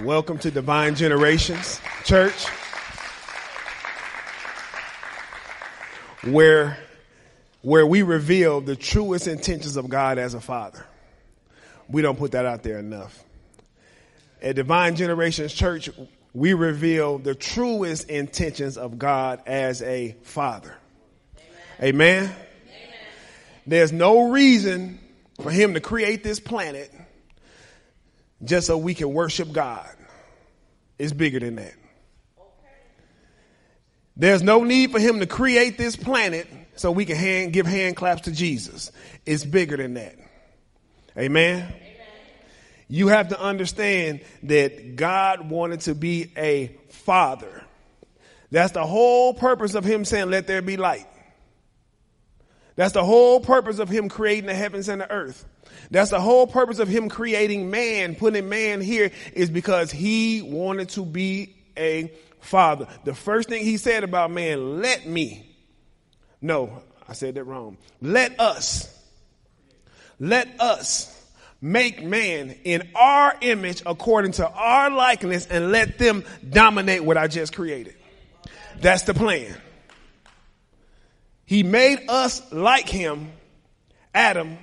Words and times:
Welcome 0.00 0.38
to 0.38 0.50
Divine 0.50 0.94
Generations 0.94 1.78
Church, 2.04 2.46
where, 6.24 6.78
where 7.60 7.86
we 7.86 8.00
reveal 8.00 8.62
the 8.62 8.74
truest 8.74 9.26
intentions 9.26 9.76
of 9.76 9.90
God 9.90 10.16
as 10.16 10.32
a 10.32 10.40
father. 10.40 10.86
We 11.90 12.00
don't 12.00 12.18
put 12.18 12.32
that 12.32 12.46
out 12.46 12.62
there 12.62 12.78
enough. 12.78 13.22
At 14.40 14.56
Divine 14.56 14.96
Generations 14.96 15.52
Church, 15.52 15.90
we 16.32 16.54
reveal 16.54 17.18
the 17.18 17.34
truest 17.34 18.08
intentions 18.08 18.78
of 18.78 18.98
God 18.98 19.42
as 19.44 19.82
a 19.82 20.16
father. 20.22 20.74
Amen. 21.82 22.24
Amen. 22.24 22.34
There's 23.66 23.92
no 23.92 24.30
reason 24.30 25.00
for 25.42 25.50
him 25.50 25.74
to 25.74 25.80
create 25.80 26.24
this 26.24 26.40
planet 26.40 26.90
just 28.44 28.66
so 28.66 28.76
we 28.76 28.94
can 28.94 29.12
worship 29.12 29.52
God. 29.52 29.88
It's 30.98 31.12
bigger 31.12 31.40
than 31.40 31.56
that. 31.56 31.74
There's 34.16 34.42
no 34.42 34.62
need 34.62 34.92
for 34.92 35.00
him 35.00 35.20
to 35.20 35.26
create 35.26 35.78
this 35.78 35.96
planet 35.96 36.46
so 36.76 36.90
we 36.92 37.04
can 37.04 37.16
hand, 37.16 37.52
give 37.52 37.66
hand 37.66 37.96
claps 37.96 38.22
to 38.22 38.32
Jesus. 38.32 38.92
It's 39.24 39.44
bigger 39.44 39.76
than 39.76 39.94
that. 39.94 40.16
Amen. 41.16 41.62
Amen. 41.62 41.72
You 42.88 43.08
have 43.08 43.28
to 43.28 43.40
understand 43.40 44.20
that 44.44 44.96
God 44.96 45.48
wanted 45.48 45.80
to 45.82 45.94
be 45.94 46.30
a 46.36 46.76
father. 46.90 47.64
That's 48.50 48.72
the 48.72 48.84
whole 48.84 49.32
purpose 49.32 49.74
of 49.74 49.84
him 49.84 50.04
saying, 50.04 50.28
let 50.28 50.46
there 50.46 50.60
be 50.60 50.76
light. 50.76 51.06
That's 52.76 52.92
the 52.92 53.04
whole 53.04 53.40
purpose 53.40 53.78
of 53.78 53.88
him 53.88 54.10
creating 54.10 54.46
the 54.46 54.54
heavens 54.54 54.88
and 54.88 55.00
the 55.00 55.10
earth. 55.10 55.46
That's 55.90 56.10
the 56.10 56.20
whole 56.20 56.46
purpose 56.46 56.78
of 56.78 56.88
him 56.88 57.08
creating 57.08 57.70
man, 57.70 58.14
putting 58.14 58.48
man 58.48 58.80
here 58.80 59.10
is 59.32 59.50
because 59.50 59.90
he 59.90 60.42
wanted 60.42 60.90
to 60.90 61.04
be 61.04 61.54
a 61.76 62.12
father. 62.40 62.86
The 63.04 63.14
first 63.14 63.48
thing 63.48 63.64
he 63.64 63.76
said 63.76 64.04
about 64.04 64.30
man, 64.30 64.80
let 64.80 65.06
me. 65.06 65.48
No, 66.40 66.82
I 67.08 67.12
said 67.12 67.36
that 67.36 67.44
wrong. 67.44 67.76
Let 68.00 68.38
us. 68.40 68.88
Let 70.18 70.60
us 70.60 71.08
make 71.60 72.02
man 72.02 72.56
in 72.64 72.88
our 72.94 73.36
image 73.40 73.82
according 73.86 74.32
to 74.32 74.48
our 74.48 74.90
likeness 74.90 75.46
and 75.46 75.70
let 75.70 75.98
them 75.98 76.24
dominate 76.48 77.04
what 77.04 77.16
I 77.16 77.28
just 77.28 77.54
created. 77.54 77.94
That's 78.80 79.04
the 79.04 79.14
plan. 79.14 79.56
He 81.44 81.62
made 81.62 82.08
us 82.08 82.52
like 82.52 82.88
him, 82.88 83.30
Adam, 84.14 84.58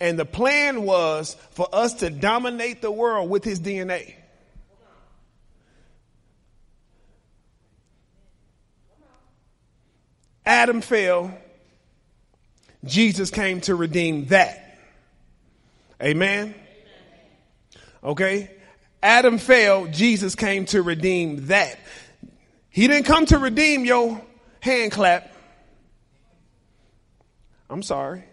and 0.00 0.18
the 0.18 0.24
plan 0.24 0.82
was 0.82 1.36
for 1.50 1.68
us 1.72 1.94
to 1.94 2.10
dominate 2.10 2.82
the 2.82 2.90
world 2.90 3.28
with 3.28 3.44
his 3.44 3.60
DNA. 3.60 4.14
Adam 10.46 10.80
fell. 10.80 11.36
Jesus 12.84 13.30
came 13.30 13.60
to 13.62 13.74
redeem 13.74 14.26
that. 14.26 14.78
Amen. 16.02 16.54
Okay. 18.02 18.50
Adam 19.02 19.38
fell. 19.38 19.86
Jesus 19.86 20.34
came 20.34 20.64
to 20.66 20.80
redeem 20.80 21.48
that. 21.48 21.78
He 22.70 22.86
didn't 22.86 23.04
come 23.04 23.26
to 23.26 23.38
redeem 23.38 23.84
your 23.84 24.22
hand 24.60 24.92
clap. 24.92 25.34
I'm 27.68 27.82
sorry. 27.82 28.24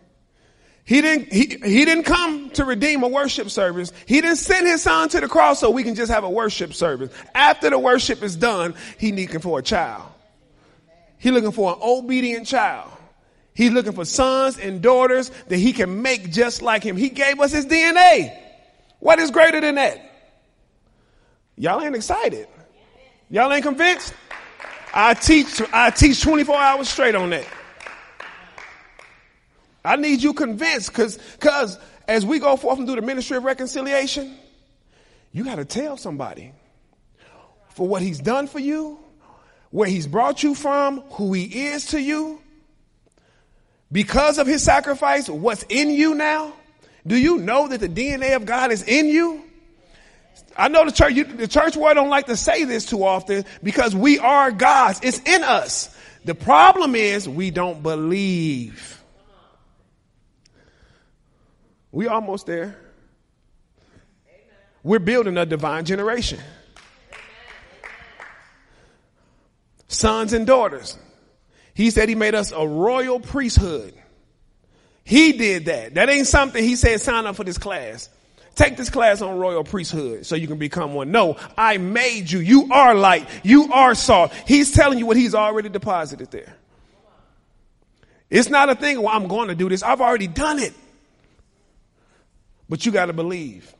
He 0.85 1.01
didn't, 1.01 1.33
he, 1.33 1.57
he 1.63 1.83
didn't 1.83 2.03
come 2.03 2.51
to 2.51 2.63
redeem 2.63 3.01
a 3.01 3.07
worship 3.07 3.49
service. 3.49 3.91
He 4.05 4.21
didn't 4.21 4.37
send 4.37 4.67
his 4.67 4.83
son 4.83 5.09
to 5.09 5.19
the 5.19 5.27
cross 5.27 5.59
so 5.59 5.71
we 5.71 5.83
can 5.83 5.95
just 5.95 6.11
have 6.11 6.23
a 6.23 6.29
worship 6.29 6.73
service. 6.75 7.11
After 7.33 7.71
the 7.71 7.79
worship 7.79 8.21
is 8.21 8.35
done, 8.35 8.75
he 8.99 9.11
looking 9.11 9.39
for 9.39 9.57
a 9.59 9.63
child. 9.63 10.03
He 11.17 11.31
looking 11.31 11.51
for 11.51 11.73
an 11.73 11.79
obedient 11.81 12.45
child. 12.45 12.91
He's 13.55 13.71
looking 13.71 13.93
for 13.93 14.05
sons 14.05 14.59
and 14.59 14.79
daughters 14.81 15.31
that 15.47 15.57
he 15.57 15.73
can 15.73 16.03
make 16.03 16.31
just 16.31 16.61
like 16.61 16.83
him. 16.83 16.97
He 16.97 17.09
gave 17.09 17.39
us 17.39 17.51
his 17.51 17.65
DNA. 17.65 18.37
What 18.99 19.17
is 19.17 19.31
greater 19.31 19.61
than 19.61 19.75
that? 19.75 20.11
Y'all 21.57 21.81
ain't 21.81 21.95
excited. 21.95 22.47
Y'all 23.29 23.51
ain't 23.51 23.63
convinced? 23.63 24.13
I 24.93 25.15
teach, 25.15 25.61
I 25.73 25.89
teach 25.89 26.21
24 26.21 26.55
hours 26.55 26.89
straight 26.89 27.15
on 27.15 27.31
that. 27.31 27.47
I 29.85 29.95
need 29.95 30.23
you 30.23 30.33
convinced 30.33 30.89
because 30.89 31.17
because 31.39 31.77
as 32.07 32.25
we 32.25 32.39
go 32.39 32.55
forth 32.57 32.77
and 32.77 32.87
do 32.87 32.95
the 32.95 33.01
ministry 33.01 33.37
of 33.37 33.43
reconciliation, 33.43 34.35
you 35.31 35.43
got 35.43 35.55
to 35.55 35.65
tell 35.65 35.97
somebody 35.97 36.53
for 37.69 37.87
what 37.87 38.01
he's 38.01 38.19
done 38.19 38.47
for 38.47 38.59
you, 38.59 38.99
where 39.69 39.89
he's 39.89 40.07
brought 40.07 40.43
you 40.43 40.55
from, 40.55 41.01
who 41.11 41.33
he 41.33 41.67
is 41.67 41.87
to 41.87 42.01
you. 42.01 42.41
Because 43.91 44.39
of 44.39 44.47
his 44.47 44.63
sacrifice, 44.63 45.29
what's 45.29 45.63
in 45.63 45.89
you 45.89 46.15
now? 46.15 46.53
Do 47.05 47.17
you 47.17 47.37
know 47.37 47.67
that 47.67 47.79
the 47.79 47.89
DNA 47.89 48.35
of 48.35 48.45
God 48.45 48.71
is 48.71 48.81
in 48.81 49.07
you? 49.07 49.43
I 50.57 50.69
know 50.69 50.85
the 50.85 50.91
church, 50.91 51.13
you, 51.13 51.25
the 51.25 51.47
church 51.47 51.75
world 51.75 51.95
don't 51.95 52.09
like 52.09 52.27
to 52.27 52.37
say 52.37 52.63
this 52.63 52.85
too 52.85 53.03
often 53.03 53.45
because 53.61 53.95
we 53.95 54.19
are 54.19 54.51
God's. 54.51 55.01
It's 55.03 55.19
in 55.19 55.43
us. 55.43 55.95
The 56.23 56.33
problem 56.33 56.95
is 56.95 57.29
we 57.29 57.51
don't 57.51 57.83
believe. 57.83 59.03
We 61.95 62.09
almost 62.09 62.45
there. 62.45 62.75
We're 64.83 64.99
building 64.99 65.37
a 65.37 65.45
divine 65.45 65.85
generation. 65.85 66.39
Sons 69.87 70.33
and 70.33 70.45
daughters. 70.45 70.97
He 71.73 71.91
said 71.91 72.09
he 72.09 72.15
made 72.15 72.35
us 72.35 72.51
a 72.51 72.67
royal 72.67 73.21
priesthood. 73.21 73.93
He 75.05 75.31
did 75.31 75.65
that. 75.67 75.93
That 75.93 76.09
ain't 76.09 76.27
something 76.27 76.61
he 76.61 76.75
said 76.75 76.99
sign 76.99 77.27
up 77.27 77.37
for 77.37 77.45
this 77.45 77.57
class. 77.57 78.09
Take 78.55 78.75
this 78.75 78.89
class 78.89 79.21
on 79.21 79.37
royal 79.37 79.63
priesthood 79.63 80.25
so 80.25 80.35
you 80.35 80.47
can 80.47 80.57
become 80.57 80.95
one. 80.95 81.11
No, 81.11 81.37
I 81.57 81.77
made 81.77 82.29
you. 82.29 82.39
You 82.39 82.73
are 82.73 82.93
light. 82.93 83.29
You 83.41 83.71
are 83.71 83.95
salt. 83.95 84.33
He's 84.45 84.73
telling 84.73 84.99
you 84.99 85.05
what 85.05 85.15
he's 85.15 85.33
already 85.33 85.69
deposited 85.69 86.29
there. 86.29 86.57
It's 88.29 88.49
not 88.49 88.67
a 88.67 88.75
thing, 88.75 89.01
well, 89.01 89.15
I'm 89.15 89.29
going 89.29 89.47
to 89.47 89.55
do 89.55 89.69
this. 89.69 89.81
I've 89.81 90.01
already 90.01 90.27
done 90.27 90.59
it. 90.59 90.73
But 92.69 92.85
you 92.85 92.91
got 92.91 93.07
to 93.07 93.13
believe. 93.13 93.73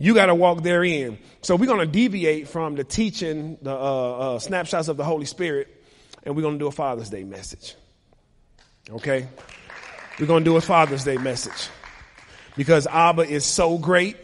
You 0.00 0.14
got 0.14 0.26
to 0.26 0.34
walk 0.34 0.62
therein. 0.62 1.18
So 1.42 1.56
we're 1.56 1.66
going 1.66 1.80
to 1.80 1.86
deviate 1.86 2.48
from 2.48 2.76
the 2.76 2.84
teaching, 2.84 3.58
the 3.62 3.72
uh, 3.72 4.34
uh, 4.34 4.38
snapshots 4.38 4.88
of 4.88 4.96
the 4.96 5.04
Holy 5.04 5.26
Spirit, 5.26 5.68
and 6.22 6.36
we're 6.36 6.42
going 6.42 6.54
to 6.54 6.58
do 6.58 6.68
a 6.68 6.72
Father's 6.72 7.10
Day 7.10 7.24
message. 7.24 7.74
Okay? 8.90 9.28
We're 10.18 10.26
going 10.26 10.44
to 10.44 10.50
do 10.50 10.56
a 10.56 10.60
Father's 10.60 11.04
Day 11.04 11.16
message 11.16 11.68
because 12.56 12.86
Abba 12.86 13.22
is 13.22 13.44
so 13.44 13.78
great. 13.78 14.16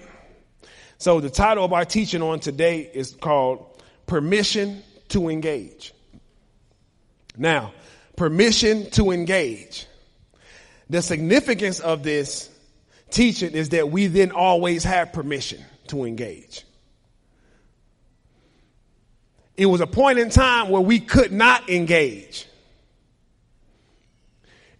So 0.98 1.20
the 1.20 1.30
title 1.30 1.64
of 1.64 1.72
our 1.72 1.84
teaching 1.84 2.22
on 2.22 2.40
today 2.40 2.90
is 2.92 3.12
called 3.12 3.82
Permission 4.06 4.82
to 5.08 5.28
Engage. 5.28 5.92
Now, 7.36 7.72
permission 8.16 8.90
to 8.90 9.10
engage. 9.10 9.86
The 10.88 11.02
significance 11.02 11.80
of 11.80 12.02
this 12.02 12.48
teaching 13.10 13.52
is 13.52 13.70
that 13.70 13.90
we 13.90 14.06
then 14.06 14.30
always 14.32 14.84
have 14.84 15.12
permission 15.12 15.64
to 15.88 16.04
engage. 16.04 16.64
It 19.56 19.66
was 19.66 19.80
a 19.80 19.86
point 19.86 20.18
in 20.18 20.30
time 20.30 20.68
where 20.68 20.80
we 20.80 20.98
could 20.98 21.32
not 21.32 21.70
engage. 21.70 22.46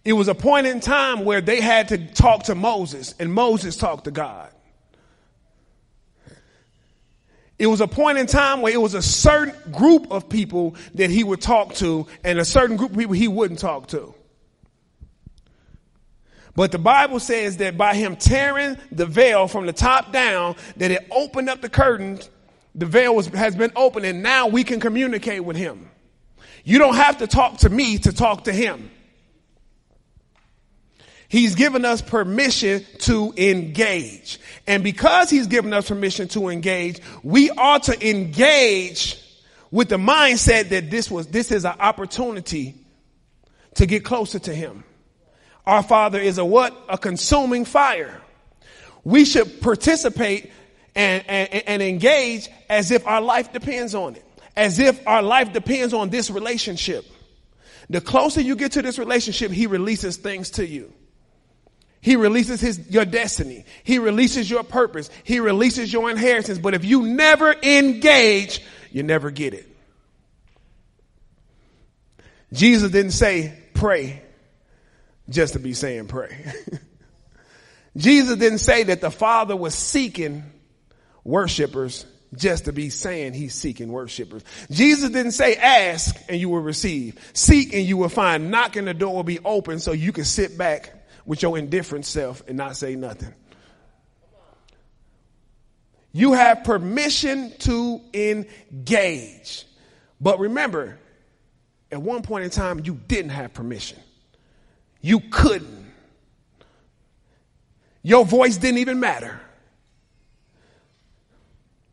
It 0.03 0.13
was 0.13 0.27
a 0.27 0.35
point 0.35 0.67
in 0.67 0.81
time 0.81 1.25
where 1.25 1.41
they 1.41 1.61
had 1.61 1.87
to 1.89 1.97
talk 1.97 2.43
to 2.43 2.55
Moses 2.55 3.15
and 3.19 3.33
Moses 3.33 3.77
talked 3.77 4.03
to 4.03 4.11
God. 4.11 4.51
It 7.57 7.67
was 7.67 7.79
a 7.79 7.87
point 7.87 8.17
in 8.17 8.27
time 8.27 8.61
where 8.61 8.73
it 8.73 8.81
was 8.81 8.93
a 8.93 9.01
certain 9.01 9.55
group 9.71 10.11
of 10.11 10.27
people 10.27 10.75
that 10.95 11.09
he 11.09 11.23
would 11.23 11.41
talk 11.41 11.73
to 11.75 12.05
and 12.23 12.37
a 12.37 12.45
certain 12.45 12.75
group 12.75 12.91
of 12.91 12.97
people 12.97 13.13
he 13.15 13.29
wouldn't 13.29 13.59
talk 13.59 13.87
to. 13.87 14.13
But 16.55 16.71
the 16.71 16.79
Bible 16.79 17.19
says 17.19 17.57
that 17.57 17.77
by 17.77 17.95
him 17.95 18.15
tearing 18.15 18.77
the 18.91 19.05
veil 19.05 19.47
from 19.47 19.65
the 19.65 19.73
top 19.73 20.13
down, 20.13 20.55
that 20.77 20.89
it 20.89 21.05
opened 21.11 21.49
up 21.49 21.61
the 21.61 21.69
curtains, 21.69 22.29
the 22.73 22.85
veil 22.85 23.13
was, 23.13 23.27
has 23.27 23.55
been 23.55 23.73
opened 23.75 24.05
and 24.05 24.23
now 24.23 24.47
we 24.47 24.63
can 24.63 24.79
communicate 24.79 25.43
with 25.43 25.57
him. 25.57 25.89
You 26.63 26.79
don't 26.79 26.95
have 26.95 27.17
to 27.17 27.27
talk 27.27 27.57
to 27.59 27.69
me 27.69 27.97
to 27.99 28.13
talk 28.13 28.45
to 28.45 28.53
him. 28.53 28.89
He's 31.27 31.55
given 31.55 31.83
us 31.83 32.01
permission 32.01 32.85
to 32.99 33.33
engage. 33.35 34.39
And 34.65 34.83
because 34.83 35.29
he's 35.29 35.47
given 35.47 35.73
us 35.73 35.89
permission 35.89 36.29
to 36.29 36.47
engage, 36.47 37.01
we 37.23 37.49
ought 37.49 37.83
to 37.83 38.09
engage 38.09 39.21
with 39.71 39.89
the 39.89 39.97
mindset 39.97 40.69
that 40.69 40.89
this 40.89 41.11
was, 41.11 41.27
this 41.27 41.51
is 41.51 41.65
an 41.65 41.75
opportunity 41.79 42.75
to 43.73 43.85
get 43.85 44.05
closer 44.05 44.39
to 44.39 44.55
him. 44.55 44.84
Our 45.65 45.83
Father 45.83 46.19
is 46.19 46.37
a 46.37 46.45
what? 46.45 46.75
A 46.89 46.97
consuming 46.97 47.65
fire. 47.65 48.21
We 49.03 49.25
should 49.25 49.61
participate 49.61 50.51
and, 50.95 51.23
and, 51.27 51.53
and 51.67 51.81
engage 51.81 52.49
as 52.69 52.91
if 52.91 53.05
our 53.07 53.21
life 53.21 53.51
depends 53.51 53.95
on 53.95 54.15
it, 54.15 54.25
as 54.55 54.79
if 54.79 55.05
our 55.07 55.21
life 55.21 55.53
depends 55.53 55.93
on 55.93 56.09
this 56.09 56.29
relationship. 56.29 57.05
The 57.89 58.01
closer 58.01 58.41
you 58.41 58.55
get 58.55 58.73
to 58.73 58.81
this 58.81 58.97
relationship, 58.97 59.51
he 59.51 59.67
releases 59.67 60.17
things 60.17 60.51
to 60.51 60.65
you. 60.65 60.91
He 62.01 62.15
releases 62.15 62.61
his, 62.61 62.89
your 62.89 63.05
destiny. 63.05 63.65
He 63.83 63.97
releases 63.97 64.49
your 64.49 64.63
purpose. 64.63 65.09
He 65.23 65.39
releases 65.39 65.91
your 65.91 66.09
inheritance. 66.09 66.59
But 66.59 66.75
if 66.75 66.85
you 66.85 67.03
never 67.03 67.51
engage, 67.51 68.61
you 68.91 69.01
never 69.01 69.31
get 69.31 69.55
it. 69.55 69.67
Jesus 72.53 72.91
didn't 72.91 73.11
say 73.11 73.57
pray 73.73 74.21
just 75.29 75.53
to 75.53 75.59
be 75.59 75.73
saying 75.73 76.07
pray. 76.07 76.53
Jesus 77.97 78.37
didn't 78.37 78.59
say 78.59 78.83
that 78.83 79.01
the 79.01 79.11
Father 79.11 79.55
was 79.55 79.73
seeking 79.73 80.43
worshipers 81.23 82.05
just 82.35 82.65
to 82.65 82.73
be 82.73 82.89
saying 82.89 83.33
he's 83.33 83.55
seeking 83.55 83.91
worshipers. 83.91 84.43
Jesus 84.69 85.09
didn't 85.09 85.31
say 85.31 85.55
ask 85.55 86.15
and 86.27 86.39
you 86.39 86.49
will 86.49 86.61
receive. 86.61 87.17
Seek 87.33 87.73
and 87.73 87.85
you 87.85 87.97
will 87.97 88.09
find. 88.09 88.51
Knock 88.51 88.75
and 88.75 88.87
the 88.87 88.93
door 88.93 89.15
will 89.15 89.23
be 89.23 89.39
open 89.39 89.79
so 89.79 89.93
you 89.93 90.11
can 90.11 90.25
sit 90.25 90.57
back 90.57 90.93
with 91.25 91.41
your 91.41 91.57
indifferent 91.57 92.05
self 92.05 92.43
and 92.47 92.57
not 92.57 92.75
say 92.75 92.95
nothing. 92.95 93.33
You 96.11 96.33
have 96.33 96.63
permission 96.63 97.51
to 97.59 98.01
engage. 98.13 99.65
But 100.21 100.39
remember, 100.39 100.97
at 101.91 102.01
one 102.01 102.21
point 102.21 102.45
in 102.45 102.49
time, 102.49 102.81
you 102.85 102.95
didn't 102.95 103.31
have 103.31 103.53
permission. 103.53 103.99
You 105.05 105.19
couldn't. 105.19 105.93
Your 108.01 108.25
voice 108.25 108.57
didn't 108.57 108.79
even 108.79 108.99
matter. 108.99 109.39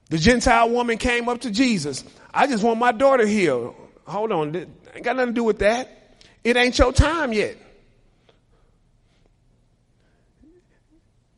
The 0.09 0.17
Gentile 0.17 0.71
woman 0.71 0.97
came 0.97 1.29
up 1.29 1.43
to 1.43 1.51
Jesus. 1.51 2.05
I 2.33 2.47
just 2.47 2.65
want 2.65 2.79
my 2.79 2.91
daughter 2.91 3.27
healed. 3.27 3.75
Hold 4.07 4.33
on. 4.33 4.57
Ain't 4.57 5.05
got 5.05 5.17
nothing 5.17 5.35
to 5.35 5.39
do 5.39 5.45
with 5.45 5.59
that. 5.59 6.17
It 6.43 6.57
ain't 6.57 6.79
your 6.79 6.91
time 6.91 7.35
yet. 7.35 7.59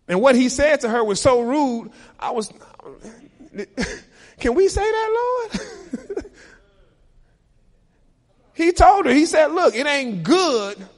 And 0.06 0.20
what 0.20 0.36
he 0.36 0.50
said 0.50 0.82
to 0.82 0.88
her 0.88 1.02
was 1.02 1.20
so 1.20 1.40
rude. 1.40 1.90
I 2.20 2.30
was, 2.30 2.52
can 4.38 4.54
we 4.54 4.68
say 4.68 4.88
that, 4.88 5.48
Lord? 5.50 6.24
he 8.54 8.70
told 8.70 9.06
her, 9.06 9.12
he 9.12 9.26
said, 9.26 9.50
look, 9.50 9.74
it 9.74 9.88
ain't 9.88 10.22
good 10.22 10.88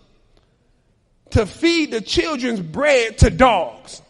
to 1.36 1.44
feed 1.44 1.90
the 1.90 2.00
children's 2.00 2.60
bread 2.60 3.18
to 3.18 3.28
dogs. 3.28 4.00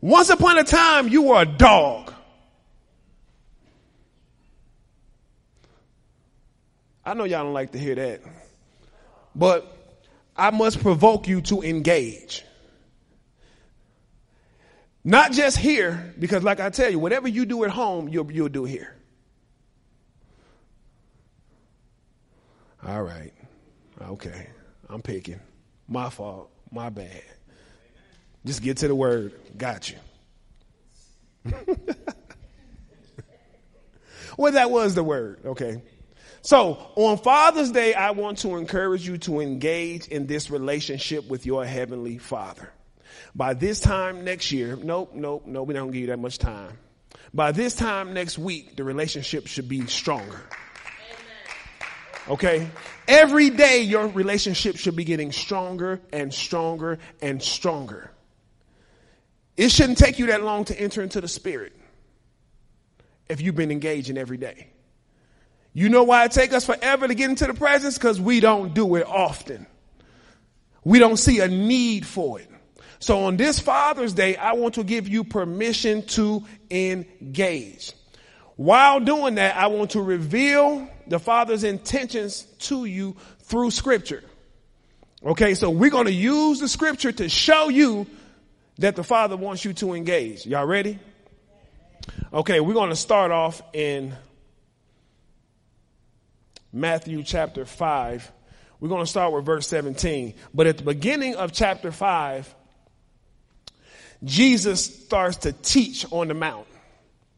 Once 0.00 0.30
upon 0.30 0.58
a 0.58 0.62
time, 0.62 1.08
you 1.08 1.22
were 1.22 1.42
a 1.42 1.44
dog. 1.44 2.14
I 7.04 7.14
know 7.14 7.24
y'all 7.24 7.42
don't 7.42 7.52
like 7.52 7.72
to 7.72 7.78
hear 7.78 7.96
that, 7.96 8.20
but 9.34 9.76
I 10.36 10.52
must 10.52 10.80
provoke 10.80 11.26
you 11.26 11.40
to 11.42 11.62
engage. 11.62 12.44
Not 15.02 15.32
just 15.32 15.56
here, 15.56 16.14
because 16.16 16.44
like 16.44 16.60
I 16.60 16.70
tell 16.70 16.88
you, 16.88 17.00
whatever 17.00 17.26
you 17.26 17.44
do 17.44 17.64
at 17.64 17.70
home, 17.70 18.08
you'll, 18.08 18.30
you'll 18.30 18.48
do 18.48 18.64
here. 18.64 18.94
All 22.86 23.02
right. 23.02 23.32
Okay. 24.00 24.48
I'm 24.88 25.02
picking. 25.02 25.40
My 25.88 26.10
fault. 26.10 26.50
My 26.70 26.88
bad. 26.88 27.22
Just 28.44 28.62
get 28.62 28.78
to 28.78 28.88
the 28.88 28.94
word. 28.94 29.34
Got 29.56 29.90
you. 29.90 29.96
well, 34.36 34.52
that 34.52 34.70
was 34.70 34.94
the 34.94 35.04
word. 35.04 35.40
Okay. 35.44 35.82
So 36.42 36.78
on 36.96 37.18
Father's 37.18 37.70
Day, 37.70 37.92
I 37.92 38.12
want 38.12 38.38
to 38.38 38.56
encourage 38.56 39.06
you 39.06 39.18
to 39.18 39.40
engage 39.40 40.08
in 40.08 40.26
this 40.26 40.50
relationship 40.50 41.28
with 41.28 41.44
your 41.44 41.66
Heavenly 41.66 42.16
Father. 42.18 42.72
By 43.34 43.54
this 43.54 43.80
time 43.80 44.24
next 44.24 44.50
year, 44.50 44.76
nope, 44.76 45.12
nope, 45.14 45.44
nope, 45.46 45.68
we 45.68 45.74
don't 45.74 45.90
give 45.90 46.00
you 46.00 46.06
that 46.08 46.18
much 46.18 46.38
time. 46.38 46.78
By 47.34 47.52
this 47.52 47.74
time 47.74 48.14
next 48.14 48.38
week, 48.38 48.76
the 48.76 48.84
relationship 48.84 49.46
should 49.46 49.68
be 49.68 49.86
stronger. 49.86 50.40
Okay? 52.30 52.70
Every 53.08 53.50
day 53.50 53.80
your 53.82 54.06
relationship 54.06 54.76
should 54.76 54.94
be 54.94 55.04
getting 55.04 55.32
stronger 55.32 56.00
and 56.12 56.32
stronger 56.32 57.00
and 57.20 57.42
stronger. 57.42 58.12
It 59.56 59.70
shouldn't 59.70 59.98
take 59.98 60.20
you 60.20 60.26
that 60.26 60.42
long 60.42 60.64
to 60.66 60.80
enter 60.80 61.02
into 61.02 61.20
the 61.20 61.28
spirit 61.28 61.72
if 63.28 63.40
you've 63.40 63.56
been 63.56 63.72
engaging 63.72 64.16
every 64.16 64.36
day. 64.36 64.68
You 65.72 65.88
know 65.88 66.04
why 66.04 66.24
it 66.24 66.32
takes 66.32 66.54
us 66.54 66.64
forever 66.64 67.08
to 67.08 67.14
get 67.14 67.30
into 67.30 67.46
the 67.46 67.54
presence? 67.54 67.98
Because 67.98 68.20
we 68.20 68.38
don't 68.40 68.74
do 68.74 68.94
it 68.94 69.06
often. 69.06 69.66
We 70.84 71.00
don't 71.00 71.16
see 71.16 71.40
a 71.40 71.48
need 71.48 72.06
for 72.06 72.40
it. 72.40 72.48
So 73.00 73.24
on 73.24 73.36
this 73.38 73.58
Father's 73.58 74.12
Day, 74.12 74.36
I 74.36 74.52
want 74.52 74.74
to 74.74 74.84
give 74.84 75.08
you 75.08 75.24
permission 75.24 76.02
to 76.08 76.44
engage. 76.70 77.92
While 78.56 79.00
doing 79.00 79.36
that, 79.36 79.56
I 79.56 79.68
want 79.68 79.92
to 79.92 80.02
reveal 80.02 80.88
the 81.10 81.18
Father's 81.18 81.64
intentions 81.64 82.42
to 82.60 82.84
you 82.84 83.16
through 83.40 83.72
Scripture. 83.72 84.22
Okay, 85.24 85.54
so 85.54 85.68
we're 85.68 85.90
going 85.90 86.06
to 86.06 86.12
use 86.12 86.60
the 86.60 86.68
Scripture 86.68 87.12
to 87.12 87.28
show 87.28 87.68
you 87.68 88.06
that 88.78 88.96
the 88.96 89.02
Father 89.02 89.36
wants 89.36 89.64
you 89.64 89.72
to 89.74 89.92
engage. 89.92 90.46
Y'all 90.46 90.64
ready? 90.64 90.98
Okay, 92.32 92.60
we're 92.60 92.74
going 92.74 92.90
to 92.90 92.96
start 92.96 93.32
off 93.32 93.60
in 93.72 94.14
Matthew 96.72 97.24
chapter 97.24 97.64
5. 97.64 98.32
We're 98.78 98.88
going 98.88 99.04
to 99.04 99.10
start 99.10 99.32
with 99.32 99.44
verse 99.44 99.66
17. 99.66 100.34
But 100.54 100.68
at 100.68 100.78
the 100.78 100.84
beginning 100.84 101.34
of 101.34 101.52
chapter 101.52 101.90
5, 101.90 102.54
Jesus 104.22 104.84
starts 104.84 105.38
to 105.38 105.52
teach 105.52 106.06
on 106.12 106.28
the 106.28 106.34
mount. 106.34 106.68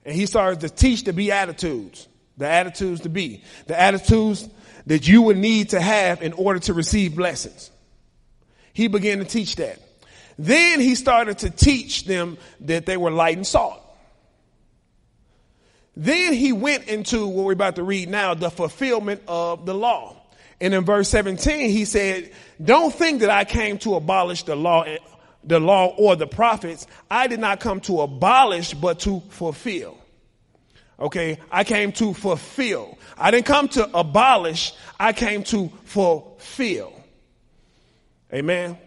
And 0.04 0.14
he 0.14 0.26
starts 0.26 0.58
to 0.58 0.68
teach 0.68 1.04
the 1.04 1.14
Beatitudes, 1.14 2.06
the 2.36 2.48
attitudes 2.48 3.02
to 3.02 3.08
be, 3.08 3.42
the 3.66 3.78
attitudes 3.78 4.48
that 4.86 5.06
you 5.06 5.22
would 5.22 5.36
need 5.36 5.70
to 5.70 5.80
have 5.80 6.22
in 6.22 6.32
order 6.32 6.58
to 6.60 6.74
receive 6.74 7.14
blessings. 7.14 7.70
He 8.72 8.88
began 8.88 9.18
to 9.18 9.24
teach 9.24 9.56
that. 9.56 9.78
Then 10.38 10.80
he 10.80 10.94
started 10.94 11.38
to 11.38 11.50
teach 11.50 12.04
them 12.04 12.38
that 12.60 12.86
they 12.86 12.96
were 12.96 13.10
light 13.10 13.36
and 13.36 13.46
salt. 13.46 13.80
Then 15.94 16.32
he 16.32 16.52
went 16.52 16.88
into 16.88 17.26
what 17.26 17.44
we're 17.44 17.52
about 17.52 17.76
to 17.76 17.82
read 17.82 18.08
now, 18.08 18.32
the 18.34 18.50
fulfillment 18.50 19.22
of 19.28 19.66
the 19.66 19.74
law. 19.74 20.16
And 20.60 20.72
in 20.72 20.84
verse 20.84 21.08
17, 21.10 21.70
he 21.70 21.84
said, 21.84 22.32
don't 22.62 22.94
think 22.94 23.20
that 23.20 23.30
I 23.30 23.44
came 23.44 23.78
to 23.78 23.96
abolish 23.96 24.44
the 24.44 24.56
law, 24.56 24.86
the 25.44 25.60
law 25.60 25.88
or 25.98 26.16
the 26.16 26.26
prophets. 26.26 26.86
I 27.10 27.26
did 27.26 27.40
not 27.40 27.60
come 27.60 27.80
to 27.80 28.00
abolish, 28.00 28.72
but 28.72 29.00
to 29.00 29.20
fulfill. 29.28 29.98
Okay. 31.02 31.38
I 31.50 31.64
came 31.64 31.92
to 31.92 32.14
fulfill. 32.14 32.96
I 33.18 33.32
didn't 33.32 33.46
come 33.46 33.68
to 33.70 33.90
abolish. 33.98 34.72
I 34.98 35.12
came 35.12 35.42
to 35.44 35.68
fulfill. 35.84 36.92
Amen. 38.32 38.78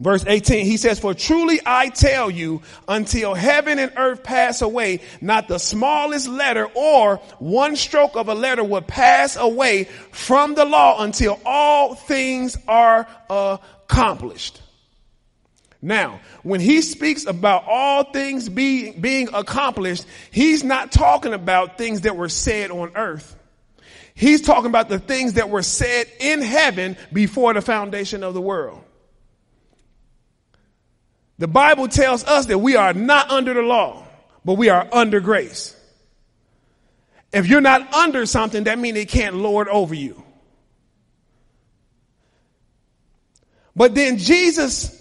Verse 0.00 0.24
18, 0.26 0.64
he 0.64 0.78
says, 0.78 0.98
for 0.98 1.12
truly 1.12 1.60
I 1.64 1.90
tell 1.90 2.30
you, 2.30 2.62
until 2.88 3.34
heaven 3.34 3.78
and 3.78 3.92
earth 3.96 4.22
pass 4.22 4.62
away, 4.62 5.02
not 5.20 5.46
the 5.46 5.58
smallest 5.58 6.26
letter 6.26 6.66
or 6.74 7.16
one 7.38 7.76
stroke 7.76 8.16
of 8.16 8.28
a 8.28 8.34
letter 8.34 8.64
will 8.64 8.80
pass 8.80 9.36
away 9.36 9.84
from 10.10 10.54
the 10.54 10.64
law 10.64 11.02
until 11.02 11.38
all 11.44 11.94
things 11.94 12.56
are 12.66 13.06
accomplished. 13.28 14.62
Now, 15.82 16.20
when 16.42 16.60
he 16.60 16.82
speaks 16.82 17.24
about 17.24 17.64
all 17.66 18.04
things 18.04 18.48
being, 18.48 19.00
being 19.00 19.28
accomplished, 19.32 20.04
he's 20.30 20.62
not 20.62 20.92
talking 20.92 21.32
about 21.32 21.78
things 21.78 22.02
that 22.02 22.16
were 22.16 22.28
said 22.28 22.70
on 22.70 22.92
earth. 22.96 23.36
He's 24.14 24.42
talking 24.42 24.66
about 24.66 24.90
the 24.90 24.98
things 24.98 25.34
that 25.34 25.48
were 25.48 25.62
said 25.62 26.06
in 26.20 26.42
heaven 26.42 26.98
before 27.12 27.54
the 27.54 27.62
foundation 27.62 28.22
of 28.22 28.34
the 28.34 28.40
world. 28.40 28.84
The 31.38 31.48
Bible 31.48 31.88
tells 31.88 32.22
us 32.24 32.44
that 32.46 32.58
we 32.58 32.76
are 32.76 32.92
not 32.92 33.30
under 33.30 33.54
the 33.54 33.62
law, 33.62 34.06
but 34.44 34.54
we 34.54 34.68
are 34.68 34.86
under 34.92 35.20
grace. 35.20 35.74
If 37.32 37.46
you're 37.46 37.62
not 37.62 37.94
under 37.94 38.26
something, 38.26 38.64
that 38.64 38.78
means 38.78 38.98
it 38.98 39.08
can't 39.08 39.36
lord 39.36 39.68
over 39.68 39.94
you. 39.94 40.22
But 43.74 43.94
then 43.94 44.18
Jesus, 44.18 44.99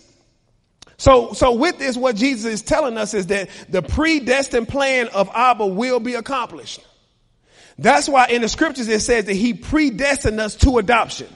so, 1.00 1.32
so 1.32 1.54
with 1.54 1.80
this, 1.80 1.96
what 1.96 2.18
Jesus 2.18 2.46
is 2.56 2.62
telling 2.62 2.98
us 2.98 3.14
is 3.14 3.28
that 3.28 3.50
the 3.70 3.82
predestined 3.82 4.68
plan 4.68 5.08
of 5.08 5.30
Abba 5.34 5.66
will 5.66 6.02
be 6.02 6.16
accomplished. 6.16 6.82
That's 7.78 8.10
why 8.10 8.28
in 8.28 8.42
the 8.42 8.50
scriptures 8.50 8.90
it 8.90 9.00
says 9.00 9.24
that 9.26 9.34
he 9.34 9.54
predestined 9.54 10.42
us 10.42 10.56
to 10.56 10.78
adoption. 10.78 11.28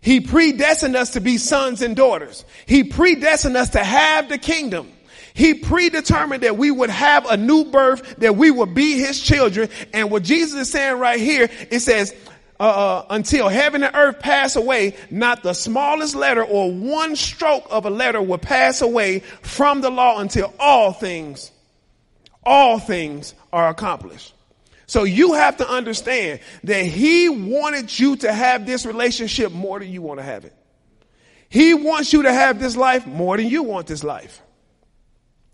He 0.00 0.20
predestined 0.20 0.96
us 0.96 1.10
to 1.10 1.20
be 1.20 1.36
sons 1.36 1.82
and 1.82 1.94
daughters. 1.94 2.46
He 2.64 2.84
predestined 2.84 3.58
us 3.58 3.70
to 3.70 3.84
have 3.84 4.30
the 4.30 4.38
kingdom. 4.38 4.90
He 5.34 5.52
predetermined 5.52 6.44
that 6.44 6.56
we 6.56 6.70
would 6.70 6.88
have 6.88 7.26
a 7.26 7.36
new 7.36 7.66
birth, 7.66 8.16
that 8.20 8.36
we 8.36 8.50
would 8.50 8.72
be 8.72 8.98
his 8.98 9.20
children. 9.20 9.68
And 9.92 10.10
what 10.10 10.22
Jesus 10.22 10.58
is 10.58 10.70
saying 10.70 10.98
right 10.98 11.20
here, 11.20 11.50
it 11.70 11.80
says, 11.80 12.14
uh, 12.58 12.64
uh, 12.64 13.06
until 13.10 13.48
heaven 13.48 13.82
and 13.82 13.94
earth 13.94 14.18
pass 14.18 14.56
away, 14.56 14.94
not 15.10 15.42
the 15.42 15.52
smallest 15.52 16.14
letter 16.14 16.44
or 16.44 16.72
one 16.72 17.14
stroke 17.16 17.66
of 17.70 17.84
a 17.84 17.90
letter 17.90 18.22
will 18.22 18.38
pass 18.38 18.80
away 18.80 19.20
from 19.42 19.80
the 19.80 19.90
law 19.90 20.20
until 20.20 20.54
all 20.58 20.92
things, 20.92 21.50
all 22.42 22.78
things 22.78 23.34
are 23.52 23.68
accomplished. 23.68 24.32
So 24.86 25.04
you 25.04 25.34
have 25.34 25.58
to 25.58 25.68
understand 25.68 26.40
that 26.64 26.84
he 26.84 27.28
wanted 27.28 27.98
you 27.98 28.16
to 28.16 28.32
have 28.32 28.64
this 28.64 28.86
relationship 28.86 29.52
more 29.52 29.80
than 29.80 29.90
you 29.90 30.00
want 30.00 30.20
to 30.20 30.24
have 30.24 30.44
it. 30.44 30.54
He 31.48 31.74
wants 31.74 32.12
you 32.12 32.22
to 32.22 32.32
have 32.32 32.58
this 32.60 32.76
life 32.76 33.06
more 33.06 33.36
than 33.36 33.48
you 33.48 33.64
want 33.64 33.86
this 33.86 34.04
life. 34.04 34.40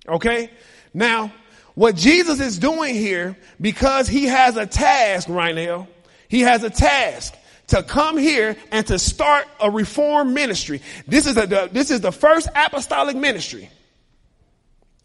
Okay? 0.09 0.51
Now, 0.95 1.33
what 1.75 1.97
Jesus 1.97 2.41
is 2.41 2.59
doing 2.59 2.95
here, 2.95 3.37
because 3.61 4.09
he 4.09 4.27
has 4.27 4.57
a 4.57 4.67
task 4.67 5.29
right 5.29 5.55
now, 5.55 5.89
he 6.33 6.41
has 6.41 6.65
a 6.65 6.71
task 6.71 7.35
to 7.67 7.83
come 7.83 8.17
here 8.17 8.57
and 8.71 8.87
to 8.87 8.99
start 8.99 9.47
a 9.61 9.71
reform 9.71 10.33
ministry. 10.33 10.81
This 11.07 11.27
is 11.27 11.37
a, 11.37 11.69
this 11.71 11.91
is 11.91 12.01
the 12.01 12.11
first 12.11 12.49
apostolic 12.57 13.15
ministry. 13.15 13.69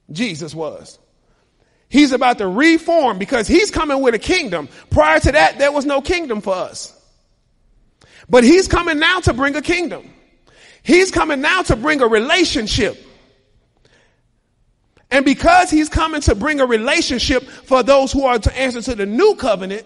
Jesus 0.10 0.56
was. 0.56 0.98
He's 1.90 2.14
about 2.14 2.38
to 2.38 2.48
reform 2.48 3.20
because 3.20 3.46
he's 3.46 3.72
coming 3.72 4.02
with 4.02 4.16
a 4.16 4.20
kingdom. 4.20 4.70
Prior 4.90 5.20
to 5.20 5.34
that, 5.34 5.58
there 5.58 5.74
was 5.74 5.86
no 5.86 6.00
kingdom 6.02 6.40
for 6.40 6.54
us. 6.54 6.98
But 8.30 8.46
he's 8.46 8.70
coming 8.70 8.98
now 8.98 9.20
to 9.20 9.34
bring 9.34 9.58
a 9.58 9.62
kingdom. 9.62 10.10
He's 10.82 11.12
coming 11.12 11.42
now 11.42 11.62
to 11.64 11.76
bring 11.76 12.00
a 12.00 12.08
relationship. 12.08 12.98
And 15.12 15.26
because 15.26 15.70
he's 15.70 15.90
coming 15.90 16.22
to 16.22 16.36
bring 16.36 16.62
a 16.62 16.66
relationship 16.66 17.44
for 17.44 17.84
those 17.84 18.14
who 18.14 18.24
are 18.24 18.40
to 18.40 18.58
answer 18.58 18.82
to 18.82 18.96
the 18.96 19.06
new 19.06 19.36
covenant, 19.36 19.86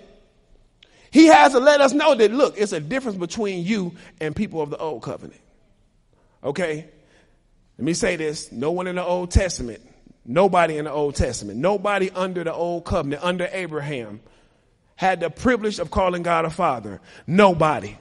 he 1.12 1.28
has 1.28 1.52
to 1.52 1.60
let 1.60 1.82
us 1.82 1.94
know 1.94 2.16
that, 2.16 2.32
look, 2.32 2.56
it's 2.58 2.72
a 2.72 2.80
difference 2.80 3.18
between 3.18 3.66
you 3.66 3.94
and 4.20 4.36
people 4.36 4.62
of 4.62 4.70
the 4.70 4.78
old 4.78 5.04
covenant. 5.04 5.42
Okay? 6.44 6.88
Let 7.78 7.86
me 7.86 7.94
say 7.94 8.16
this. 8.16 8.52
No 8.52 8.72
one 8.72 8.88
in 8.88 8.96
the 8.96 9.04
Old 9.04 9.32
Testament, 9.32 9.82
nobody 10.26 10.78
in 10.78 10.86
the 10.86 10.92
Old 10.92 11.16
Testament, 11.16 11.58
nobody 11.60 12.10
under 12.12 12.44
the 12.44 12.54
old 12.54 12.86
covenant, 12.86 13.24
under 13.24 13.50
Abraham, 13.52 14.22
had 14.96 15.20
the 15.20 15.30
privilege 15.30 15.80
of 15.80 15.92
calling 15.92 16.24
God 16.24 16.46
a 16.46 16.50
father. 16.50 17.02
Nobody. 17.28 17.98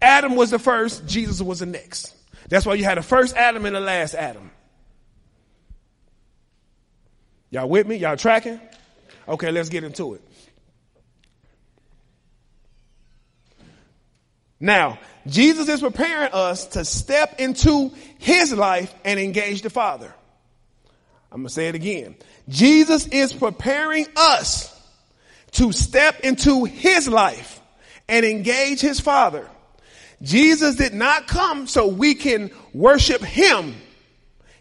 Adam 0.00 0.36
was 0.36 0.50
the 0.50 0.58
first, 0.58 1.06
Jesus 1.06 1.42
was 1.42 1.58
the 1.58 1.66
next. 1.66 2.14
That's 2.48 2.64
why 2.64 2.74
you 2.74 2.84
had 2.84 2.96
the 2.96 3.02
first 3.02 3.36
Adam 3.36 3.66
and 3.66 3.74
the 3.74 3.80
last 3.80 4.14
Adam. 4.14 4.50
Y'all 7.50 7.68
with 7.68 7.86
me? 7.86 7.96
Y'all 7.96 8.16
tracking? 8.16 8.60
Okay, 9.26 9.50
let's 9.50 9.68
get 9.68 9.84
into 9.84 10.14
it. 10.14 10.22
Now, 14.60 14.98
Jesus 15.26 15.68
is 15.68 15.80
preparing 15.80 16.32
us 16.32 16.66
to 16.68 16.84
step 16.84 17.40
into 17.40 17.92
his 18.18 18.52
life 18.52 18.92
and 19.04 19.20
engage 19.20 19.62
the 19.62 19.70
Father. 19.70 20.12
I'm 21.30 21.42
going 21.42 21.48
to 21.48 21.52
say 21.52 21.68
it 21.68 21.74
again. 21.74 22.16
Jesus 22.48 23.06
is 23.08 23.32
preparing 23.32 24.06
us 24.16 24.74
to 25.52 25.72
step 25.72 26.20
into 26.20 26.64
his 26.64 27.08
life 27.08 27.60
and 28.08 28.24
engage 28.24 28.80
his 28.80 29.00
Father. 29.00 29.48
Jesus 30.22 30.76
did 30.76 30.94
not 30.94 31.28
come 31.28 31.66
so 31.66 31.86
we 31.86 32.14
can 32.14 32.50
worship 32.72 33.22
him. 33.22 33.74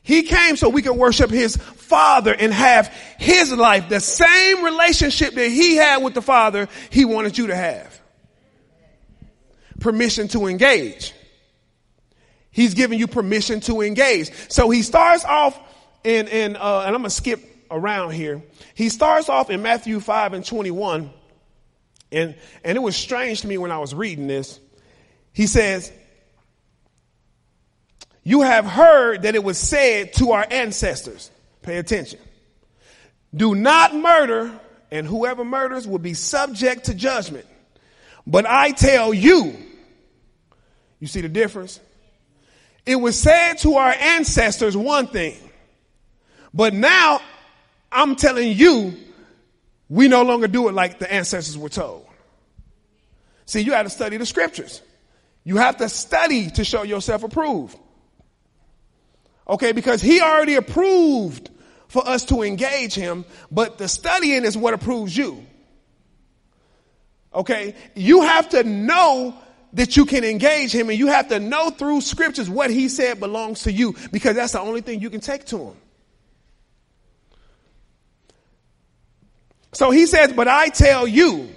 He 0.03 0.23
came 0.23 0.55
so 0.55 0.69
we 0.69 0.81
can 0.81 0.97
worship 0.97 1.31
his 1.31 1.57
father 1.57 2.33
and 2.33 2.53
have 2.53 2.87
his 3.17 3.51
life. 3.51 3.89
The 3.89 3.99
same 3.99 4.63
relationship 4.63 5.33
that 5.33 5.49
he 5.49 5.75
had 5.75 5.97
with 5.97 6.13
the 6.13 6.21
father, 6.21 6.69
he 6.89 7.05
wanted 7.05 7.37
you 7.37 7.47
to 7.47 7.55
have. 7.55 7.96
Permission 9.79 10.27
to 10.29 10.47
engage. 10.47 11.13
He's 12.51 12.73
giving 12.73 12.97
you 12.97 13.07
permission 13.07 13.59
to 13.61 13.81
engage. 13.81 14.31
So 14.49 14.69
he 14.69 14.81
starts 14.81 15.23
off 15.23 15.59
in, 16.03 16.27
in 16.27 16.55
uh, 16.55 16.83
and 16.85 16.95
I'm 16.95 17.01
going 17.01 17.03
to 17.03 17.09
skip 17.11 17.39
around 17.69 18.11
here. 18.11 18.41
He 18.73 18.89
starts 18.89 19.29
off 19.29 19.49
in 19.49 19.61
Matthew 19.61 19.99
5 19.99 20.33
and 20.33 20.45
21. 20.45 21.11
And, 22.11 22.35
and 22.63 22.75
it 22.75 22.81
was 22.81 22.95
strange 22.95 23.41
to 23.41 23.47
me 23.47 23.57
when 23.57 23.71
I 23.71 23.79
was 23.79 23.93
reading 23.93 24.27
this. 24.27 24.59
He 25.33 25.45
says, 25.45 25.91
you 28.23 28.41
have 28.41 28.65
heard 28.65 29.21
that 29.21 29.35
it 29.35 29.43
was 29.43 29.57
said 29.57 30.13
to 30.13 30.31
our 30.31 30.45
ancestors. 30.49 31.31
Pay 31.61 31.77
attention. 31.77 32.19
Do 33.35 33.55
not 33.55 33.93
murder, 33.93 34.51
and 34.89 35.05
whoever 35.05 35.45
murders 35.45 35.87
will 35.87 35.99
be 35.99 36.13
subject 36.13 36.85
to 36.85 36.93
judgment. 36.93 37.45
But 38.27 38.45
I 38.45 38.71
tell 38.71 39.13
you, 39.13 39.55
you 40.99 41.07
see 41.07 41.21
the 41.21 41.29
difference? 41.29 41.79
It 42.85 42.97
was 42.97 43.17
said 43.17 43.53
to 43.59 43.75
our 43.75 43.91
ancestors 43.91 44.75
one 44.75 45.07
thing, 45.07 45.37
but 46.53 46.73
now 46.73 47.21
I'm 47.89 48.17
telling 48.17 48.51
you, 48.51 48.97
we 49.87 50.09
no 50.09 50.23
longer 50.23 50.49
do 50.49 50.67
it 50.67 50.73
like 50.73 50.99
the 50.99 51.11
ancestors 51.11 51.57
were 51.57 51.69
told. 51.69 52.05
See, 53.45 53.61
you 53.61 53.71
have 53.71 53.85
to 53.85 53.89
study 53.89 54.17
the 54.17 54.25
scriptures. 54.25 54.81
You 55.45 55.55
have 55.55 55.77
to 55.77 55.87
study 55.87 56.49
to 56.51 56.65
show 56.65 56.83
yourself 56.83 57.23
approved. 57.23 57.77
Okay, 59.47 59.71
because 59.71 60.01
he 60.01 60.19
already 60.19 60.55
approved 60.55 61.49
for 61.87 62.05
us 62.05 62.25
to 62.25 62.43
engage 62.43 62.93
him, 62.93 63.23
but 63.49 63.77
the 63.77 63.87
studying 63.87 64.43
is 64.43 64.57
what 64.57 64.73
approves 64.73 65.15
you. 65.15 65.46
Okay, 67.33 67.75
you 67.95 68.21
have 68.21 68.49
to 68.49 68.63
know 68.63 69.35
that 69.73 69.97
you 69.97 70.05
can 70.05 70.23
engage 70.23 70.73
him 70.73 70.89
and 70.89 70.97
you 70.97 71.07
have 71.07 71.29
to 71.29 71.39
know 71.39 71.69
through 71.69 72.01
scriptures 72.01 72.49
what 72.49 72.69
he 72.69 72.89
said 72.89 73.19
belongs 73.19 73.63
to 73.63 73.71
you 73.71 73.95
because 74.11 74.35
that's 74.35 74.53
the 74.53 74.61
only 74.61 74.81
thing 74.81 75.01
you 75.01 75.09
can 75.09 75.21
take 75.21 75.45
to 75.45 75.57
him. 75.57 75.75
So 79.73 79.91
he 79.91 80.05
says, 80.05 80.33
but 80.33 80.47
I 80.47 80.69
tell 80.69 81.07
you, 81.07 81.49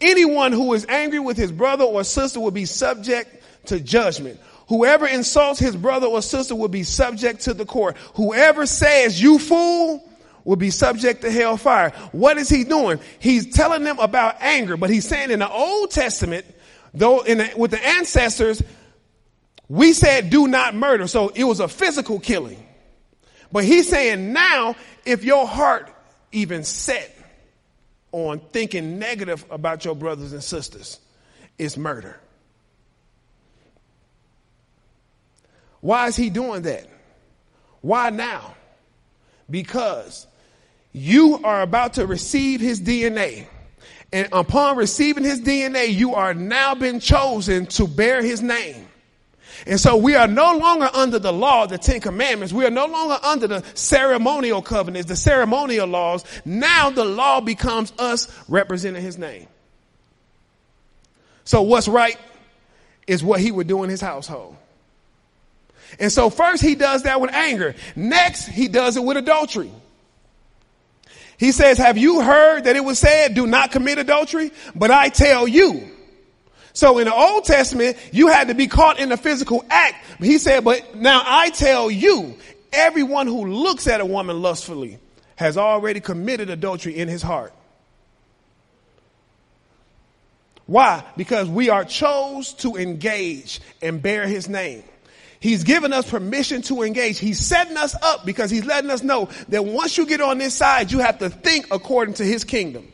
anyone 0.00 0.52
who 0.52 0.72
is 0.72 0.86
angry 0.88 1.18
with 1.18 1.36
his 1.36 1.52
brother 1.52 1.84
or 1.84 2.04
sister 2.04 2.40
will 2.40 2.50
be 2.50 2.64
subject 2.64 3.42
to 3.66 3.80
judgment. 3.80 4.40
Whoever 4.68 5.06
insults 5.06 5.60
his 5.60 5.76
brother 5.76 6.06
or 6.06 6.22
sister 6.22 6.54
will 6.54 6.68
be 6.68 6.84
subject 6.84 7.42
to 7.42 7.54
the 7.54 7.66
court. 7.66 7.96
Whoever 8.14 8.64
says 8.64 9.20
you 9.20 9.38
fool 9.38 10.02
will 10.44 10.56
be 10.56 10.70
subject 10.70 11.22
to 11.22 11.30
hellfire. 11.30 11.90
What 12.12 12.38
is 12.38 12.48
he 12.48 12.64
doing? 12.64 13.00
He's 13.18 13.54
telling 13.54 13.84
them 13.84 13.98
about 13.98 14.36
anger, 14.40 14.76
but 14.76 14.90
he's 14.90 15.06
saying 15.06 15.30
in 15.30 15.38
the 15.38 15.50
Old 15.50 15.90
Testament, 15.90 16.46
though 16.94 17.20
in 17.20 17.38
the, 17.38 17.52
with 17.56 17.70
the 17.70 17.84
ancestors, 17.84 18.62
we 19.68 19.92
said 19.92 20.30
do 20.30 20.48
not 20.48 20.74
murder. 20.74 21.06
So 21.06 21.28
it 21.28 21.44
was 21.44 21.60
a 21.60 21.68
physical 21.68 22.20
killing. 22.20 22.66
But 23.50 23.64
he's 23.64 23.88
saying 23.88 24.32
now, 24.32 24.76
if 25.04 25.24
your 25.24 25.46
heart 25.46 25.94
even 26.32 26.64
set 26.64 27.16
on 28.12 28.40
thinking 28.52 28.98
negative 28.98 29.44
about 29.50 29.84
your 29.84 29.94
brothers 29.94 30.32
and 30.32 30.42
sisters, 30.42 30.98
it's 31.58 31.76
murder. 31.76 32.18
Why 35.80 36.06
is 36.06 36.16
he 36.16 36.30
doing 36.30 36.62
that? 36.62 36.86
Why 37.80 38.10
now? 38.10 38.54
Because 39.50 40.26
you 40.92 41.40
are 41.42 41.62
about 41.62 41.94
to 41.94 42.06
receive 42.06 42.60
his 42.60 42.80
DNA. 42.80 43.46
And 44.12 44.28
upon 44.32 44.76
receiving 44.76 45.24
his 45.24 45.40
DNA, 45.40 45.92
you 45.92 46.14
are 46.14 46.34
now 46.34 46.74
been 46.74 47.00
chosen 47.00 47.66
to 47.66 47.86
bear 47.86 48.22
his 48.22 48.42
name. 48.42 48.88
And 49.66 49.80
so 49.80 49.96
we 49.96 50.14
are 50.16 50.26
no 50.26 50.56
longer 50.56 50.90
under 50.92 51.18
the 51.18 51.32
law, 51.32 51.66
the 51.66 51.78
Ten 51.78 52.00
Commandments. 52.00 52.52
We 52.52 52.66
are 52.66 52.70
no 52.70 52.86
longer 52.86 53.18
under 53.22 53.46
the 53.46 53.64
ceremonial 53.74 54.60
covenants, 54.60 55.08
the 55.08 55.16
ceremonial 55.16 55.86
laws. 55.86 56.24
Now 56.44 56.90
the 56.90 57.04
law 57.04 57.40
becomes 57.40 57.92
us 57.98 58.28
representing 58.48 59.02
his 59.02 59.18
name. 59.18 59.46
So 61.44 61.62
what's 61.62 61.88
right 61.88 62.18
is 63.06 63.22
what 63.22 63.40
he 63.40 63.50
would 63.50 63.66
do 63.66 63.82
in 63.82 63.90
his 63.90 64.00
household. 64.00 64.56
And 65.98 66.10
so 66.10 66.30
first 66.30 66.62
he 66.62 66.74
does 66.74 67.04
that 67.04 67.20
with 67.20 67.32
anger. 67.32 67.74
Next, 67.94 68.46
he 68.46 68.68
does 68.68 68.96
it 68.96 69.04
with 69.04 69.16
adultery. 69.16 69.70
He 71.38 71.52
says, 71.52 71.78
have 71.78 71.98
you 71.98 72.20
heard 72.20 72.64
that 72.64 72.76
it 72.76 72.84
was 72.84 72.98
said, 72.98 73.34
do 73.34 73.46
not 73.46 73.72
commit 73.72 73.98
adultery? 73.98 74.52
But 74.74 74.90
I 74.90 75.08
tell 75.08 75.48
you. 75.48 75.88
So 76.72 76.98
in 76.98 77.06
the 77.06 77.14
Old 77.14 77.44
Testament, 77.44 77.96
you 78.12 78.28
had 78.28 78.48
to 78.48 78.54
be 78.54 78.66
caught 78.66 78.98
in 78.98 79.08
the 79.08 79.16
physical 79.16 79.64
act. 79.68 79.96
He 80.20 80.38
said, 80.38 80.64
but 80.64 80.94
now 80.94 81.22
I 81.24 81.50
tell 81.50 81.90
you, 81.90 82.36
everyone 82.72 83.26
who 83.26 83.46
looks 83.46 83.86
at 83.88 84.00
a 84.00 84.06
woman 84.06 84.40
lustfully 84.40 84.98
has 85.36 85.58
already 85.58 86.00
committed 86.00 86.48
adultery 86.48 86.96
in 86.96 87.08
his 87.08 87.22
heart. 87.22 87.52
Why? 90.66 91.04
Because 91.16 91.48
we 91.48 91.68
are 91.70 91.84
chose 91.84 92.52
to 92.54 92.76
engage 92.76 93.60
and 93.82 94.00
bear 94.00 94.26
his 94.26 94.48
name. 94.48 94.84
He's 95.42 95.64
given 95.64 95.92
us 95.92 96.08
permission 96.08 96.62
to 96.62 96.84
engage. 96.84 97.18
He's 97.18 97.44
setting 97.44 97.76
us 97.76 97.96
up 98.00 98.24
because 98.24 98.48
he's 98.48 98.64
letting 98.64 98.90
us 98.90 99.02
know 99.02 99.28
that 99.48 99.64
once 99.64 99.98
you 99.98 100.06
get 100.06 100.20
on 100.20 100.38
this 100.38 100.54
side, 100.54 100.92
you 100.92 101.00
have 101.00 101.18
to 101.18 101.30
think 101.30 101.66
according 101.72 102.14
to 102.14 102.24
his 102.24 102.44
kingdom. 102.44 102.86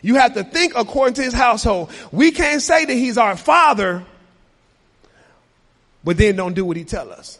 You 0.00 0.14
have 0.14 0.34
to 0.34 0.44
think 0.44 0.74
according 0.76 1.14
to 1.14 1.22
his 1.24 1.34
household. 1.34 1.90
We 2.12 2.30
can't 2.30 2.62
say 2.62 2.84
that 2.84 2.94
he's 2.94 3.18
our 3.18 3.36
father, 3.36 4.04
but 6.04 6.16
then 6.16 6.36
don't 6.36 6.54
do 6.54 6.64
what 6.64 6.76
he 6.76 6.84
tell 6.84 7.10
us. 7.10 7.36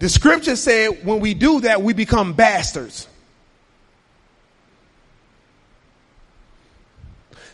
The 0.00 0.08
scripture 0.08 0.56
said 0.56 1.06
when 1.06 1.20
we 1.20 1.34
do 1.34 1.60
that, 1.60 1.82
we 1.82 1.92
become 1.92 2.32
bastards. 2.32 3.06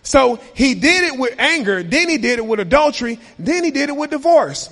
So 0.03 0.41
he 0.55 0.75
did 0.75 1.05
it 1.05 1.19
with 1.19 1.39
anger, 1.39 1.83
then 1.83 2.09
he 2.09 2.17
did 2.17 2.39
it 2.39 2.47
with 2.47 2.61
adultery, 2.61 3.21
then 3.39 3.63
he 3.63 3.71
did 3.71 3.91
it 3.91 3.97
with 3.97 4.09
divorce. 4.09 4.71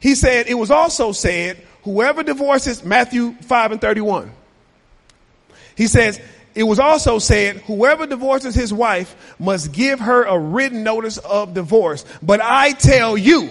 He 0.00 0.14
said, 0.14 0.46
it 0.48 0.54
was 0.54 0.70
also 0.70 1.12
said, 1.12 1.56
whoever 1.82 2.22
divorces, 2.22 2.84
Matthew 2.84 3.34
5 3.42 3.72
and 3.72 3.80
31. 3.80 4.32
He 5.76 5.86
says, 5.86 6.20
it 6.54 6.62
was 6.62 6.78
also 6.78 7.18
said, 7.18 7.58
whoever 7.58 8.06
divorces 8.06 8.54
his 8.54 8.72
wife 8.72 9.36
must 9.38 9.72
give 9.72 10.00
her 10.00 10.24
a 10.24 10.38
written 10.38 10.82
notice 10.82 11.18
of 11.18 11.52
divorce. 11.52 12.04
But 12.22 12.40
I 12.42 12.72
tell 12.72 13.16
you, 13.16 13.50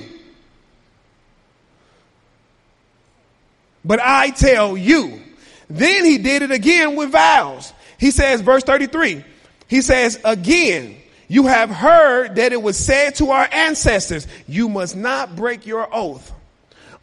but 3.83 3.99
I 4.01 4.31
tell 4.31 4.75
you, 4.75 5.21
then 5.69 6.03
he 6.03 6.17
did 6.17 6.41
it 6.41 6.51
again 6.51 6.95
with 6.95 7.11
vows. 7.11 7.71
He 7.99 8.09
says, 8.09 8.41
verse 8.41 8.63
33, 8.63 9.23
he 9.67 9.81
says, 9.81 10.19
again, 10.25 10.97
you 11.27 11.47
have 11.47 11.69
heard 11.69 12.35
that 12.35 12.53
it 12.53 12.61
was 12.61 12.77
said 12.77 13.15
to 13.15 13.31
our 13.31 13.47
ancestors, 13.51 14.27
you 14.47 14.69
must 14.69 14.95
not 14.95 15.35
break 15.35 15.65
your 15.65 15.87
oath, 15.93 16.31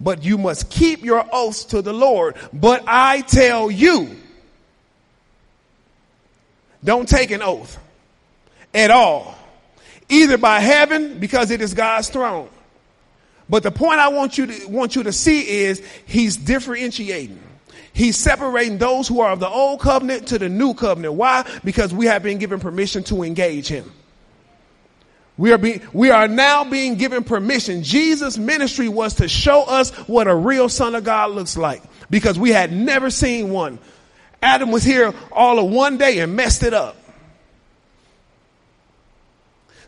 but 0.00 0.24
you 0.24 0.38
must 0.38 0.70
keep 0.70 1.04
your 1.04 1.26
oaths 1.32 1.64
to 1.66 1.82
the 1.82 1.92
Lord. 1.92 2.36
But 2.52 2.84
I 2.86 3.22
tell 3.22 3.70
you, 3.70 4.16
don't 6.84 7.08
take 7.08 7.30
an 7.30 7.42
oath 7.42 7.78
at 8.74 8.90
all, 8.90 9.36
either 10.08 10.38
by 10.38 10.60
heaven 10.60 11.18
because 11.18 11.50
it 11.50 11.60
is 11.60 11.74
God's 11.74 12.08
throne. 12.08 12.48
But 13.48 13.62
the 13.62 13.70
point 13.70 14.00
I 14.00 14.08
want 14.08 14.38
you 14.38 14.46
to 14.46 14.66
want 14.66 14.96
you 14.96 15.02
to 15.02 15.12
see 15.12 15.46
is 15.46 15.82
he's 16.06 16.36
differentiating. 16.36 17.40
He's 17.92 18.16
separating 18.16 18.78
those 18.78 19.06
who 19.06 19.20
are 19.20 19.32
of 19.32 19.40
the 19.40 19.48
old 19.48 19.80
covenant 19.80 20.28
to 20.28 20.38
the 20.38 20.48
new 20.48 20.72
covenant. 20.72 21.14
Why? 21.14 21.46
Because 21.62 21.92
we 21.92 22.06
have 22.06 22.22
been 22.22 22.38
given 22.38 22.60
permission 22.60 23.04
to 23.04 23.22
engage 23.22 23.68
him. 23.68 23.92
We 25.38 25.52
are, 25.52 25.58
being, 25.58 25.80
we 25.92 26.10
are 26.10 26.28
now 26.28 26.64
being 26.64 26.96
given 26.96 27.24
permission. 27.24 27.82
Jesus' 27.82 28.36
ministry 28.36 28.88
was 28.88 29.14
to 29.14 29.28
show 29.28 29.64
us 29.64 29.90
what 30.06 30.28
a 30.28 30.34
real 30.34 30.68
son 30.68 30.94
of 30.94 31.04
God 31.04 31.30
looks 31.30 31.56
like 31.56 31.82
because 32.10 32.38
we 32.38 32.50
had 32.50 32.72
never 32.72 33.10
seen 33.10 33.50
one. 33.50 33.78
Adam 34.42 34.70
was 34.70 34.82
here 34.82 35.14
all 35.30 35.58
of 35.58 35.70
one 35.70 35.96
day 35.96 36.18
and 36.18 36.36
messed 36.36 36.62
it 36.62 36.74
up. 36.74 36.96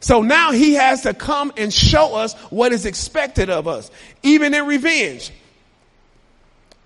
So 0.00 0.22
now 0.22 0.52
he 0.52 0.74
has 0.74 1.02
to 1.02 1.14
come 1.14 1.52
and 1.56 1.72
show 1.72 2.14
us 2.14 2.34
what 2.50 2.72
is 2.72 2.84
expected 2.84 3.48
of 3.48 3.66
us, 3.66 3.90
even 4.22 4.52
in 4.54 4.66
revenge. 4.66 5.32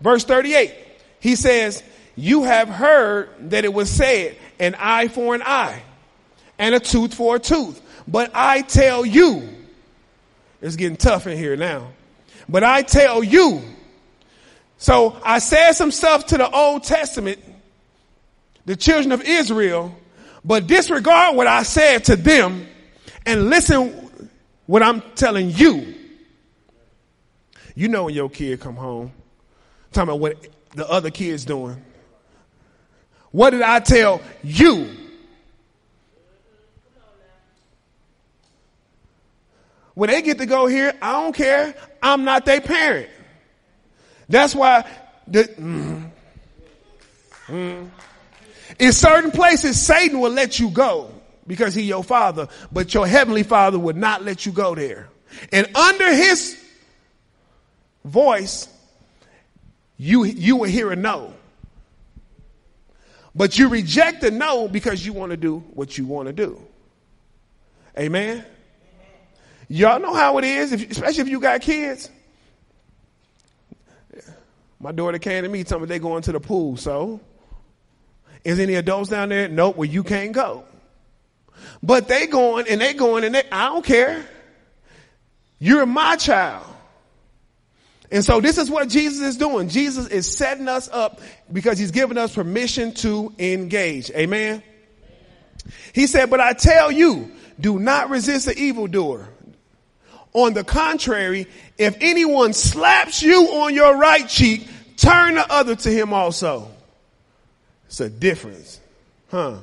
Verse 0.00 0.25
38, 0.25 0.73
he 1.21 1.35
says, 1.35 1.83
You 2.15 2.45
have 2.45 2.69
heard 2.69 3.50
that 3.50 3.65
it 3.65 3.75
was 3.75 3.91
said, 3.91 4.37
an 4.61 4.77
eye 4.79 5.09
for 5.09 5.35
an 5.35 5.43
eye 5.43 5.83
and 6.59 6.75
a 6.75 6.81
tooth 6.81 7.15
for 7.15 7.37
a 7.37 7.38
tooth. 7.41 7.83
But 8.09 8.31
I 8.33 8.62
tell 8.62 9.05
you, 9.05 9.47
it's 10.62 10.77
getting 10.77 10.97
tough 10.97 11.27
in 11.27 11.37
here 11.37 11.57
now. 11.57 11.88
But 12.49 12.65
I 12.65 12.81
tell 12.81 13.23
you, 13.23 13.62
so 14.79 15.21
I 15.23 15.41
said 15.41 15.73
some 15.73 15.91
stuff 15.91 16.27
to 16.27 16.38
the 16.38 16.50
Old 16.50 16.85
Testament, 16.85 17.39
the 18.65 18.76
children 18.76 19.13
of 19.13 19.21
Israel, 19.21 19.95
but 20.43 20.67
disregard 20.67 21.37
what 21.37 21.47
I 21.47 21.63
said 21.65 22.04
to 22.04 22.17
them 22.17 22.67
and 23.26 23.50
listen 23.50 24.30
what 24.65 24.82
I'm 24.82 25.02
telling 25.15 25.50
you. 25.50 25.95
You 27.75 27.89
know 27.89 28.04
when 28.04 28.15
your 28.15 28.30
kid 28.30 28.59
come 28.61 28.76
home, 28.76 29.13
talking 29.93 30.09
about 30.09 30.21
what 30.21 30.49
the 30.75 30.89
other 30.89 31.11
kid's 31.11 31.45
doing. 31.45 31.82
What 33.32 33.50
did 33.50 33.63
I 33.63 33.80
tell 33.80 34.23
you? 34.43 34.89
When 39.99 40.11
they 40.11 40.23
get 40.23 40.39
to 40.39 40.47
go 40.47 40.69
here, 40.69 40.93
I 41.02 41.11
don't 41.11 41.34
care. 41.34 41.75
I'm 42.00 42.23
not 42.23 42.45
their 42.45 42.61
parent. 42.61 43.11
That's 44.28 44.54
why 44.54 44.89
the, 45.26 45.43
mm, 45.43 46.08
mm. 47.49 47.91
in 48.78 48.93
certain 48.93 49.32
places, 49.32 49.82
Satan 49.82 50.21
will 50.21 50.30
let 50.30 50.61
you 50.61 50.71
go 50.71 51.11
because 51.49 51.75
he 51.75 51.82
your 51.82 52.04
father, 52.04 52.47
but 52.71 52.95
your 52.95 53.08
heavenly 53.08 53.43
father 53.43 53.76
would 53.76 53.97
not 53.97 54.23
let 54.23 54.47
you 54.47 54.52
go 54.52 54.76
there. 54.76 55.08
And 55.50 55.67
under 55.76 56.15
his 56.15 56.56
voice, 58.04 58.69
you, 59.97 60.23
you 60.23 60.54
will 60.54 60.71
hear 60.71 60.93
a 60.93 60.97
no. 60.97 61.34
But 63.34 63.58
you 63.58 63.69
reject 63.69 64.21
the 64.21 64.30
no 64.30 64.69
because 64.69 65.04
you 65.04 65.13
want 65.13 65.30
to 65.30 65.37
do 65.37 65.58
what 65.75 65.99
you 65.99 66.06
want 66.06 66.28
to 66.28 66.32
do. 66.32 66.63
Amen. 67.99 68.47
Y'all 69.69 70.00
know 70.00 70.15
how 70.15 70.39
it 70.39 70.45
is, 70.45 70.73
if, 70.73 70.91
especially 70.91 71.21
if 71.21 71.28
you 71.28 71.41
got 71.41 71.61
kids. 71.61 72.11
My 74.81 74.93
daughter 74.93 75.19
came 75.19 75.43
to 75.43 75.49
me, 75.49 75.65
told 75.65 75.83
me 75.83 75.89
they 75.89 75.99
going 75.99 76.23
to 76.23 76.33
the 76.33 76.41
pool. 76.41 76.76
So, 76.76 77.21
is 78.45 78.59
any 78.59 78.76
adults 78.76 79.11
down 79.11 79.28
there? 79.28 79.49
Nope. 79.49 79.76
Well, 79.76 79.89
you 79.89 80.04
can't 80.04 80.33
go. 80.33 80.65
But 81.83 82.09
they 82.09 82.26
going 82.26 82.67
and 82.69 82.81
they 82.81 82.95
going 82.95 83.25
and 83.25 83.35
they, 83.35 83.43
I 83.50 83.67
don't 83.67 83.85
care. 83.85 84.25
You're 85.59 85.87
my 85.87 86.17
child. 86.17 86.67
And 88.11 88.25
so 88.25 88.41
this 88.41 88.57
is 88.57 88.71
what 88.71 88.89
Jesus 88.89 89.21
is 89.21 89.37
doing. 89.37 89.69
Jesus 89.69 90.07
is 90.09 90.26
setting 90.26 90.69
us 90.69 90.89
up 90.89 91.21
because 91.52 91.78
he's 91.78 91.91
giving 91.91 92.17
us 92.17 92.35
permission 92.35 92.95
to 92.95 93.35
engage. 93.39 94.11
Amen. 94.13 94.63
He 95.93 96.07
said, 96.07 96.31
but 96.31 96.41
I 96.41 96.54
tell 96.54 96.91
you, 96.91 97.31
do 97.61 97.78
not 97.78 98.09
resist 98.09 98.47
the 98.47 98.57
evildoer. 98.57 99.28
On 100.34 100.52
the 100.54 100.64
contrary, 100.64 101.47
if 101.78 101.97
anyone 102.00 102.52
slaps 102.52 103.23
you 103.23 103.47
on 103.62 103.75
your 103.75 103.97
right 103.97 104.28
cheek, 104.28 104.69
turn 104.97 105.34
the 105.34 105.52
other 105.52 105.75
to 105.75 105.91
him 105.91 106.12
also. 106.12 106.71
It's 107.86 108.00
a 108.00 108.10
difference. 108.10 108.80
Huh? 109.30 109.56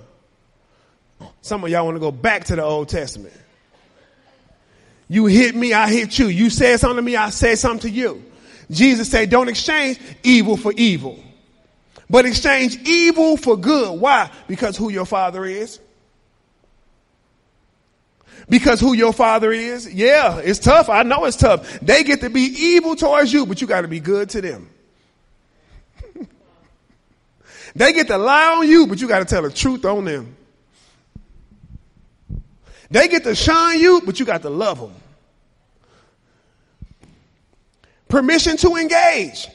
Some 1.42 1.64
of 1.64 1.70
y'all 1.70 1.86
want 1.86 1.96
to 1.96 2.00
go 2.00 2.12
back 2.12 2.46
to 2.46 2.56
the 2.56 2.64
Old 2.64 2.90
Testament. 2.90 3.34
You 5.08 5.28
hit 5.28 5.56
me, 5.56 5.74
I 5.74 5.90
hit 5.90 6.18
you. 6.18 6.28
You 6.28 6.50
said 6.50 6.80
something 6.80 6.98
to 6.98 7.02
me, 7.04 7.16
I 7.16 7.30
said 7.30 7.60
something 7.60 7.92
to 7.92 7.96
you. 7.96 8.24
Jesus 8.72 9.10
said, 9.12 9.30
don't 9.30 9.48
exchange 9.48 10.00
evil 10.24 10.58
for 10.58 10.74
evil, 10.76 11.24
but 12.10 12.26
exchange 12.26 12.78
evil 12.88 13.38
for 13.38 13.56
good. 13.56 14.00
Why? 14.00 14.32
Because 14.48 14.76
who 14.76 14.90
your 14.90 15.06
father 15.06 15.46
is. 15.46 15.80
Because 18.48 18.80
who 18.80 18.94
your 18.94 19.14
father 19.14 19.52
is? 19.52 19.92
Yeah, 19.92 20.38
it's 20.38 20.60
tough. 20.60 20.90
I 20.90 21.04
know 21.04 21.26
it's 21.26 21.38
tough. 21.38 21.80
They 21.80 22.04
get 22.04 22.22
to 22.22 22.30
be 22.30 22.42
evil 22.42 22.96
towards 22.96 23.34
you, 23.34 23.46
but 23.46 23.60
you 23.62 23.68
got 23.68 23.82
to 23.82 23.88
be 23.88 24.00
good 24.00 24.30
to 24.32 24.42
them. 24.42 24.70
they 27.76 27.94
get 27.94 28.08
to 28.08 28.18
lie 28.18 28.58
on 28.58 28.68
you, 28.68 28.86
but 28.88 29.02
you 29.02 29.08
got 29.08 29.20
to 29.20 29.26
tell 29.26 29.42
the 29.42 29.50
truth 29.50 29.84
on 29.86 30.06
them. 30.06 30.36
They 32.92 33.08
get 33.08 33.24
to 33.24 33.34
shine 33.34 33.80
you, 33.80 34.02
but 34.06 34.20
you 34.20 34.26
got 34.26 34.44
to 34.44 34.50
love 34.50 34.80
them. 34.80 34.94
Permission 38.08 38.58
to 38.58 38.76
engage. 38.76 39.48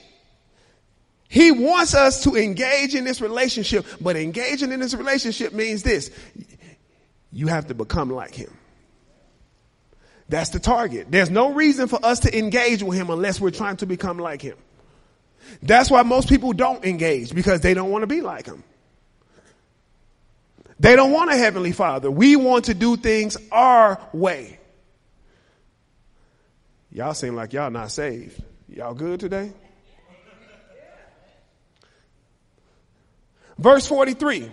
He 1.29 1.53
wants 1.53 1.95
us 1.95 2.25
to 2.25 2.35
engage 2.35 2.97
in 2.97 3.05
this 3.05 3.21
relationship, 3.21 3.87
but 4.01 4.17
engaging 4.17 4.73
in 4.73 4.81
this 4.81 4.95
relationship 4.95 5.53
means 5.53 5.85
this. 5.85 6.11
You 7.31 7.47
have 7.47 7.69
to 7.69 7.75
become 7.75 8.11
like 8.11 8.35
him. 8.35 8.51
That's 10.31 10.51
the 10.51 10.61
target. 10.61 11.09
There's 11.11 11.29
no 11.29 11.53
reason 11.53 11.89
for 11.89 11.99
us 12.05 12.21
to 12.21 12.39
engage 12.39 12.85
with 12.85 12.97
him 12.97 13.11
unless 13.11 13.41
we're 13.41 13.51
trying 13.51 13.79
to 13.79 13.87
become 13.87 14.17
like 14.17 14.41
him. 14.41 14.57
That's 15.61 15.91
why 15.91 16.05
most 16.05 16.29
people 16.29 16.53
don't 16.53 16.85
engage 16.85 17.35
because 17.35 17.63
they 17.63 17.75
don't 17.75 17.91
want 17.91 18.03
to 18.03 18.07
be 18.07 18.21
like 18.21 18.47
him. 18.47 18.63
They 20.79 20.95
don't 20.95 21.11
want 21.11 21.33
a 21.33 21.37
heavenly 21.37 21.73
father. 21.73 22.13
We 22.13 22.37
want 22.37 22.67
to 22.67 22.75
do 22.75 22.97
things 22.97 23.37
our 23.51 24.01
way. 24.13 24.61
Y'all 26.93 27.15
seem 27.15 27.35
like 27.35 27.53
y'all 27.53 27.71
not 27.73 27.91
saved. 27.91 28.41
Y'all 28.69 28.95
good 28.95 29.19
today? 29.19 29.53
Verse 33.59 33.85
43. 33.89 34.53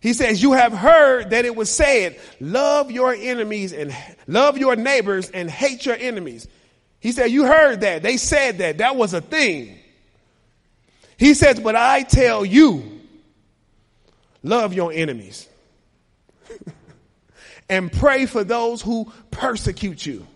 He 0.00 0.12
says, 0.12 0.42
You 0.42 0.52
have 0.52 0.72
heard 0.72 1.30
that 1.30 1.44
it 1.44 1.56
was 1.56 1.70
said, 1.70 2.18
Love 2.40 2.90
your 2.90 3.14
enemies 3.14 3.72
and 3.72 3.96
love 4.26 4.58
your 4.58 4.76
neighbors 4.76 5.30
and 5.30 5.50
hate 5.50 5.86
your 5.86 5.96
enemies. 5.96 6.46
He 7.00 7.12
said, 7.12 7.30
You 7.30 7.46
heard 7.46 7.80
that. 7.80 8.02
They 8.02 8.16
said 8.16 8.58
that. 8.58 8.78
That 8.78 8.96
was 8.96 9.14
a 9.14 9.20
thing. 9.20 9.78
He 11.16 11.34
says, 11.34 11.58
But 11.60 11.76
I 11.76 12.02
tell 12.02 12.44
you, 12.44 13.00
love 14.42 14.74
your 14.74 14.92
enemies 14.92 15.48
and 17.68 17.90
pray 17.90 18.26
for 18.26 18.44
those 18.44 18.82
who 18.82 19.10
persecute 19.30 20.04
you. 20.04 20.26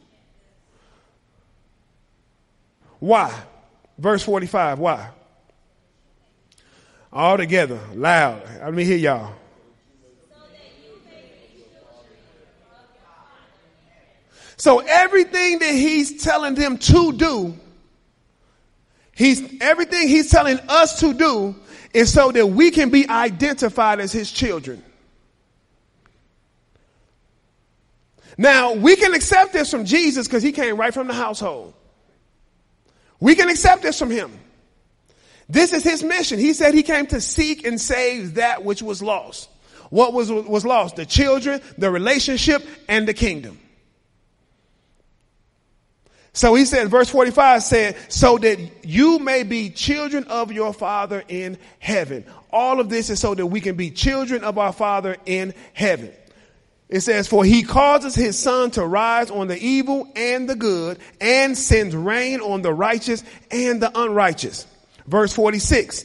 Why? 2.98 3.34
Verse 3.98 4.22
45. 4.22 4.78
Why? 4.78 5.10
All 7.12 7.36
together, 7.36 7.80
loud. 7.94 8.42
Let 8.60 8.72
me 8.72 8.84
hear 8.84 8.96
y'all. 8.96 9.34
So 14.60 14.80
everything 14.80 15.60
that 15.60 15.72
he's 15.74 16.22
telling 16.22 16.54
them 16.54 16.76
to 16.76 17.12
do, 17.12 17.58
he's 19.16 19.42
everything 19.62 20.06
he's 20.06 20.30
telling 20.30 20.60
us 20.68 21.00
to 21.00 21.14
do 21.14 21.56
is 21.94 22.12
so 22.12 22.30
that 22.30 22.46
we 22.46 22.70
can 22.70 22.90
be 22.90 23.08
identified 23.08 24.00
as 24.00 24.12
his 24.12 24.30
children. 24.30 24.84
Now, 28.36 28.74
we 28.74 28.96
can 28.96 29.14
accept 29.14 29.54
this 29.54 29.70
from 29.70 29.86
Jesus 29.86 30.28
because 30.28 30.42
he 30.42 30.52
came 30.52 30.76
right 30.76 30.92
from 30.92 31.06
the 31.06 31.14
household. 31.14 31.72
We 33.18 33.36
can 33.36 33.48
accept 33.48 33.80
this 33.80 33.98
from 33.98 34.10
him. 34.10 34.30
This 35.48 35.72
is 35.72 35.82
his 35.82 36.02
mission. 36.02 36.38
He 36.38 36.52
said 36.52 36.74
he 36.74 36.82
came 36.82 37.06
to 37.06 37.22
seek 37.22 37.66
and 37.66 37.80
save 37.80 38.34
that 38.34 38.62
which 38.62 38.82
was 38.82 39.02
lost. 39.02 39.48
What 39.88 40.12
was, 40.12 40.30
was 40.30 40.66
lost? 40.66 40.96
The 40.96 41.06
children, 41.06 41.62
the 41.78 41.90
relationship, 41.90 42.62
and 42.90 43.08
the 43.08 43.14
kingdom. 43.14 43.58
So 46.32 46.54
he 46.54 46.64
said, 46.64 46.88
verse 46.88 47.08
45 47.10 47.62
said, 47.62 47.96
so 48.08 48.38
that 48.38 48.84
you 48.84 49.18
may 49.18 49.42
be 49.42 49.70
children 49.70 50.24
of 50.24 50.52
your 50.52 50.72
father 50.72 51.24
in 51.28 51.58
heaven. 51.80 52.24
All 52.52 52.78
of 52.80 52.88
this 52.88 53.10
is 53.10 53.20
so 53.20 53.34
that 53.34 53.46
we 53.46 53.60
can 53.60 53.76
be 53.76 53.90
children 53.90 54.44
of 54.44 54.56
our 54.56 54.72
father 54.72 55.16
in 55.26 55.54
heaven. 55.72 56.12
It 56.88 57.00
says, 57.00 57.28
for 57.28 57.44
he 57.44 57.62
causes 57.62 58.14
his 58.14 58.38
sun 58.38 58.72
to 58.72 58.84
rise 58.84 59.30
on 59.30 59.46
the 59.46 59.58
evil 59.58 60.10
and 60.16 60.48
the 60.48 60.56
good 60.56 60.98
and 61.20 61.56
sends 61.56 61.94
rain 61.94 62.40
on 62.40 62.62
the 62.62 62.72
righteous 62.72 63.22
and 63.50 63.80
the 63.80 63.96
unrighteous. 63.96 64.66
Verse 65.06 65.32
46. 65.32 66.04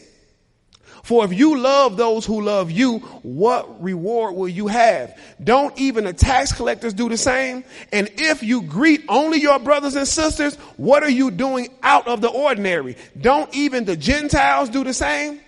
For 1.05 1.23
if 1.23 1.33
you 1.33 1.55
love 1.59 1.97
those 1.97 2.25
who 2.25 2.41
love 2.41 2.71
you, 2.71 2.97
what 3.21 3.83
reward 3.83 4.33
will 4.33 4.47
you 4.47 4.65
have? 4.65 5.15
Don't 5.43 5.77
even 5.77 6.05
the 6.05 6.13
tax 6.13 6.51
collectors 6.51 6.95
do 6.95 7.09
the 7.09 7.15
same? 7.15 7.63
And 7.93 8.09
if 8.17 8.41
you 8.41 8.63
greet 8.63 9.03
only 9.07 9.39
your 9.39 9.59
brothers 9.59 9.95
and 9.95 10.07
sisters, 10.07 10.55
what 10.77 11.03
are 11.03 11.09
you 11.09 11.29
doing 11.29 11.69
out 11.83 12.07
of 12.07 12.21
the 12.21 12.29
ordinary? 12.29 12.97
Don't 13.21 13.55
even 13.55 13.85
the 13.85 13.95
Gentiles 13.95 14.69
do 14.69 14.83
the 14.83 14.95
same? 14.95 15.39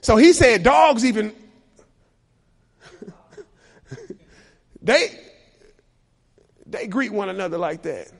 So 0.00 0.16
he 0.16 0.32
said 0.32 0.62
dogs 0.62 1.04
even, 1.04 1.34
they, 4.80 5.20
they 6.64 6.86
greet 6.86 7.12
one 7.12 7.28
another 7.28 7.58
like 7.58 7.82
that. 7.82 8.10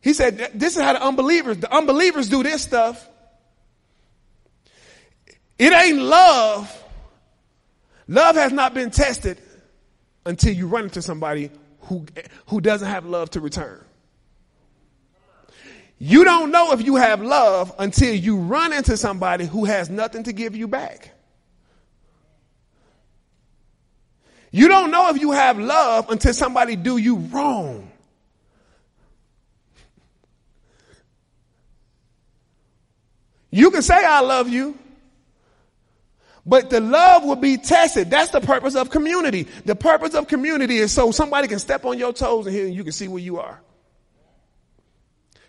He 0.00 0.12
said, 0.12 0.50
this 0.54 0.74
is 0.76 0.82
how 0.82 0.94
the 0.94 1.06
unbelievers, 1.06 1.58
the 1.58 1.72
unbelievers 1.72 2.28
do 2.28 2.42
this 2.42 2.60
stuff. 2.60 3.10
It 5.58 5.72
ain't 5.72 5.98
love. 5.98 6.84
Love 8.08 8.36
has 8.36 8.52
not 8.52 8.74
been 8.74 8.90
tested 8.90 9.40
until 10.26 10.52
you 10.52 10.66
run 10.66 10.84
into 10.84 11.02
somebody 11.02 11.50
who, 11.80 12.06
who 12.46 12.60
doesn't 12.60 12.88
have 12.88 13.06
love 13.06 13.30
to 13.30 13.40
return. 13.40 13.84
You 15.98 16.24
don't 16.24 16.50
know 16.50 16.72
if 16.72 16.84
you 16.84 16.96
have 16.96 17.22
love 17.22 17.72
until 17.78 18.14
you 18.14 18.36
run 18.38 18.72
into 18.72 18.96
somebody 18.96 19.46
who 19.46 19.64
has 19.64 19.88
nothing 19.88 20.24
to 20.24 20.32
give 20.32 20.56
you 20.56 20.68
back. 20.68 21.12
You 24.50 24.68
don't 24.68 24.90
know 24.90 25.10
if 25.10 25.20
you 25.20 25.32
have 25.32 25.58
love 25.58 26.10
until 26.10 26.32
somebody 26.32 26.76
do 26.76 26.96
you 26.96 27.16
wrong. 27.16 27.90
You 33.50 33.70
can 33.70 33.82
say 33.82 34.04
I 34.04 34.20
love 34.20 34.48
you, 34.48 34.76
but 36.46 36.70
the 36.70 36.80
love 36.80 37.24
will 37.24 37.36
be 37.36 37.56
tested. 37.56 38.10
That's 38.10 38.30
the 38.30 38.40
purpose 38.40 38.74
of 38.74 38.90
community. 38.90 39.44
The 39.64 39.74
purpose 39.74 40.14
of 40.14 40.28
community 40.28 40.76
is 40.76 40.92
so 40.92 41.10
somebody 41.10 41.48
can 41.48 41.58
step 41.58 41.84
on 41.84 41.98
your 41.98 42.12
toes 42.12 42.46
and 42.46 42.54
here 42.54 42.66
you 42.66 42.84
can 42.84 42.92
see 42.92 43.08
where 43.08 43.22
you 43.22 43.38
are. 43.38 43.60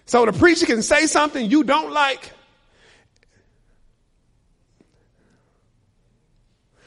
So 0.05 0.25
the 0.25 0.34
preacher 0.34 0.65
can 0.65 0.81
say 0.81 1.08
something 1.08 1.49
you 1.49 1.63
don't 1.63 1.91
like. 1.91 2.31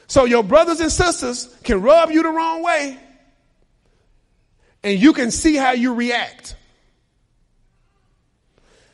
So 0.07 0.25
your 0.25 0.43
brothers 0.43 0.79
and 0.79 0.91
sisters 0.91 1.55
can 1.63 1.81
rub 1.81 2.09
you 2.09 2.23
the 2.23 2.29
wrong 2.29 2.63
way 2.63 2.97
and 4.83 4.99
you 4.99 5.13
can 5.13 5.29
see 5.29 5.55
how 5.55 5.73
you 5.73 5.93
react. 5.93 6.55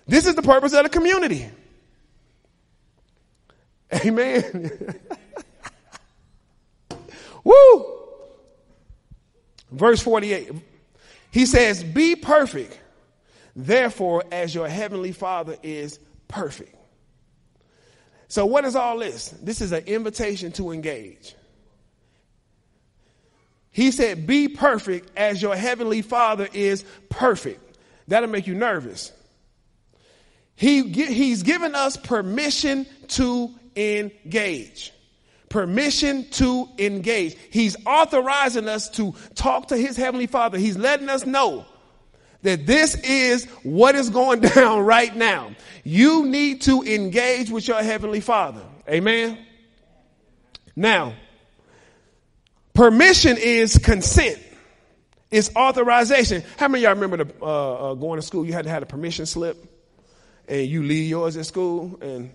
This 0.07 0.27
is 0.27 0.35
the 0.35 0.41
purpose 0.41 0.73
of 0.73 0.83
the 0.83 0.89
community. 0.89 1.49
Amen. 3.93 4.99
Woo! 7.43 7.85
Verse 9.71 10.01
48. 10.01 10.51
He 11.31 11.45
says, 11.45 11.83
Be 11.83 12.15
perfect, 12.15 12.79
therefore, 13.55 14.23
as 14.31 14.55
your 14.55 14.67
heavenly 14.67 15.11
Father 15.11 15.57
is 15.63 15.99
perfect. 16.27 16.75
So, 18.27 18.45
what 18.45 18.65
is 18.65 18.75
all 18.75 18.97
this? 18.97 19.29
This 19.41 19.61
is 19.61 19.71
an 19.71 19.83
invitation 19.85 20.51
to 20.53 20.71
engage. 20.71 21.35
He 23.71 23.91
said, 23.91 24.25
Be 24.25 24.47
perfect 24.47 25.11
as 25.17 25.41
your 25.41 25.55
heavenly 25.55 26.01
Father 26.01 26.47
is 26.53 26.83
perfect. 27.09 27.77
That'll 28.07 28.29
make 28.29 28.47
you 28.47 28.55
nervous. 28.55 29.11
He, 30.55 30.83
he's 30.83 31.43
given 31.43 31.75
us 31.75 31.97
permission 31.97 32.85
to 33.09 33.53
engage. 33.75 34.91
Permission 35.49 36.29
to 36.31 36.67
engage. 36.77 37.35
He's 37.49 37.77
authorizing 37.85 38.67
us 38.67 38.89
to 38.91 39.13
talk 39.35 39.67
to 39.69 39.77
his 39.77 39.95
heavenly 39.95 40.27
father. 40.27 40.57
He's 40.57 40.77
letting 40.77 41.09
us 41.09 41.25
know 41.25 41.65
that 42.41 42.65
this 42.65 42.95
is 42.95 43.45
what 43.63 43.95
is 43.95 44.09
going 44.09 44.39
down 44.55 44.85
right 44.85 45.15
now. 45.15 45.51
You 45.83 46.25
need 46.25 46.61
to 46.61 46.83
engage 46.83 47.49
with 47.49 47.67
your 47.67 47.81
heavenly 47.81 48.21
father. 48.21 48.61
Amen. 48.89 49.37
Now, 50.75 51.13
permission 52.73 53.37
is 53.37 53.77
consent. 53.77 54.39
It's 55.31 55.53
authorization. 55.55 56.43
How 56.57 56.67
many 56.67 56.83
of 56.85 56.89
y'all 56.89 57.01
remember 57.01 57.23
the, 57.23 57.33
uh, 57.41 57.91
uh, 57.91 57.93
going 57.95 58.19
to 58.19 58.25
school? 58.25 58.45
You 58.45 58.53
had 58.53 58.65
to 58.65 58.71
have 58.71 58.83
a 58.83 58.85
permission 58.85 59.25
slip, 59.25 59.57
and 60.47 60.67
you 60.67 60.83
leave 60.83 61.09
yours 61.09 61.35
at 61.37 61.45
school, 61.45 61.97
and 62.01 62.31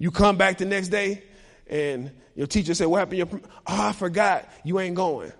you 0.00 0.10
come 0.10 0.38
back 0.38 0.58
the 0.58 0.64
next 0.64 0.88
day 0.88 1.22
and 1.68 2.10
your 2.34 2.46
teacher 2.46 2.74
said, 2.74 2.86
What 2.86 2.98
happened? 2.98 3.18
Your 3.18 3.28
oh, 3.32 3.40
I 3.66 3.92
forgot. 3.92 4.50
You 4.64 4.80
ain't 4.80 4.96
going. 4.96 5.32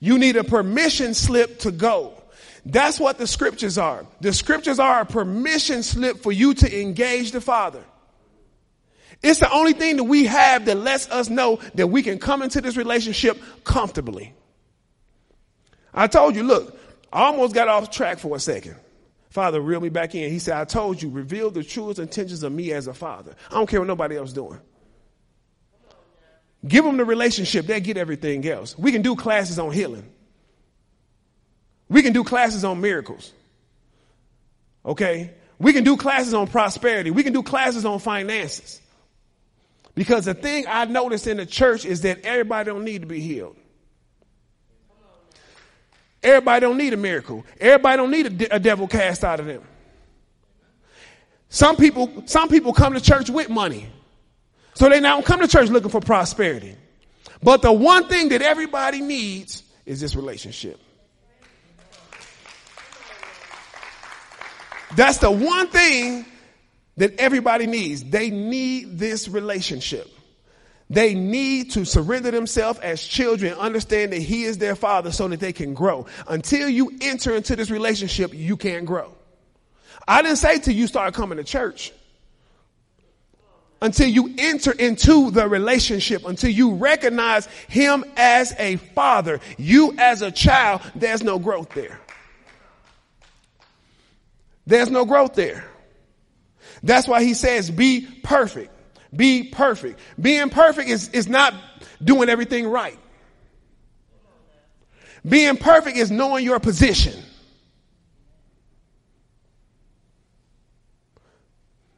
You 0.00 0.18
need 0.18 0.36
a 0.36 0.44
permission 0.44 1.14
slip 1.14 1.60
to 1.60 1.72
go. 1.72 2.20
That's 2.66 3.00
what 3.00 3.18
the 3.18 3.26
scriptures 3.26 3.78
are. 3.78 4.04
The 4.20 4.32
scriptures 4.32 4.78
are 4.78 5.00
a 5.00 5.06
permission 5.06 5.82
slip 5.82 6.22
for 6.22 6.32
you 6.32 6.54
to 6.54 6.80
engage 6.80 7.30
the 7.30 7.40
Father. 7.40 7.82
It's 9.22 9.40
the 9.40 9.50
only 9.50 9.72
thing 9.72 9.96
that 9.96 10.04
we 10.04 10.26
have 10.26 10.64
that 10.66 10.76
lets 10.76 11.08
us 11.08 11.28
know 11.28 11.60
that 11.74 11.86
we 11.86 12.02
can 12.02 12.18
come 12.18 12.42
into 12.42 12.60
this 12.60 12.76
relationship 12.76 13.40
comfortably. 13.64 14.34
I 15.94 16.08
told 16.08 16.36
you, 16.36 16.42
look, 16.42 16.78
I 17.12 17.24
almost 17.24 17.54
got 17.54 17.68
off 17.68 17.90
track 17.90 18.18
for 18.18 18.36
a 18.36 18.40
second. 18.40 18.76
Father 19.30 19.60
reeled 19.60 19.82
me 19.82 19.88
back 19.90 20.14
in. 20.14 20.30
He 20.30 20.38
said, 20.38 20.56
I 20.56 20.64
told 20.64 21.02
you, 21.02 21.10
reveal 21.10 21.50
the 21.50 21.62
truest 21.62 21.98
intentions 21.98 22.42
of 22.42 22.52
me 22.52 22.72
as 22.72 22.86
a 22.86 22.94
father. 22.94 23.34
I 23.50 23.54
don't 23.54 23.68
care 23.68 23.80
what 23.80 23.86
nobody 23.86 24.16
else 24.16 24.28
is 24.28 24.34
doing. 24.34 24.60
Give 26.66 26.84
them 26.84 26.96
the 26.96 27.04
relationship, 27.04 27.66
they 27.66 27.80
get 27.80 27.96
everything 27.96 28.46
else. 28.48 28.76
We 28.76 28.90
can 28.90 29.02
do 29.02 29.14
classes 29.14 29.58
on 29.58 29.70
healing. 29.70 30.10
We 31.88 32.02
can 32.02 32.12
do 32.12 32.24
classes 32.24 32.64
on 32.64 32.80
miracles. 32.80 33.32
Okay? 34.84 35.32
We 35.58 35.72
can 35.72 35.84
do 35.84 35.96
classes 35.96 36.34
on 36.34 36.46
prosperity. 36.46 37.10
We 37.10 37.22
can 37.22 37.32
do 37.32 37.42
classes 37.42 37.84
on 37.84 37.98
finances. 37.98 38.80
Because 39.94 40.26
the 40.26 40.34
thing 40.34 40.64
I 40.68 40.84
noticed 40.84 41.26
in 41.26 41.38
the 41.38 41.46
church 41.46 41.84
is 41.84 42.02
that 42.02 42.24
everybody 42.24 42.70
don't 42.70 42.84
need 42.84 43.02
to 43.02 43.06
be 43.06 43.20
healed. 43.20 43.56
Everybody 46.22 46.60
don't 46.60 46.76
need 46.76 46.92
a 46.92 46.96
miracle. 46.96 47.44
Everybody 47.60 47.96
don't 47.96 48.10
need 48.10 48.26
a, 48.26 48.30
de- 48.30 48.54
a 48.56 48.58
devil 48.58 48.88
cast 48.88 49.24
out 49.24 49.40
of 49.40 49.46
them. 49.46 49.62
Some 51.48 51.76
people, 51.76 52.24
some 52.26 52.48
people 52.48 52.72
come 52.72 52.94
to 52.94 53.00
church 53.00 53.30
with 53.30 53.48
money. 53.48 53.88
So 54.74 54.88
they 54.88 55.00
now 55.00 55.22
come 55.22 55.40
to 55.40 55.48
church 55.48 55.70
looking 55.70 55.90
for 55.90 56.00
prosperity. 56.00 56.76
But 57.42 57.62
the 57.62 57.72
one 57.72 58.08
thing 58.08 58.30
that 58.30 58.42
everybody 58.42 59.00
needs 59.00 59.62
is 59.86 60.00
this 60.00 60.14
relationship. 60.14 60.78
That's 64.96 65.18
the 65.18 65.30
one 65.30 65.68
thing 65.68 66.26
that 66.96 67.18
everybody 67.18 67.66
needs. 67.66 68.04
They 68.04 68.30
need 68.30 68.98
this 68.98 69.28
relationship. 69.28 70.08
They 70.90 71.14
need 71.14 71.72
to 71.72 71.84
surrender 71.84 72.30
themselves 72.30 72.78
as 72.80 73.02
children, 73.02 73.52
understand 73.54 74.12
that 74.12 74.22
He 74.22 74.44
is 74.44 74.58
their 74.58 74.74
Father 74.74 75.12
so 75.12 75.28
that 75.28 75.40
they 75.40 75.52
can 75.52 75.74
grow. 75.74 76.06
Until 76.26 76.68
you 76.68 76.92
enter 77.02 77.34
into 77.34 77.56
this 77.56 77.70
relationship, 77.70 78.32
you 78.32 78.56
can't 78.56 78.86
grow. 78.86 79.12
I 80.06 80.22
didn't 80.22 80.38
say 80.38 80.58
till 80.58 80.74
you 80.74 80.86
start 80.86 81.12
coming 81.12 81.36
to 81.36 81.44
church. 81.44 81.92
Until 83.80 84.08
you 84.08 84.34
enter 84.38 84.72
into 84.72 85.30
the 85.30 85.46
relationship, 85.46 86.26
until 86.26 86.50
you 86.50 86.74
recognize 86.74 87.46
Him 87.68 88.04
as 88.16 88.54
a 88.58 88.76
father, 88.76 89.40
you 89.58 89.94
as 89.98 90.22
a 90.22 90.32
child, 90.32 90.80
there's 90.94 91.22
no 91.22 91.38
growth 91.38 91.68
there. 91.74 92.00
There's 94.66 94.90
no 94.90 95.04
growth 95.04 95.34
there. 95.34 95.64
That's 96.82 97.06
why 97.06 97.22
He 97.22 97.34
says, 97.34 97.70
be 97.70 98.08
perfect. 98.22 98.72
Be 99.14 99.44
perfect. 99.44 99.98
Being 100.20 100.50
perfect 100.50 100.90
is, 100.90 101.08
is 101.10 101.28
not 101.28 101.54
doing 102.02 102.28
everything 102.28 102.66
right. 102.66 102.98
Being 105.26 105.56
perfect 105.56 105.96
is 105.96 106.10
knowing 106.10 106.44
your 106.44 106.60
position. 106.60 107.14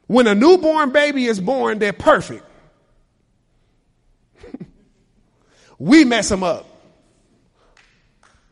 When 0.07 0.27
a 0.27 0.35
newborn 0.35 0.91
baby 0.91 1.25
is 1.25 1.39
born, 1.39 1.79
they're 1.79 1.93
perfect. 1.93 2.43
we 5.79 6.03
mess 6.03 6.27
them 6.27 6.43
up. 6.43 6.67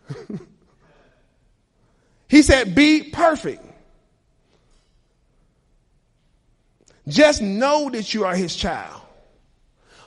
he 2.29 2.41
said, 2.41 2.75
Be 2.75 3.03
perfect. 3.03 3.68
Just 7.09 7.41
know 7.41 7.89
that 7.89 8.13
you 8.13 8.23
are 8.25 8.35
his 8.35 8.55
child. 8.55 9.01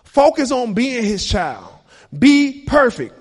Focus 0.05 0.51
on 0.53 0.73
being 0.75 1.05
his 1.05 1.27
child. 1.27 1.69
Be 2.17 2.65
perfect. 2.67 3.19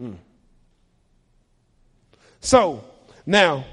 Mm. 0.00 0.16
So, 2.40 2.84
now, 3.26 3.64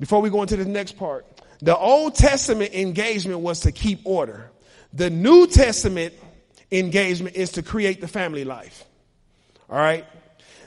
before 0.00 0.20
we 0.20 0.30
go 0.30 0.42
into 0.42 0.56
the 0.56 0.64
next 0.64 0.98
part, 0.98 1.26
the 1.60 1.76
Old 1.76 2.14
Testament 2.14 2.74
engagement 2.74 3.40
was 3.40 3.60
to 3.60 3.72
keep 3.72 4.00
order. 4.04 4.50
The 4.92 5.10
New 5.10 5.46
Testament 5.46 6.14
engagement 6.70 7.36
is 7.36 7.52
to 7.52 7.62
create 7.62 8.00
the 8.00 8.08
family 8.08 8.44
life. 8.44 8.84
All 9.70 9.78
right? 9.78 10.04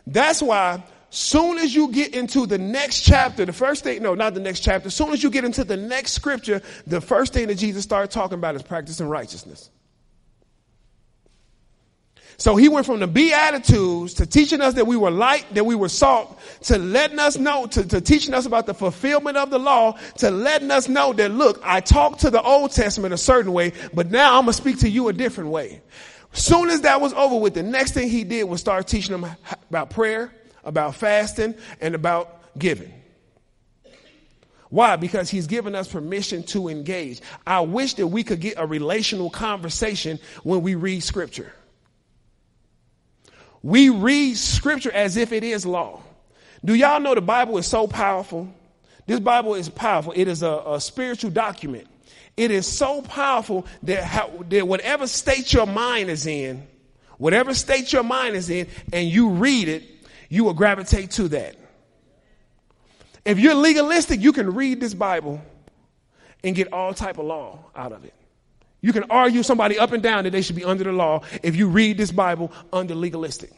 That's 0.08 0.42
why 0.42 0.84
soon 1.10 1.58
as 1.58 1.74
you 1.74 1.92
get 1.92 2.14
into 2.14 2.46
the 2.46 2.58
next 2.58 3.02
chapter, 3.02 3.46
the 3.46 3.54
first 3.54 3.84
thing, 3.84 4.04
no, 4.04 4.16
not 4.16 4.34
the 4.34 4.40
next 4.40 4.62
chapter, 4.62 4.90
soon 4.90 5.10
as 5.10 5.24
you 5.24 5.30
get 5.30 5.44
into 5.44 5.64
the 5.64 5.78
next 5.78 6.14
scripture, 6.14 6.62
the 6.86 7.02
first 7.02 7.34
thing 7.34 7.48
that 7.48 7.56
Jesus 7.56 7.84
started 7.84 8.12
talking 8.12 8.38
about 8.38 8.56
is 8.56 8.64
practicing 8.64 9.08
righteousness. 9.08 9.70
So 12.40 12.56
he 12.56 12.70
went 12.70 12.86
from 12.86 13.02
the 13.02 13.08
Beatitudes 13.08 14.14
to 14.16 14.26
teaching 14.26 14.62
us 14.62 14.76
that 14.76 14.88
we 14.88 14.96
were 14.96 15.12
light, 15.12 15.46
that 15.56 15.66
we 15.66 15.76
were 15.76 15.90
salt, 15.90 16.40
to 16.64 16.78
letting 16.78 17.20
us 17.20 17.38
know, 17.38 17.66
to, 17.68 17.86
to 17.86 18.00
teaching 18.00 18.34
us 18.34 18.46
about 18.46 18.66
the 18.66 18.74
fulfillment 18.74 19.36
of 19.36 19.50
the 19.50 19.60
law, 19.60 19.98
to 20.20 20.32
letting 20.32 20.72
us 20.72 20.88
know 20.88 21.12
that, 21.12 21.32
look, 21.32 21.60
I 21.66 21.82
talked 21.82 22.22
to 22.22 22.30
the 22.30 22.42
Old 22.42 22.72
Testament 22.72 23.14
a 23.14 23.18
certain 23.18 23.52
way, 23.52 23.74
but 23.94 24.10
now 24.10 24.38
I'm 24.38 24.46
going 24.46 24.54
to 24.54 24.54
speak 24.54 24.80
to 24.80 24.90
you 24.90 25.10
a 25.10 25.14
different 25.14 25.50
way. 25.50 25.82
Soon 26.32 26.70
as 26.70 26.82
that 26.82 27.02
was 27.02 27.12
over 27.12 27.36
with, 27.36 27.56
the 27.56 27.64
next 27.64 27.94
thing 27.94 28.08
he 28.08 28.24
did 28.24 28.46
was 28.46 28.62
start 28.62 28.88
teaching 28.88 29.20
them 29.20 29.30
about 29.70 29.90
prayer, 29.90 30.32
about 30.64 30.96
fasting, 30.96 31.56
and 31.82 31.96
about 31.96 32.58
giving. 32.58 32.94
Why? 34.70 34.98
Because 34.98 35.30
he's 35.30 35.48
given 35.48 35.74
us 35.74 35.88
permission 35.88 36.44
to 36.44 36.68
engage. 36.68 37.22
I 37.46 37.62
wish 37.62 37.96
that 37.96 38.08
we 38.08 38.24
could 38.24 38.40
get 38.40 38.54
a 38.58 38.68
relational 38.68 39.30
conversation 39.30 40.20
when 40.44 40.62
we 40.62 40.76
read 40.76 41.02
scripture. 41.02 41.52
We 43.64 43.90
read 43.90 44.38
scripture 44.38 44.92
as 44.92 45.18
if 45.18 45.32
it 45.32 45.44
is 45.44 45.66
law. 45.66 46.02
Do 46.64 46.76
y'all 46.76 47.00
know 47.00 47.16
the 47.16 47.22
Bible 47.22 47.58
is 47.58 47.66
so 47.66 47.88
powerful? 47.88 48.54
This 49.08 49.20
Bible 49.20 49.56
is 49.56 49.70
powerful. 49.70 50.14
It 50.16 50.28
is 50.28 50.44
a, 50.44 50.64
a 50.68 50.80
spiritual 50.80 51.32
document. 51.32 51.88
It 52.38 52.52
is 52.52 52.68
so 52.68 53.02
powerful 53.02 53.66
that, 53.84 54.04
how, 54.04 54.32
that 54.50 54.68
whatever 54.68 55.08
state 55.08 55.52
your 55.52 55.66
mind 55.66 56.10
is 56.10 56.28
in, 56.28 56.66
whatever 57.18 57.54
state 57.54 57.92
your 57.92 58.04
mind 58.04 58.36
is 58.36 58.50
in, 58.50 58.68
and 58.94 59.10
you 59.10 59.30
read 59.32 59.68
it, 59.68 59.84
you 60.30 60.44
will 60.44 60.54
gravitate 60.54 61.12
to 61.12 61.28
that. 61.30 61.56
If 63.26 63.40
you're 63.40 63.56
legalistic, 63.56 64.22
you 64.22 64.32
can 64.32 64.54
read 64.54 64.80
this 64.80 64.94
Bible 64.94 65.42
and 66.44 66.56
get 66.56 66.72
all 66.72 66.94
type 66.94 67.18
of 67.18 67.26
law 67.26 67.60
out 67.76 67.92
of 67.92 68.06
it. 68.06 68.14
You 68.82 68.94
can 68.94 69.04
argue 69.10 69.44
somebody 69.44 69.78
up 69.78 69.92
and 69.92 70.02
down 70.02 70.24
that 70.24 70.30
they 70.30 70.42
should 70.42 70.56
be 70.56 70.64
under 70.64 70.86
the 70.86 70.94
law 70.94 71.22
if 71.44 71.56
you 71.56 71.68
read 71.68 71.98
this 71.98 72.12
Bible 72.12 72.52
under 72.72 72.96
legalistic. 72.96 73.52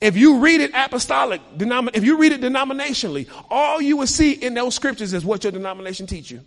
If 0.00 0.16
you 0.16 0.38
read 0.38 0.60
it 0.60 0.70
apostolic, 0.74 1.40
if 1.58 2.04
you 2.04 2.18
read 2.18 2.32
it 2.32 2.40
denominationally, 2.40 3.28
all 3.50 3.80
you 3.80 3.96
will 3.96 4.06
see 4.06 4.32
in 4.32 4.54
those 4.54 4.74
scriptures 4.74 5.12
is 5.12 5.24
what 5.24 5.42
your 5.42 5.50
denomination 5.50 6.06
teach 6.06 6.30
you. 6.30 6.42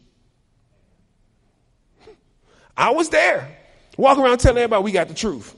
I 2.78 2.92
was 2.92 3.10
there. 3.10 3.58
Walk 3.98 4.18
around 4.18 4.38
telling 4.38 4.60
everybody 4.60 4.84
we 4.84 4.92
got 4.94 5.10
the 5.10 5.14
truth. 5.14 5.56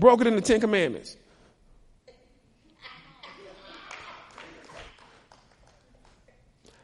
Broke 0.00 0.22
it 0.22 0.26
in 0.26 0.34
the 0.34 0.40
Ten 0.40 0.60
Commandments. 0.60 1.16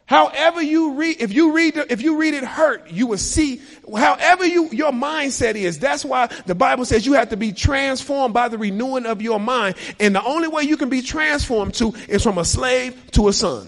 However 0.04 0.62
you 0.62 0.92
read, 0.92 1.20
if 1.20 1.32
you 1.32 1.52
read, 1.52 1.76
if 1.90 2.00
you 2.00 2.16
read 2.16 2.34
it 2.34 2.44
hurt, 2.44 2.90
you 2.92 3.08
will 3.08 3.18
see, 3.18 3.60
however 3.92 4.46
you, 4.46 4.70
your 4.70 4.92
mindset 4.92 5.56
is. 5.56 5.80
That's 5.80 6.04
why 6.04 6.28
the 6.46 6.54
Bible 6.54 6.84
says 6.84 7.04
you 7.04 7.14
have 7.14 7.30
to 7.30 7.36
be 7.36 7.50
transformed 7.50 8.32
by 8.32 8.48
the 8.48 8.56
renewing 8.56 9.04
of 9.04 9.20
your 9.20 9.40
mind. 9.40 9.74
And 9.98 10.14
the 10.14 10.22
only 10.22 10.46
way 10.46 10.62
you 10.62 10.76
can 10.76 10.90
be 10.90 11.02
transformed 11.02 11.74
to 11.74 11.92
is 12.06 12.22
from 12.22 12.38
a 12.38 12.44
slave 12.44 13.10
to 13.12 13.26
a 13.26 13.32
son. 13.32 13.66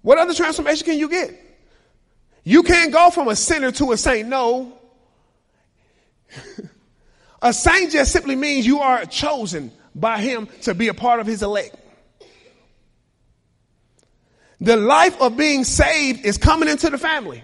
What 0.00 0.16
other 0.16 0.32
transformation 0.32 0.86
can 0.86 0.98
you 0.98 1.10
get? 1.10 1.49
You 2.44 2.62
can't 2.62 2.92
go 2.92 3.10
from 3.10 3.28
a 3.28 3.36
sinner 3.36 3.70
to 3.72 3.92
a 3.92 3.96
saint. 3.96 4.28
No. 4.28 4.78
a 7.42 7.52
saint 7.52 7.92
just 7.92 8.12
simply 8.12 8.36
means 8.36 8.66
you 8.66 8.80
are 8.80 9.04
chosen 9.04 9.72
by 9.94 10.20
him 10.20 10.48
to 10.62 10.74
be 10.74 10.88
a 10.88 10.94
part 10.94 11.20
of 11.20 11.26
his 11.26 11.42
elect. 11.42 11.76
The 14.60 14.76
life 14.76 15.20
of 15.20 15.36
being 15.36 15.64
saved 15.64 16.24
is 16.24 16.36
coming 16.36 16.68
into 16.68 16.90
the 16.90 16.98
family. 16.98 17.42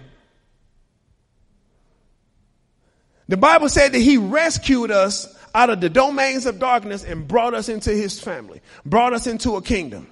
The 3.27 3.37
Bible 3.37 3.69
said 3.69 3.91
that 3.91 3.99
he 3.99 4.17
rescued 4.17 4.91
us 4.91 5.33
out 5.53 5.69
of 5.69 5.81
the 5.81 5.89
domains 5.89 6.45
of 6.45 6.59
darkness 6.59 7.03
and 7.03 7.27
brought 7.27 7.53
us 7.53 7.67
into 7.67 7.91
his 7.91 8.19
family, 8.19 8.61
brought 8.85 9.13
us 9.13 9.27
into 9.27 9.55
a 9.55 9.61
kingdom. 9.61 10.07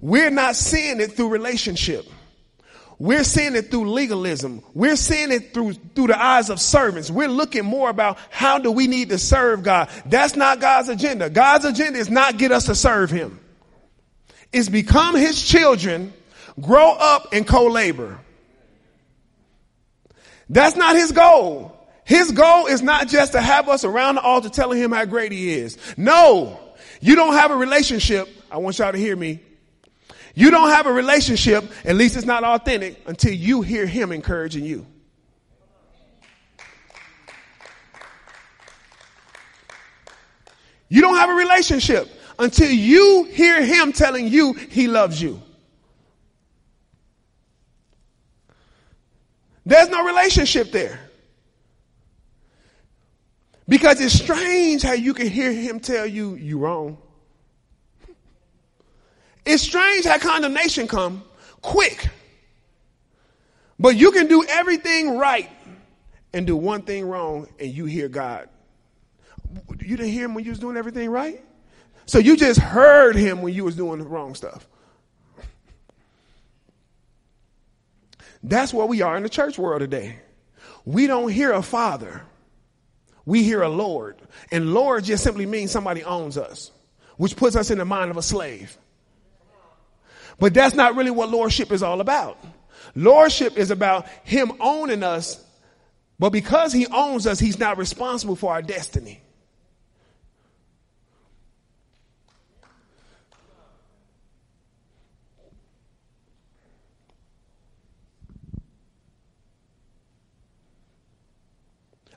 We're 0.00 0.30
not 0.30 0.56
seeing 0.56 1.00
it 1.00 1.12
through 1.12 1.28
relationship. 1.28 2.06
We're 3.00 3.24
seeing 3.24 3.56
it 3.56 3.70
through 3.70 3.90
legalism. 3.90 4.62
We're 4.74 4.94
seeing 4.94 5.32
it 5.32 5.54
through, 5.54 5.72
through 5.72 6.08
the 6.08 6.22
eyes 6.22 6.50
of 6.50 6.60
servants. 6.60 7.10
We're 7.10 7.28
looking 7.28 7.64
more 7.64 7.88
about 7.88 8.18
how 8.28 8.58
do 8.58 8.70
we 8.70 8.88
need 8.88 9.08
to 9.08 9.16
serve 9.16 9.62
God. 9.62 9.88
That's 10.04 10.36
not 10.36 10.60
God's 10.60 10.90
agenda. 10.90 11.30
God's 11.30 11.64
agenda 11.64 11.98
is 11.98 12.10
not 12.10 12.36
get 12.36 12.52
us 12.52 12.66
to 12.66 12.74
serve 12.74 13.10
him. 13.10 13.40
It's 14.52 14.68
become 14.68 15.16
his 15.16 15.42
children, 15.42 16.12
grow 16.60 16.90
up 16.92 17.28
and 17.32 17.46
co-labor. 17.46 18.20
That's 20.50 20.76
not 20.76 20.94
his 20.94 21.10
goal. 21.10 21.74
His 22.04 22.32
goal 22.32 22.66
is 22.66 22.82
not 22.82 23.08
just 23.08 23.32
to 23.32 23.40
have 23.40 23.70
us 23.70 23.82
around 23.82 24.16
the 24.16 24.20
altar 24.20 24.50
telling 24.50 24.78
him 24.78 24.92
how 24.92 25.06
great 25.06 25.32
he 25.32 25.54
is. 25.54 25.78
No, 25.96 26.60
you 27.00 27.16
don't 27.16 27.32
have 27.32 27.50
a 27.50 27.56
relationship. 27.56 28.28
I 28.50 28.58
want 28.58 28.78
y'all 28.78 28.92
to 28.92 28.98
hear 28.98 29.16
me 29.16 29.40
you 30.40 30.50
don't 30.50 30.70
have 30.70 30.86
a 30.86 30.92
relationship, 30.92 31.70
at 31.84 31.96
least 31.96 32.16
it's 32.16 32.24
not 32.24 32.44
authentic, 32.44 32.98
until 33.06 33.34
you 33.34 33.60
hear 33.60 33.84
him 33.84 34.10
encouraging 34.10 34.64
you. 34.64 34.86
You 40.88 41.02
don't 41.02 41.16
have 41.16 41.28
a 41.28 41.34
relationship 41.34 42.08
until 42.38 42.70
you 42.70 43.24
hear 43.24 43.62
him 43.62 43.92
telling 43.92 44.28
you 44.28 44.54
he 44.54 44.88
loves 44.88 45.20
you. 45.20 45.42
There's 49.66 49.90
no 49.90 50.06
relationship 50.06 50.72
there. 50.72 50.98
Because 53.68 54.00
it's 54.00 54.14
strange 54.14 54.82
how 54.82 54.94
you 54.94 55.12
can 55.12 55.26
hear 55.26 55.52
him 55.52 55.80
tell 55.80 56.06
you 56.06 56.34
you're 56.34 56.60
wrong. 56.60 56.96
It's 59.44 59.62
strange 59.62 60.04
how 60.04 60.18
condemnation 60.18 60.86
come 60.88 61.24
quick. 61.62 62.08
But 63.78 63.96
you 63.96 64.12
can 64.12 64.26
do 64.26 64.44
everything 64.46 65.16
right 65.16 65.50
and 66.32 66.46
do 66.46 66.56
one 66.56 66.82
thing 66.82 67.06
wrong 67.08 67.48
and 67.58 67.70
you 67.72 67.86
hear 67.86 68.08
God. 68.08 68.48
You 69.80 69.96
didn't 69.96 70.12
hear 70.12 70.26
him 70.26 70.34
when 70.34 70.44
you 70.44 70.50
was 70.50 70.58
doing 70.58 70.76
everything 70.76 71.10
right? 71.10 71.42
So 72.06 72.18
you 72.18 72.36
just 72.36 72.60
heard 72.60 73.16
him 73.16 73.42
when 73.42 73.54
you 73.54 73.64
was 73.64 73.76
doing 73.76 73.98
the 73.98 74.04
wrong 74.04 74.34
stuff. 74.34 74.66
That's 78.42 78.72
what 78.72 78.88
we 78.88 79.02
are 79.02 79.16
in 79.16 79.22
the 79.22 79.28
church 79.28 79.58
world 79.58 79.80
today. 79.80 80.18
We 80.84 81.06
don't 81.06 81.30
hear 81.30 81.52
a 81.52 81.62
father. 81.62 82.22
We 83.26 83.42
hear 83.42 83.62
a 83.62 83.68
Lord. 83.68 84.16
And 84.50 84.72
Lord 84.72 85.04
just 85.04 85.22
simply 85.22 85.46
means 85.46 85.70
somebody 85.70 86.02
owns 86.02 86.38
us, 86.38 86.70
which 87.16 87.36
puts 87.36 87.54
us 87.54 87.70
in 87.70 87.78
the 87.78 87.84
mind 87.84 88.10
of 88.10 88.16
a 88.16 88.22
slave. 88.22 88.76
But 90.40 90.54
that's 90.54 90.74
not 90.74 90.96
really 90.96 91.10
what 91.10 91.28
lordship 91.28 91.70
is 91.70 91.82
all 91.82 92.00
about. 92.00 92.42
Lordship 92.94 93.56
is 93.58 93.70
about 93.70 94.08
him 94.24 94.52
owning 94.58 95.02
us, 95.02 95.42
but 96.18 96.30
because 96.30 96.72
he 96.72 96.86
owns 96.86 97.26
us, 97.26 97.38
he's 97.38 97.58
not 97.58 97.76
responsible 97.78 98.34
for 98.34 98.50
our 98.52 98.62
destiny. 98.62 99.20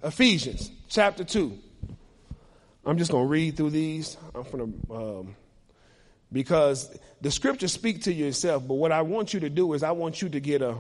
Ephesians 0.02 0.70
chapter 0.90 1.24
2. 1.24 1.58
I'm 2.86 2.98
just 2.98 3.12
going 3.12 3.26
to 3.26 3.30
read 3.30 3.56
through 3.56 3.70
these. 3.70 4.18
I'm 4.36 4.44
going 4.44 4.82
to, 4.88 4.94
um, 4.94 5.36
because 6.34 6.98
the 7.22 7.32
scriptures 7.32 7.72
speak 7.72 8.02
to 8.04 8.14
yourself, 8.14 8.68
but 8.68 8.74
what 8.74 8.92
I 8.92 9.04
want 9.04 9.34
you 9.34 9.40
to 9.42 9.50
do 9.50 9.72
is 9.74 9.84
I 9.84 9.92
want 9.92 10.22
you 10.22 10.30
to 10.30 10.40
get 10.40 10.62
a, 10.62 10.76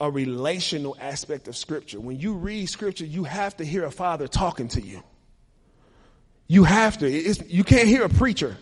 a 0.00 0.10
relational 0.10 0.96
aspect 0.98 1.46
of 1.46 1.56
scripture. 1.56 2.00
When 2.00 2.18
you 2.18 2.32
read 2.32 2.68
scripture, 2.68 3.04
you 3.04 3.24
have 3.24 3.58
to 3.58 3.64
hear 3.64 3.84
a 3.84 3.90
father 3.90 4.26
talking 4.26 4.68
to 4.68 4.80
you. 4.80 5.02
You 6.48 6.64
have 6.64 6.98
to. 6.98 7.06
It's, 7.06 7.42
you 7.48 7.64
can't 7.64 7.86
hear 7.86 8.04
a 8.04 8.08
preacher. 8.08 8.56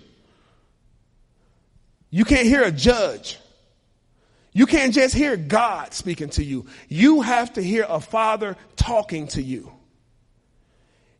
You 2.10 2.24
can't 2.24 2.46
hear 2.46 2.62
a 2.62 2.72
judge. 2.72 3.38
You 4.52 4.66
can't 4.66 4.92
just 4.92 5.14
hear 5.14 5.36
God 5.36 5.94
speaking 5.94 6.28
to 6.30 6.44
you. 6.44 6.66
You 6.88 7.22
have 7.22 7.54
to 7.54 7.62
hear 7.62 7.86
a 7.88 8.00
father 8.00 8.56
talking 8.76 9.28
to 9.28 9.42
you. 9.42 9.72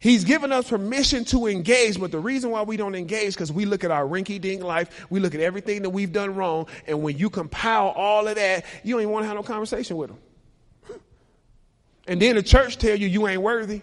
He's 0.03 0.25
given 0.25 0.51
us 0.51 0.69
permission 0.69 1.25
to 1.27 1.47
engage, 1.47 2.01
but 2.01 2.11
the 2.11 2.19
reason 2.19 2.51
why 2.51 2.63
we 2.63 2.77
don't 2.77 2.97
engage 2.97 3.35
because 3.35 3.53
we 3.53 3.67
look 3.67 3.85
at 3.85 3.93
our 3.93 4.03
rinky 4.03 4.41
dink 4.41 4.65
life, 4.65 5.07
we 5.11 5.21
look 5.21 5.33
at 5.33 5.41
everything 5.41 5.83
that 5.83 5.91
we've 5.91 6.13
done 6.13 6.35
wrong, 6.35 6.67
and 6.89 7.05
when 7.05 7.17
you 7.17 7.31
compile 7.31 7.91
all 7.91 8.27
of 8.27 8.35
that, 8.35 8.65
you 8.83 8.95
don't 8.95 9.03
even 9.03 9.13
want 9.13 9.23
to 9.23 9.29
have 9.29 9.37
no 9.37 9.45
conversation 9.45 9.97
with 9.97 10.11
them. 10.11 10.19
And 12.09 12.21
then 12.21 12.35
the 12.35 12.43
church 12.43 12.79
tell 12.79 12.97
you 12.97 13.07
you 13.07 13.29
ain't 13.29 13.43
worthy. 13.43 13.81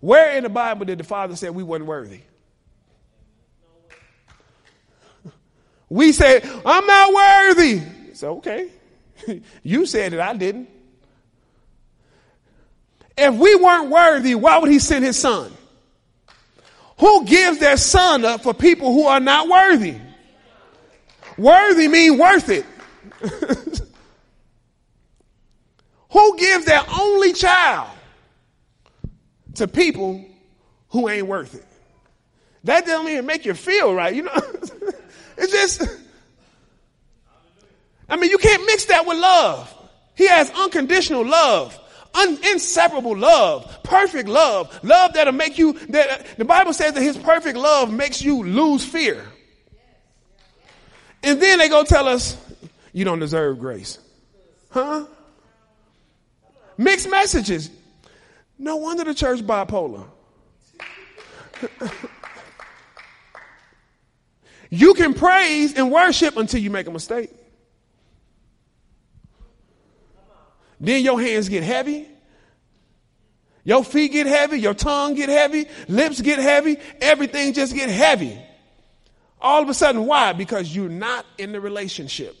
Where 0.00 0.38
in 0.38 0.44
the 0.44 0.48
Bible 0.48 0.86
did 0.86 0.96
the 0.96 1.04
Father 1.04 1.36
say 1.36 1.50
we 1.50 1.62
wasn't 1.62 1.86
worthy? 1.86 2.22
We 5.90 6.12
say, 6.12 6.40
I'm 6.64 6.86
not 6.86 7.12
worthy. 7.12 7.82
So, 8.14 8.38
okay. 8.38 8.70
you 9.62 9.84
said 9.84 10.14
it, 10.14 10.20
I 10.20 10.34
didn't. 10.34 10.70
If 13.16 13.34
we 13.34 13.54
weren't 13.54 13.90
worthy, 13.90 14.34
why 14.34 14.58
would 14.58 14.70
he 14.70 14.78
send 14.78 15.04
his 15.04 15.16
son? 15.18 15.52
Who 16.98 17.24
gives 17.24 17.58
their 17.58 17.76
son 17.76 18.24
up 18.24 18.42
for 18.42 18.54
people 18.54 18.92
who 18.92 19.06
are 19.06 19.20
not 19.20 19.48
worthy? 19.48 19.96
Worthy 21.36 21.88
mean 21.88 22.18
worth 22.18 22.48
it. 22.48 22.64
who 26.10 26.38
gives 26.38 26.64
their 26.64 26.82
only 26.98 27.32
child 27.32 27.90
to 29.54 29.66
people 29.66 30.24
who 30.90 31.08
ain't 31.08 31.26
worth 31.26 31.54
it? 31.54 31.66
That 32.64 32.86
doesn't 32.86 33.08
even 33.08 33.26
make 33.26 33.44
you 33.44 33.54
feel 33.54 33.92
right, 33.94 34.14
you 34.14 34.22
know? 34.22 34.32
It's 35.36 35.52
just, 35.52 35.82
I 38.08 38.16
mean, 38.16 38.30
you 38.30 38.38
can't 38.38 38.64
mix 38.66 38.84
that 38.86 39.04
with 39.06 39.18
love. 39.18 39.72
He 40.14 40.28
has 40.28 40.50
unconditional 40.50 41.26
love, 41.26 41.78
un- 42.14 42.38
inseparable 42.52 43.16
love, 43.16 43.82
perfect 43.82 44.28
love, 44.28 44.78
love 44.82 45.12
that'll 45.14 45.32
make 45.32 45.58
you, 45.58 45.72
that 45.90 46.10
uh, 46.10 46.24
the 46.38 46.44
Bible 46.44 46.72
says 46.72 46.92
that 46.94 47.02
his 47.02 47.16
perfect 47.16 47.56
love 47.56 47.92
makes 47.92 48.22
you 48.22 48.42
lose 48.44 48.84
fear. 48.84 49.24
And 51.22 51.40
then 51.40 51.58
they 51.58 51.68
go 51.68 51.84
tell 51.84 52.06
us, 52.08 52.36
you 52.92 53.04
don't 53.04 53.18
deserve 53.18 53.58
grace. 53.58 53.98
Huh? 54.70 55.06
Mixed 56.76 57.08
messages. 57.08 57.70
No 58.58 58.76
wonder 58.76 59.04
the 59.04 59.14
church 59.14 59.40
bipolar. 59.40 60.06
You 64.74 64.94
can 64.94 65.14
praise 65.14 65.74
and 65.74 65.92
worship 65.92 66.36
until 66.36 66.60
you 66.60 66.68
make 66.68 66.88
a 66.88 66.90
mistake. 66.90 67.30
Then 70.80 71.02
your 71.02 71.20
hands 71.20 71.48
get 71.48 71.62
heavy. 71.62 72.08
Your 73.64 73.82
feet 73.82 74.12
get 74.12 74.26
heavy, 74.26 74.60
your 74.60 74.74
tongue 74.74 75.14
get 75.14 75.30
heavy, 75.30 75.66
lips 75.88 76.20
get 76.20 76.38
heavy, 76.38 76.76
everything 77.00 77.54
just 77.54 77.74
get 77.74 77.88
heavy. 77.88 78.38
All 79.40 79.62
of 79.62 79.68
a 79.70 79.74
sudden, 79.74 80.04
why? 80.04 80.34
Because 80.34 80.74
you're 80.74 80.90
not 80.90 81.24
in 81.38 81.52
the 81.52 81.60
relationship. 81.60 82.36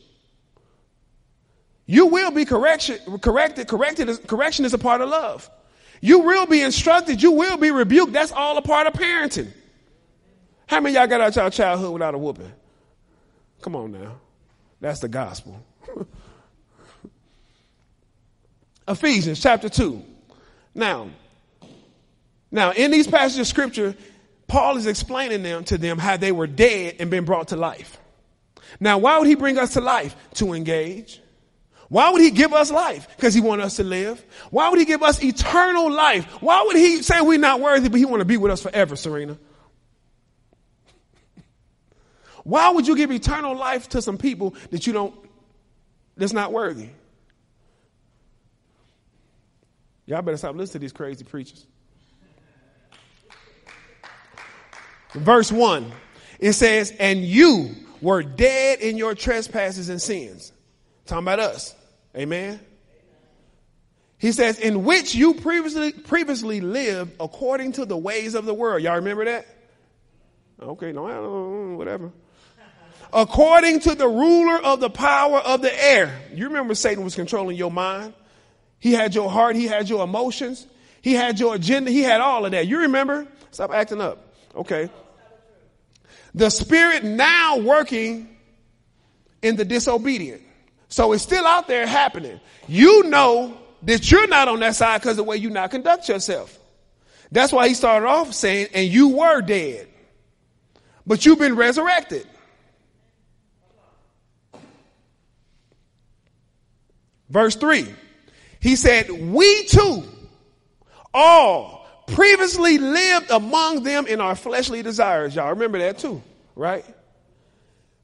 You 1.86 2.06
will 2.06 2.30
be 2.30 2.44
correction, 2.44 2.98
corrected, 3.20 3.68
corrected, 3.68 4.26
correction 4.26 4.66
is 4.66 4.74
a 4.74 4.78
part 4.78 5.00
of 5.00 5.08
love. 5.08 5.50
You 6.00 6.20
will 6.20 6.46
be 6.46 6.60
instructed, 6.60 7.22
you 7.22 7.32
will 7.32 7.56
be 7.56 7.70
rebuked. 7.70 8.12
That's 8.12 8.32
all 8.32 8.58
a 8.58 8.62
part 8.62 8.86
of 8.86 8.92
parenting. 8.92 9.50
How 10.66 10.80
many 10.80 10.94
y'all 10.94 11.06
got 11.06 11.20
out 11.20 11.36
your 11.36 11.50
childhood 11.50 11.92
without 11.92 12.14
a 12.14 12.18
whooping? 12.18 12.52
Come 13.62 13.76
on 13.76 13.92
now. 13.92 14.16
That's 14.80 15.00
the 15.00 15.08
gospel. 15.08 15.64
Ephesians 18.86 19.40
chapter 19.40 19.68
2. 19.68 20.02
Now, 20.74 21.10
now 22.50 22.72
in 22.72 22.90
these 22.90 23.06
passages 23.06 23.40
of 23.40 23.46
scripture, 23.46 23.94
Paul 24.46 24.76
is 24.76 24.86
explaining 24.86 25.42
them 25.42 25.64
to 25.64 25.78
them 25.78 25.98
how 25.98 26.16
they 26.16 26.32
were 26.32 26.46
dead 26.46 26.96
and 26.98 27.10
been 27.10 27.24
brought 27.24 27.48
to 27.48 27.56
life. 27.56 27.98
Now, 28.80 28.98
why 28.98 29.18
would 29.18 29.28
he 29.28 29.34
bring 29.34 29.58
us 29.58 29.74
to 29.74 29.80
life? 29.80 30.14
To 30.34 30.52
engage. 30.52 31.20
Why 31.88 32.10
would 32.10 32.20
he 32.20 32.30
give 32.30 32.52
us 32.52 32.70
life? 32.70 33.06
Because 33.16 33.34
he 33.34 33.40
wants 33.40 33.64
us 33.64 33.76
to 33.76 33.84
live. 33.84 34.24
Why 34.50 34.68
would 34.68 34.78
he 34.78 34.84
give 34.84 35.02
us 35.02 35.22
eternal 35.22 35.90
life? 35.92 36.24
Why 36.42 36.62
would 36.66 36.76
he 36.76 37.02
say 37.02 37.20
we're 37.20 37.38
not 37.38 37.60
worthy, 37.60 37.88
but 37.88 37.98
he 37.98 38.04
want 38.04 38.20
to 38.20 38.24
be 38.24 38.36
with 38.36 38.50
us 38.50 38.62
forever, 38.62 38.96
Serena? 38.96 39.38
Why 42.42 42.70
would 42.70 42.86
you 42.86 42.96
give 42.96 43.10
eternal 43.10 43.56
life 43.56 43.88
to 43.90 44.02
some 44.02 44.18
people 44.18 44.54
that 44.70 44.86
you 44.86 44.92
don't, 44.92 45.14
that's 46.16 46.32
not 46.32 46.52
worthy? 46.52 46.88
Y'all 50.06 50.22
better 50.22 50.36
stop 50.36 50.54
listening 50.54 50.72
to 50.72 50.78
these 50.80 50.92
crazy 50.92 51.24
preachers. 51.24 51.66
Verse 55.14 55.50
1, 55.50 55.92
it 56.40 56.52
says, 56.54 56.92
And 56.98 57.24
you 57.24 57.74
were 58.00 58.22
dead 58.22 58.80
in 58.80 58.96
your 58.96 59.14
trespasses 59.14 59.88
and 59.88 60.02
sins. 60.02 60.52
Talking 61.06 61.24
about 61.24 61.38
us. 61.38 61.74
Amen. 62.16 62.60
He 64.18 64.32
says, 64.32 64.58
in 64.58 64.84
which 64.84 65.14
you 65.14 65.34
previously 65.34 65.92
previously 65.92 66.60
lived 66.60 67.12
according 67.20 67.72
to 67.72 67.84
the 67.84 67.96
ways 67.96 68.34
of 68.34 68.46
the 68.46 68.54
world. 68.54 68.82
Y'all 68.82 68.96
remember 68.96 69.24
that? 69.26 69.46
Okay, 70.60 70.92
no, 70.92 71.02
mm, 71.02 71.76
whatever 71.76 72.10
according 73.14 73.80
to 73.80 73.94
the 73.94 74.08
ruler 74.08 74.58
of 74.58 74.80
the 74.80 74.90
power 74.90 75.38
of 75.38 75.62
the 75.62 75.84
air. 75.84 76.20
You 76.34 76.48
remember 76.48 76.74
Satan 76.74 77.04
was 77.04 77.14
controlling 77.14 77.56
your 77.56 77.70
mind. 77.70 78.12
He 78.78 78.92
had 78.92 79.14
your 79.14 79.30
heart. 79.30 79.56
He 79.56 79.66
had 79.66 79.88
your 79.88 80.04
emotions. 80.04 80.66
He 81.02 81.14
had 81.14 81.40
your 81.40 81.54
agenda. 81.54 81.90
He 81.90 82.02
had 82.02 82.20
all 82.20 82.44
of 82.44 82.52
that. 82.52 82.66
You 82.66 82.80
remember? 82.80 83.26
Stop 83.50 83.72
acting 83.72 84.00
up. 84.00 84.34
Okay. 84.54 84.90
The 86.34 86.50
spirit 86.50 87.04
now 87.04 87.58
working 87.58 88.28
in 89.42 89.56
the 89.56 89.64
disobedient. 89.64 90.42
So 90.88 91.12
it's 91.12 91.22
still 91.22 91.46
out 91.46 91.68
there 91.68 91.86
happening. 91.86 92.40
You 92.66 93.04
know 93.04 93.56
that 93.82 94.10
you're 94.10 94.26
not 94.26 94.48
on 94.48 94.60
that 94.60 94.74
side 94.74 95.00
because 95.00 95.12
of 95.12 95.16
the 95.18 95.24
way 95.24 95.36
you 95.36 95.50
now 95.50 95.66
conduct 95.66 96.08
yourself. 96.08 96.58
That's 97.30 97.52
why 97.52 97.68
he 97.68 97.74
started 97.74 98.06
off 98.06 98.32
saying, 98.32 98.68
and 98.74 98.86
you 98.86 99.08
were 99.08 99.40
dead, 99.40 99.88
but 101.06 101.26
you've 101.26 101.38
been 101.38 101.56
resurrected. 101.56 102.26
Verse 107.28 107.56
3. 107.56 107.88
He 108.64 108.76
said, 108.76 109.10
We 109.10 109.66
too 109.66 110.04
all 111.12 111.86
previously 112.06 112.78
lived 112.78 113.30
among 113.30 113.82
them 113.82 114.06
in 114.06 114.22
our 114.22 114.34
fleshly 114.34 114.82
desires. 114.82 115.36
Y'all 115.36 115.50
remember 115.50 115.78
that 115.80 115.98
too, 115.98 116.22
right? 116.56 116.82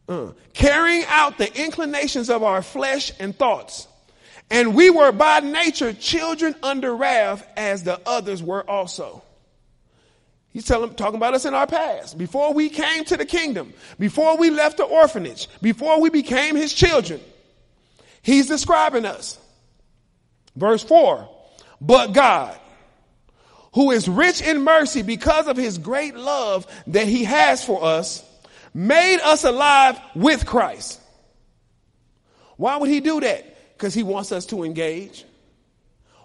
Uh, 0.07 0.33
carrying 0.53 1.05
out 1.09 1.39
the 1.39 1.65
inclinations 1.65 2.29
of 2.29 2.43
our 2.43 2.61
flesh 2.61 3.11
and 3.19 3.35
thoughts. 3.35 3.89
And 4.51 4.75
we 4.75 4.91
were 4.91 5.13
by 5.13 5.41
nature 5.41 5.95
children 5.95 6.55
under 6.63 6.95
wrath 6.95 7.49
as 7.57 7.85
the 7.85 7.99
others 8.05 8.43
were 8.43 8.69
also. 8.69 9.23
He's 10.51 10.67
telling, 10.67 10.93
talking 10.93 11.17
about 11.17 11.33
us 11.33 11.47
in 11.47 11.55
our 11.55 11.67
past. 11.67 12.19
Before 12.19 12.53
we 12.53 12.69
came 12.69 13.07
to 13.07 13.17
the 13.17 13.25
kingdom, 13.25 13.73
before 13.99 14.37
we 14.37 14.51
left 14.51 14.77
the 14.77 14.85
orphanage, 14.85 15.49
before 15.63 16.03
we 16.03 16.11
became 16.11 16.55
his 16.55 16.75
children, 16.75 17.19
he's 18.21 18.47
describing 18.47 19.07
us. 19.07 19.39
Verse 20.61 20.85
4 20.85 21.27
But 21.81 22.13
God, 22.13 22.57
who 23.73 23.91
is 23.91 24.07
rich 24.09 24.43
in 24.43 24.63
mercy 24.63 25.03
because 25.03 25.49
of 25.49 25.57
his 25.57 25.79
great 25.79 26.15
love 26.15 26.67
that 26.89 27.09
he 27.09 27.25
has 27.25 27.65
for 27.65 27.83
us, 27.83 28.23
made 28.75 29.21
us 29.21 29.45
alive 29.45 29.99
with 30.15 30.45
Christ. 30.45 31.01
Why 32.59 32.77
would 32.77 32.91
he 32.91 33.01
do 33.01 33.21
that? 33.21 33.73
Because 33.77 33.95
he 33.95 34.03
wants 34.03 34.33
us 34.33 34.45
to 34.47 34.63
engage. 34.65 35.25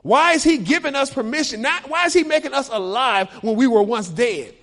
Why 0.02 0.34
is 0.34 0.44
he 0.44 0.58
giving 0.58 0.96
us 0.96 1.12
permission? 1.12 1.62
Not 1.62 1.90
why 1.90 2.06
is 2.06 2.14
he 2.14 2.24
making 2.24 2.54
us 2.54 2.70
alive 2.70 3.30
when 3.42 3.56
we 3.56 3.68
were 3.68 3.82
once 3.82 4.10
dead? 4.10 4.54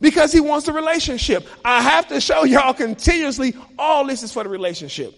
Because 0.00 0.32
he 0.32 0.40
wants 0.40 0.66
the 0.66 0.72
relationship. 0.72 1.46
I 1.64 1.82
have 1.82 2.08
to 2.08 2.20
show 2.20 2.44
y'all 2.44 2.74
continuously 2.74 3.54
all 3.78 4.06
this 4.06 4.24
is 4.24 4.32
for 4.32 4.42
the 4.42 4.48
relationship. 4.48 5.14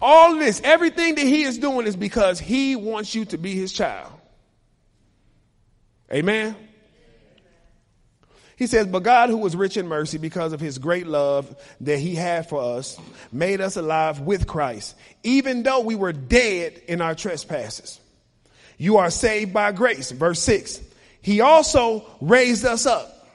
All 0.00 0.36
this, 0.36 0.60
everything 0.64 1.16
that 1.16 1.26
he 1.26 1.42
is 1.42 1.58
doing 1.58 1.86
is 1.86 1.96
because 1.96 2.40
he 2.40 2.76
wants 2.76 3.14
you 3.14 3.24
to 3.26 3.38
be 3.38 3.54
his 3.54 3.72
child. 3.72 4.12
Amen. 6.12 6.56
He 8.56 8.66
says, 8.66 8.86
But 8.86 9.02
God, 9.02 9.30
who 9.30 9.38
was 9.38 9.56
rich 9.56 9.76
in 9.76 9.86
mercy 9.88 10.18
because 10.18 10.52
of 10.52 10.60
his 10.60 10.78
great 10.78 11.06
love 11.06 11.54
that 11.80 11.98
he 11.98 12.14
had 12.14 12.48
for 12.48 12.76
us, 12.78 12.98
made 13.32 13.60
us 13.60 13.76
alive 13.76 14.20
with 14.20 14.46
Christ, 14.46 14.96
even 15.22 15.62
though 15.62 15.80
we 15.80 15.94
were 15.94 16.12
dead 16.12 16.80
in 16.88 17.00
our 17.00 17.14
trespasses. 17.14 18.00
You 18.76 18.98
are 18.98 19.10
saved 19.10 19.52
by 19.52 19.72
grace. 19.72 20.10
Verse 20.10 20.40
6. 20.40 20.80
He 21.22 21.40
also 21.40 22.04
raised 22.20 22.64
us 22.64 22.86
up. 22.86 23.28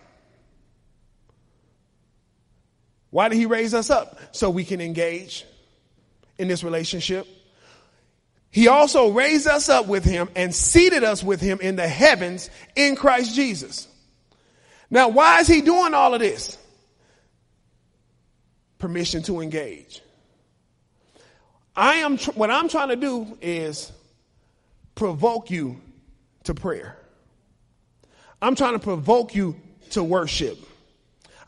Why 3.11 3.29
did 3.29 3.37
he 3.37 3.45
raise 3.45 3.73
us 3.73 3.89
up? 3.89 4.19
So 4.31 4.49
we 4.49 4.63
can 4.65 4.81
engage 4.81 5.45
in 6.37 6.47
this 6.47 6.63
relationship. 6.63 7.27
He 8.51 8.67
also 8.69 9.11
raised 9.11 9.47
us 9.47 9.67
up 9.67 9.87
with 9.87 10.05
him 10.05 10.29
and 10.35 10.55
seated 10.55 11.03
us 11.03 11.23
with 11.23 11.41
him 11.41 11.59
in 11.61 11.75
the 11.75 11.87
heavens 11.87 12.49
in 12.75 12.95
Christ 12.95 13.35
Jesus. 13.35 13.87
Now, 14.89 15.09
why 15.09 15.39
is 15.41 15.47
he 15.47 15.61
doing 15.61 15.93
all 15.93 16.13
of 16.13 16.21
this? 16.21 16.57
Permission 18.77 19.23
to 19.23 19.41
engage. 19.41 20.01
I 21.75 21.95
am, 21.95 22.17
tr- 22.17 22.31
what 22.31 22.49
I'm 22.49 22.69
trying 22.69 22.89
to 22.89 22.95
do 22.95 23.37
is 23.41 23.91
provoke 24.95 25.51
you 25.51 25.81
to 26.45 26.53
prayer. 26.53 26.97
I'm 28.41 28.55
trying 28.55 28.73
to 28.73 28.79
provoke 28.79 29.35
you 29.35 29.55
to 29.91 30.03
worship. 30.03 30.57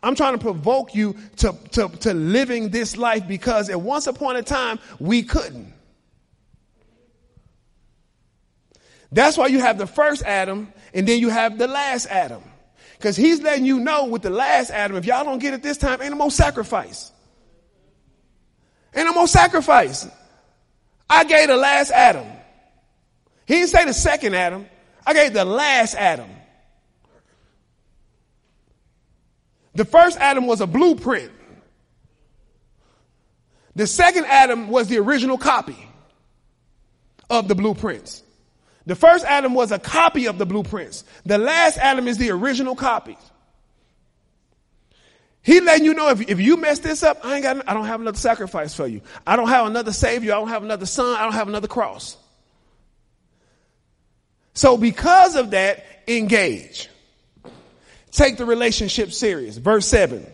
I'm 0.04 0.16
trying 0.16 0.34
to 0.34 0.40
provoke 0.40 0.94
you 0.94 1.16
to, 1.38 1.56
to, 1.72 1.90
to 1.90 2.14
living 2.14 2.70
this 2.70 2.98
life 2.98 3.28
because 3.28 3.70
at 3.70 3.82
once 3.82 4.08
upon 4.08 4.36
a 4.36 4.44
time 4.44 4.80
we 5.00 5.24
couldn't. 5.24 5.74
That's 9.12 9.38
why 9.38 9.48
you 9.48 9.60
have 9.60 9.78
the 9.78 9.88
first 9.88 10.24
Adam 10.24 10.72
and 10.94 11.08
then 11.08 11.20
you 11.20 11.30
have 11.30 11.58
the 11.58 11.68
last 11.68 12.08
Adam. 12.08 12.44
Because 12.98 13.16
he's 13.16 13.42
letting 13.42 13.66
you 13.66 13.80
know 13.80 14.06
with 14.06 14.22
the 14.22 14.30
last 14.30 14.72
Adam, 14.72 14.98
if 14.98 15.06
y'all 15.06 15.24
don't 15.24 15.40
get 15.40 15.54
it 15.54 15.62
this 15.62 15.78
time, 15.78 16.02
ain't 16.02 16.12
no 16.12 16.18
more 16.18 16.32
sacrifice. 16.32 17.12
Ain't 18.96 19.06
no 19.06 19.14
more 19.14 19.28
sacrifice. 19.28 20.08
I 21.10 21.24
gave 21.24 21.48
the 21.48 21.58
last 21.58 21.92
Adam. 21.92 22.26
He 23.46 23.56
didn't 23.56 23.70
say 23.70 23.86
the 23.86 23.94
second 23.94 24.36
Adam. 24.36 24.66
I 25.06 25.14
gave 25.14 25.34
the 25.34 25.46
last 25.46 25.96
Adam. 25.96 26.30
The 29.78 29.86
first 29.86 30.18
Adam 30.18 30.48
was 30.48 30.60
a 30.60 30.66
blueprint. 30.66 31.32
The 33.76 33.86
second 33.86 34.26
Adam 34.26 34.70
was 34.70 34.88
the 34.88 34.98
original 34.98 35.38
copy 35.38 35.78
of 37.30 37.48
the 37.48 37.54
blueprints. 37.54 38.24
The 38.88 38.96
first 38.96 39.24
Adam 39.24 39.54
was 39.54 39.72
a 39.72 39.78
copy 39.78 40.26
of 40.26 40.40
the 40.40 40.48
blueprints. 40.48 41.04
The 41.28 41.38
last 41.38 41.78
Adam 41.78 42.08
is 42.08 42.18
the 42.18 42.32
original 42.32 42.76
copy. 42.76 43.20
He 45.44 45.62
letting 45.62 45.86
you 45.86 45.94
know 45.94 46.10
if, 46.10 46.28
if 46.28 46.40
you 46.40 46.58
mess 46.58 46.80
this 46.80 47.04
up, 47.04 47.24
I 47.24 47.36
ain't 47.36 47.44
got, 47.44 47.70
I 47.70 47.76
don't 47.76 47.86
have 47.86 48.02
another 48.02 48.18
sacrifice 48.18 48.74
for 48.74 48.88
you. 48.88 49.02
I 49.28 49.36
don't 49.36 49.50
have 49.50 49.68
another 49.68 49.94
savior. 49.94 50.34
I 50.34 50.40
don't 50.40 50.50
have 50.50 50.64
another 50.64 50.88
son. 50.88 51.16
I 51.16 51.22
don't 51.22 51.34
have 51.34 51.50
another 51.50 51.68
cross. 51.68 52.18
So 54.56 54.76
because 54.76 55.36
of 55.36 55.52
that, 55.52 55.86
engage. 56.08 56.90
Take 58.12 58.38
the 58.38 58.46
relationship 58.46 59.12
serious. 59.12 59.58
Verse 59.58 59.86
seven. 59.86 60.26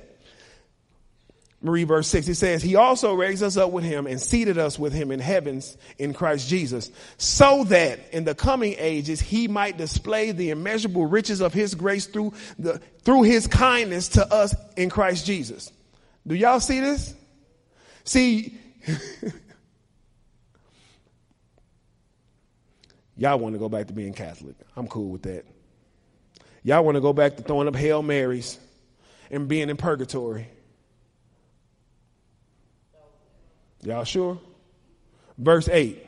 Marie 1.64 1.86
verse 1.86 2.08
6, 2.10 2.28
he 2.28 2.34
says, 2.34 2.62
He 2.62 2.76
also 2.76 3.14
raised 3.14 3.42
us 3.42 3.56
up 3.56 3.72
with 3.72 3.86
him 3.86 4.06
and 4.06 4.20
seated 4.20 4.58
us 4.58 4.78
with 4.78 4.92
him 4.92 5.12
in 5.12 5.22
heavens 5.22 5.78
in 5.98 6.14
Christ 6.14 6.50
Jesus, 6.50 6.92
so 7.18 7.64
that 7.66 8.02
in 8.12 8.26
the 8.26 8.36
coming 8.36 8.76
ages 8.78 9.22
he 9.22 9.48
might 9.48 9.78
display 9.78 10.34
the 10.34 10.50
immeasurable 10.50 11.06
riches 11.06 11.40
of 11.40 11.54
his 11.54 11.74
grace 11.74 12.06
through 12.06 12.34
the, 12.60 12.80
through 13.04 13.24
his 13.24 13.48
kindness 13.48 14.10
to 14.10 14.30
us 14.32 14.54
in 14.76 14.90
Christ 14.90 15.26
Jesus. 15.26 15.72
Do 16.28 16.36
y'all 16.36 16.60
see 16.60 16.82
this? 16.82 17.16
See, 18.04 18.58
y'all 23.16 23.40
want 23.40 23.56
to 23.56 23.60
go 23.60 23.70
back 23.70 23.88
to 23.88 23.94
being 23.94 24.12
Catholic. 24.14 24.56
I'm 24.76 24.90
cool 24.90 25.12
with 25.12 25.24
that. 25.24 25.46
Y'all 26.64 26.84
want 26.84 26.96
to 26.96 27.02
go 27.02 27.14
back 27.14 27.36
to 27.38 27.44
throwing 27.44 27.68
up 27.68 27.76
Hail 27.76 28.02
Marys 28.02 28.58
and 29.30 29.48
being 29.48 29.70
in 29.70 29.78
purgatory. 29.78 30.48
Y'all 33.82 34.06
sure? 34.06 34.40
Verse 35.38 35.68
8. 35.68 36.02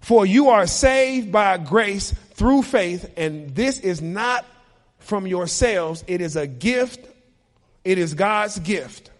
For 0.00 0.26
you 0.26 0.48
are 0.48 0.66
saved 0.66 1.30
by 1.30 1.58
grace 1.58 2.12
through 2.34 2.62
faith, 2.62 3.12
and 3.16 3.54
this 3.54 3.78
is 3.78 4.02
not 4.02 4.44
from 4.98 5.28
yourselves. 5.28 6.02
It 6.08 6.20
is 6.20 6.34
a 6.34 6.48
gift. 6.48 7.06
It 7.84 7.98
is 7.98 8.14
God's 8.14 8.58
gift. 8.58 9.10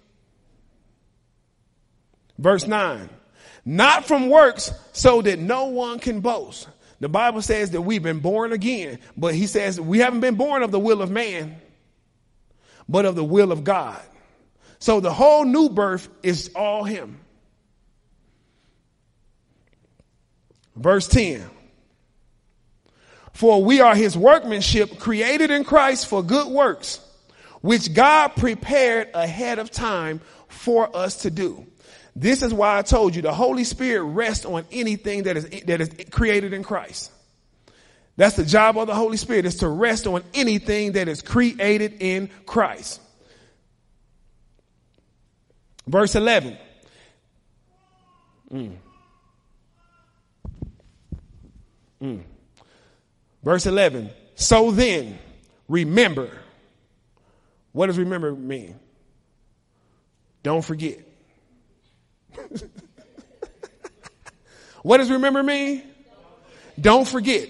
Verse 2.39 2.66
9. 2.66 3.09
Not 3.64 4.07
from 4.07 4.28
works, 4.28 4.72
so 4.93 5.22
that 5.22 5.39
no 5.39 5.66
one 5.66 6.01
can 6.01 6.20
boast. 6.20 6.66
The 7.03 7.09
Bible 7.09 7.42
says 7.42 7.72
that 7.72 7.80
we've 7.80 8.03
been 8.03 8.20
born 8.20 8.53
again, 8.53 9.00
but 9.16 9.34
he 9.34 9.48
says 9.48 9.80
we 9.80 9.98
haven't 9.98 10.20
been 10.20 10.36
born 10.36 10.62
of 10.62 10.70
the 10.70 10.78
will 10.78 11.03
of 11.03 11.11
man, 11.11 11.61
but 12.88 13.05
of 13.07 13.16
the 13.16 13.24
will 13.24 13.50
of 13.50 13.64
God. 13.64 14.00
So 14.78 15.00
the 15.00 15.12
whole 15.12 15.44
new 15.44 15.68
birth 15.68 16.09
is 16.22 16.53
all 16.55 16.84
him. 16.84 17.18
Verse 20.76 21.09
10. 21.09 21.42
For 23.32 23.64
we 23.64 23.80
are 23.80 23.96
his 23.96 24.16
workmanship 24.16 25.00
created 25.00 25.50
in 25.50 25.64
Christ 25.64 26.07
for 26.07 26.22
good 26.22 26.46
works, 26.46 27.00
which 27.62 27.92
God 27.92 28.36
prepared 28.36 29.09
ahead 29.12 29.59
of 29.59 29.72
time 29.72 30.20
for 30.46 30.96
us 30.96 31.22
to 31.22 31.32
do. 31.32 31.66
This 32.15 32.43
is 32.43 32.53
why 32.53 32.79
I 32.79 32.83
told 32.83 33.17
you 33.17 33.23
the 33.23 33.33
Holy 33.33 33.65
Spirit 33.65 34.05
rests 34.05 34.45
on 34.45 34.67
anything 34.71 35.23
that 35.25 35.37
is, 35.37 35.49
that 35.65 35.81
is 35.81 35.91
created 36.11 36.53
in 36.53 36.63
Christ. 36.63 37.11
That's 38.17 38.37
the 38.37 38.45
job 38.45 38.77
of 38.77 38.87
the 38.87 38.95
Holy 38.95 39.17
Spirit 39.17 39.47
is 39.47 39.57
to 39.57 39.69
rest 39.69 40.07
on 40.07 40.23
anything 40.35 40.93
that 40.93 41.09
is 41.09 41.23
created 41.23 41.97
in 42.01 42.29
Christ. 42.45 43.01
Verse 45.87 46.15
11. 46.15 46.59
Mm. 48.53 48.77
Mm. 52.03 52.23
Verse 53.43 53.67
11. 53.67 54.11
So 54.35 54.71
then, 54.71 55.19
remember. 55.69 56.31
What 57.73 57.87
does 57.87 57.99
remember 57.99 58.33
mean? 58.35 58.79
Don't 60.43 60.63
forget. 60.63 61.01
what 64.83 64.99
does 64.99 65.11
remember 65.11 65.43
mean? 65.43 65.83
Don't 66.80 67.07
forget. 67.07 67.49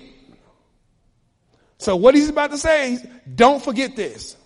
So 1.78 1.96
what 1.96 2.14
he's 2.14 2.28
about 2.28 2.50
to 2.52 2.58
say, 2.58 2.94
is, 2.94 3.06
don't 3.34 3.62
forget 3.62 3.96
this. 3.96 4.36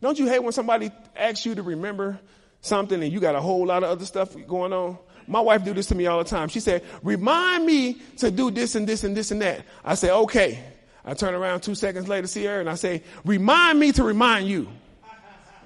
Don't 0.00 0.18
you 0.18 0.26
hate 0.26 0.42
when 0.42 0.52
somebody 0.52 0.90
asks 1.16 1.46
you 1.46 1.54
to 1.54 1.62
remember 1.62 2.18
something 2.60 3.02
and 3.02 3.12
you 3.12 3.20
got 3.20 3.34
a 3.34 3.40
whole 3.40 3.66
lot 3.66 3.82
of 3.82 3.90
other 3.90 4.04
stuff 4.04 4.34
going 4.46 4.72
on? 4.72 4.98
My 5.26 5.40
wife 5.40 5.64
do 5.64 5.72
this 5.72 5.86
to 5.86 5.94
me 5.94 6.06
all 6.06 6.18
the 6.18 6.28
time. 6.28 6.48
She 6.48 6.60
said, 6.60 6.82
remind 7.02 7.64
me 7.64 7.94
to 8.18 8.30
do 8.30 8.50
this 8.50 8.74
and 8.74 8.86
this 8.86 9.04
and 9.04 9.16
this 9.16 9.30
and 9.30 9.40
that. 9.42 9.64
I 9.84 9.94
say, 9.94 10.10
okay. 10.10 10.62
I 11.04 11.14
turn 11.14 11.34
around 11.34 11.60
two 11.60 11.74
seconds 11.74 12.08
later, 12.08 12.26
see 12.26 12.44
her, 12.44 12.60
and 12.60 12.68
I 12.68 12.76
say, 12.76 13.02
remind 13.24 13.78
me 13.78 13.92
to 13.92 14.04
remind 14.04 14.48
you. 14.48 14.68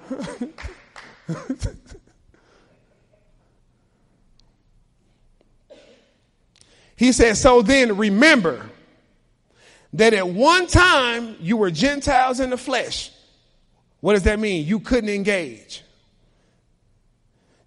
he 6.99 7.13
said, 7.13 7.37
so 7.37 7.61
then 7.61 7.95
remember 7.95 8.69
that 9.93 10.13
at 10.13 10.27
one 10.27 10.67
time 10.67 11.37
you 11.39 11.55
were 11.55 11.71
Gentiles 11.71 12.41
in 12.41 12.49
the 12.49 12.57
flesh. 12.57 13.09
What 14.01 14.15
does 14.15 14.23
that 14.23 14.37
mean? 14.37 14.67
You 14.67 14.81
couldn't 14.81 15.09
engage. 15.09 15.81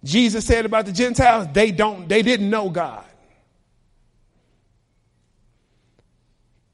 Jesus 0.03 0.45
said 0.45 0.67
about 0.67 0.85
the 0.85 0.91
Gentiles, 0.91 1.47
they 1.51 1.71
don't, 1.71 2.07
they 2.07 2.21
didn't 2.21 2.47
know 2.47 2.69
God. 2.69 3.03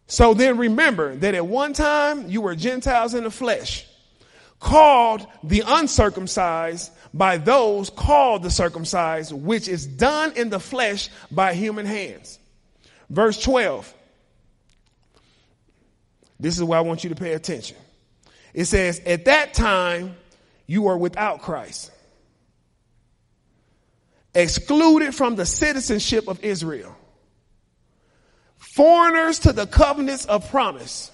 So 0.08 0.34
then 0.34 0.58
remember 0.58 1.16
that 1.16 1.36
at 1.36 1.48
one 1.48 1.72
time 1.72 2.30
you 2.30 2.42
were 2.42 2.56
Gentiles 2.56 3.14
in 3.14 3.24
the 3.24 3.32
flesh, 3.32 3.86
called 4.60 5.26
the 5.46 5.64
uncircumcised 5.66 6.92
by 7.14 7.38
those 7.38 7.90
called 7.90 8.44
the 8.44 8.52
circumcised, 8.52 9.32
which 9.32 9.70
is 9.70 9.86
done 9.86 10.34
in 10.36 10.50
the 10.50 10.60
flesh 10.60 11.08
by 11.32 11.54
human 11.54 11.86
hands. 11.86 12.39
Verse 13.10 13.42
12. 13.42 13.94
This 16.40 16.58
is 16.58 16.64
where 16.64 16.80
I 16.80 16.82
want 16.82 17.04
you 17.04 17.10
to 17.10 17.16
pay 17.16 17.34
attention. 17.34 17.78
It 18.54 18.66
says, 18.66 19.02
At 19.06 19.26
that 19.26 19.54
time, 19.54 20.16
you 20.68 20.84
were 20.84 20.98
without 20.98 21.42
Christ, 21.42 21.92
excluded 24.34 25.14
from 25.14 25.36
the 25.36 25.46
citizenship 25.46 26.28
of 26.28 26.44
Israel, 26.44 26.96
foreigners 28.58 29.40
to 29.40 29.54
the 29.54 29.68
covenants 29.68 30.26
of 30.26 30.50
promise, 30.50 31.12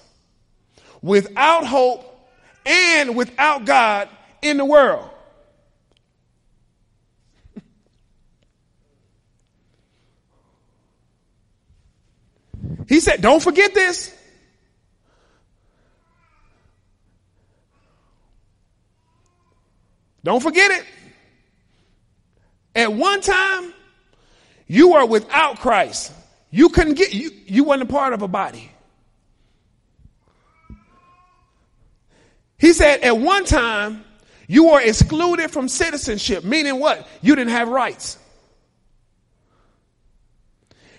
without 1.02 1.66
hope 1.66 2.30
and 2.64 3.16
without 3.16 3.64
God 3.64 4.08
in 4.42 4.58
the 4.58 4.64
world. 4.64 5.10
He 12.88 13.00
said, 13.00 13.20
Don't 13.20 13.42
forget 13.42 13.74
this. 13.74 14.12
Don't 20.24 20.42
forget 20.42 20.72
it. 20.72 20.84
At 22.74 22.92
one 22.92 23.20
time, 23.20 23.72
you 24.66 24.92
were 24.92 25.06
without 25.06 25.60
Christ. 25.60 26.12
You 26.50 26.68
couldn't 26.68 26.94
get, 26.94 27.14
you, 27.14 27.30
you 27.46 27.62
wasn't 27.62 27.88
a 27.88 27.92
part 27.92 28.12
of 28.12 28.22
a 28.22 28.28
body. 28.28 28.70
He 32.58 32.72
said, 32.72 33.00
at 33.02 33.16
one 33.16 33.44
time, 33.44 34.04
you 34.48 34.68
were 34.68 34.80
excluded 34.80 35.50
from 35.50 35.68
citizenship, 35.68 36.42
meaning 36.42 36.80
what? 36.80 37.06
You 37.22 37.36
didn't 37.36 37.52
have 37.52 37.68
rights. 37.68 38.18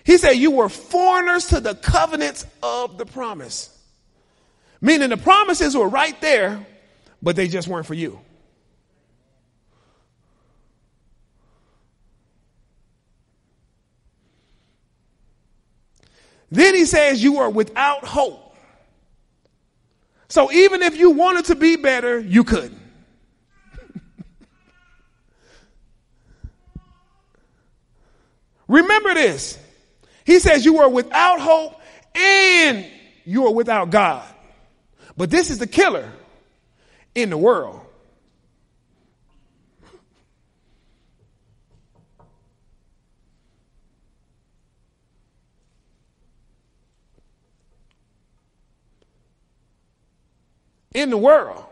He 0.08 0.16
said, 0.16 0.32
you 0.32 0.50
were 0.52 0.70
foreigners 0.70 1.48
to 1.48 1.60
the 1.60 1.74
covenants 1.74 2.46
of 2.62 2.96
the 2.96 3.04
promise. 3.04 3.68
Meaning 4.80 5.10
the 5.10 5.18
promises 5.18 5.76
were 5.76 5.86
right 5.86 6.18
there, 6.22 6.66
but 7.20 7.36
they 7.36 7.46
just 7.46 7.68
weren't 7.68 7.84
for 7.84 7.92
you. 7.92 8.18
Then 16.50 16.74
he 16.74 16.86
says 16.86 17.22
you 17.22 17.40
are 17.40 17.50
without 17.50 18.06
hope. 18.06 18.56
So 20.30 20.50
even 20.50 20.80
if 20.80 20.96
you 20.96 21.10
wanted 21.10 21.44
to 21.44 21.54
be 21.54 21.76
better, 21.76 22.18
you 22.18 22.44
couldn't. 22.44 22.80
Remember 28.68 29.12
this. 29.12 29.58
He 30.28 30.40
says 30.40 30.62
you 30.62 30.80
are 30.80 30.90
without 30.90 31.40
hope 31.40 31.80
and 32.14 32.84
you 33.24 33.46
are 33.46 33.54
without 33.54 33.88
God. 33.88 34.28
But 35.16 35.30
this 35.30 35.48
is 35.48 35.56
the 35.56 35.66
killer 35.66 36.12
in 37.14 37.30
the 37.30 37.38
world. 37.38 37.80
in 50.92 51.08
the 51.08 51.16
world. 51.16 51.64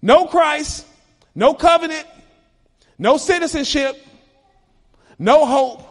No 0.00 0.26
Christ, 0.26 0.86
no 1.34 1.52
covenant, 1.52 2.06
no 2.98 3.18
citizenship, 3.18 4.00
no 5.18 5.44
hope, 5.44 5.89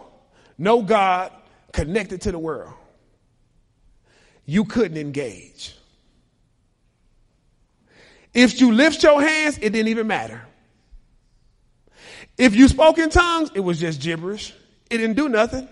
no 0.59 0.83
God 0.83 1.31
connected 1.71 2.21
to 2.21 2.31
the 2.31 2.37
world. 2.37 2.73
You 4.45 4.65
couldn't 4.65 4.97
engage. 4.97 5.75
If 8.33 8.59
you 8.59 8.73
lift 8.73 9.01
your 9.01 9.21
hands, 9.21 9.57
it 9.57 9.71
didn't 9.71 9.87
even 9.87 10.05
matter. 10.05 10.43
If 12.37 12.55
you 12.55 12.67
spoke 12.67 12.97
in 12.97 13.09
tongues, 13.09 13.51
it 13.55 13.61
was 13.61 13.79
just 13.79 14.01
gibberish. 14.01 14.53
It 14.89 14.97
didn't 14.97 15.15
do 15.15 15.29
nothing. 15.29 15.67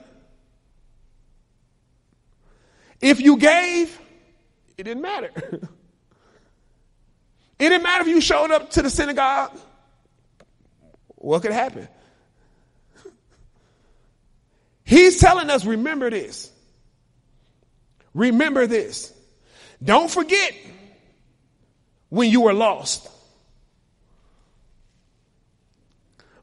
If 3.01 3.19
you 3.21 3.37
gave, 3.37 3.99
it 4.77 4.83
didn't 4.83 5.01
matter. 5.01 5.31
it 5.51 5.69
didn't 7.59 7.83
matter 7.83 8.03
if 8.03 8.07
you 8.07 8.21
showed 8.21 8.51
up 8.51 8.71
to 8.71 8.81
the 8.81 8.89
synagogue. 8.89 9.57
What 11.15 11.41
could 11.41 11.51
happen? 11.51 11.87
He's 14.87 15.19
telling 15.19 15.49
us, 15.49 15.65
remember 15.65 16.09
this. 16.09 16.49
Remember 18.13 18.67
this. 18.67 19.13
Don't 19.83 20.09
forget 20.09 20.55
when 22.07 22.31
you 22.31 22.39
were 22.39 22.53
lost. 22.53 23.05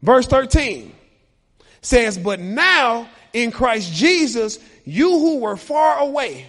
Verse 0.03 0.27
13 0.27 0.95
says, 1.81 2.19
But 2.19 2.39
now 2.39 3.09
in 3.33 3.51
Christ 3.51 3.91
Jesus, 3.95 4.59
you 4.85 5.19
who 5.19 5.39
were 5.39 5.57
far 5.57 6.01
away 6.01 6.45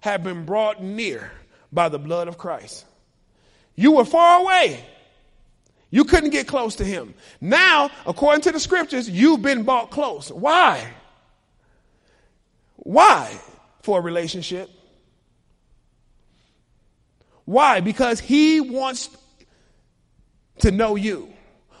have 0.00 0.22
been 0.22 0.44
brought 0.44 0.82
near 0.82 1.32
by 1.72 1.88
the 1.88 1.98
blood 1.98 2.28
of 2.28 2.36
Christ. 2.36 2.84
You 3.74 3.92
were 3.92 4.04
far 4.04 4.40
away. 4.40 4.84
You 5.88 6.04
couldn't 6.04 6.30
get 6.30 6.46
close 6.46 6.74
to 6.74 6.84
him. 6.84 7.14
Now, 7.40 7.90
according 8.04 8.42
to 8.42 8.52
the 8.52 8.60
scriptures, 8.60 9.08
you've 9.08 9.40
been 9.40 9.62
brought 9.62 9.90
close. 9.90 10.30
Why? 10.30 10.92
Why? 12.82 13.40
For 13.82 13.98
a 13.98 14.02
relationship. 14.02 14.70
Why? 17.44 17.80
Because 17.80 18.20
he 18.20 18.60
wants 18.60 19.08
to 20.60 20.70
know 20.70 20.96
you. 20.96 21.32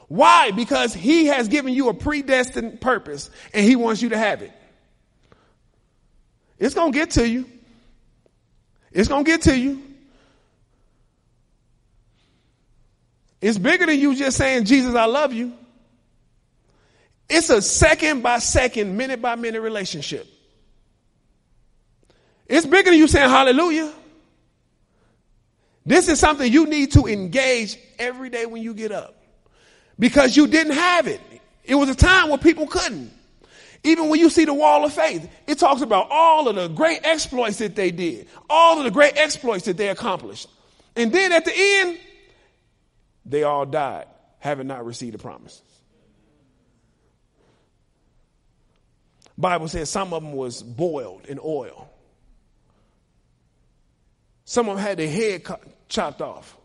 Why? 0.08 0.50
Because 0.50 0.92
he 0.94 1.26
has 1.26 1.48
given 1.48 1.72
you 1.72 1.88
a 1.88 1.94
predestined 1.94 2.80
purpose 2.80 3.30
and 3.52 3.64
he 3.64 3.76
wants 3.76 4.02
you 4.02 4.10
to 4.10 4.18
have 4.18 4.42
it. 4.42 4.52
It's 6.58 6.74
going 6.74 6.92
to 6.92 6.98
get 6.98 7.12
to 7.12 7.28
you. 7.28 7.46
It's 8.92 9.08
going 9.08 9.24
to 9.24 9.30
get 9.30 9.42
to 9.42 9.58
you. 9.58 9.82
It's 13.40 13.58
bigger 13.58 13.86
than 13.86 13.98
you 13.98 14.14
just 14.14 14.36
saying, 14.36 14.66
Jesus, 14.66 14.94
I 14.94 15.06
love 15.06 15.32
you. 15.32 15.52
It's 17.28 17.50
a 17.50 17.60
second 17.60 18.22
by 18.22 18.38
second, 18.38 18.96
minute 18.96 19.20
by 19.20 19.34
minute 19.34 19.62
relationship. 19.62 20.28
It's 22.52 22.66
bigger 22.66 22.90
than 22.90 22.98
you 22.98 23.08
saying 23.08 23.30
hallelujah. 23.30 23.90
This 25.86 26.06
is 26.08 26.20
something 26.20 26.52
you 26.52 26.66
need 26.66 26.92
to 26.92 27.06
engage 27.06 27.78
every 27.98 28.28
day 28.28 28.44
when 28.44 28.62
you 28.62 28.74
get 28.74 28.92
up 28.92 29.14
because 29.98 30.36
you 30.36 30.46
didn't 30.46 30.74
have 30.74 31.06
it. 31.06 31.22
It 31.64 31.76
was 31.76 31.88
a 31.88 31.94
time 31.94 32.28
where 32.28 32.36
people 32.36 32.66
couldn't. 32.66 33.10
Even 33.84 34.10
when 34.10 34.20
you 34.20 34.28
see 34.28 34.44
the 34.44 34.52
wall 34.52 34.84
of 34.84 34.92
faith, 34.92 35.30
it 35.46 35.58
talks 35.58 35.80
about 35.80 36.08
all 36.10 36.46
of 36.46 36.56
the 36.56 36.68
great 36.68 37.00
exploits 37.04 37.56
that 37.56 37.74
they 37.74 37.90
did, 37.90 38.28
all 38.50 38.76
of 38.76 38.84
the 38.84 38.90
great 38.90 39.16
exploits 39.16 39.64
that 39.64 39.78
they 39.78 39.88
accomplished. 39.88 40.46
And 40.94 41.10
then 41.10 41.32
at 41.32 41.46
the 41.46 41.54
end, 41.56 41.98
they 43.24 43.44
all 43.44 43.64
died, 43.64 44.08
having 44.40 44.66
not 44.66 44.84
received 44.84 45.14
the 45.14 45.18
promises. 45.18 45.62
Bible 49.38 49.68
says 49.68 49.88
some 49.88 50.12
of 50.12 50.22
them 50.22 50.34
was 50.34 50.62
boiled 50.62 51.24
in 51.24 51.40
oil. 51.42 51.88
Some 54.52 54.68
of 54.68 54.76
them 54.76 54.84
had 54.84 54.98
their 54.98 55.08
head 55.08 55.44
cut, 55.44 55.62
chopped 55.88 56.20
off. 56.20 56.58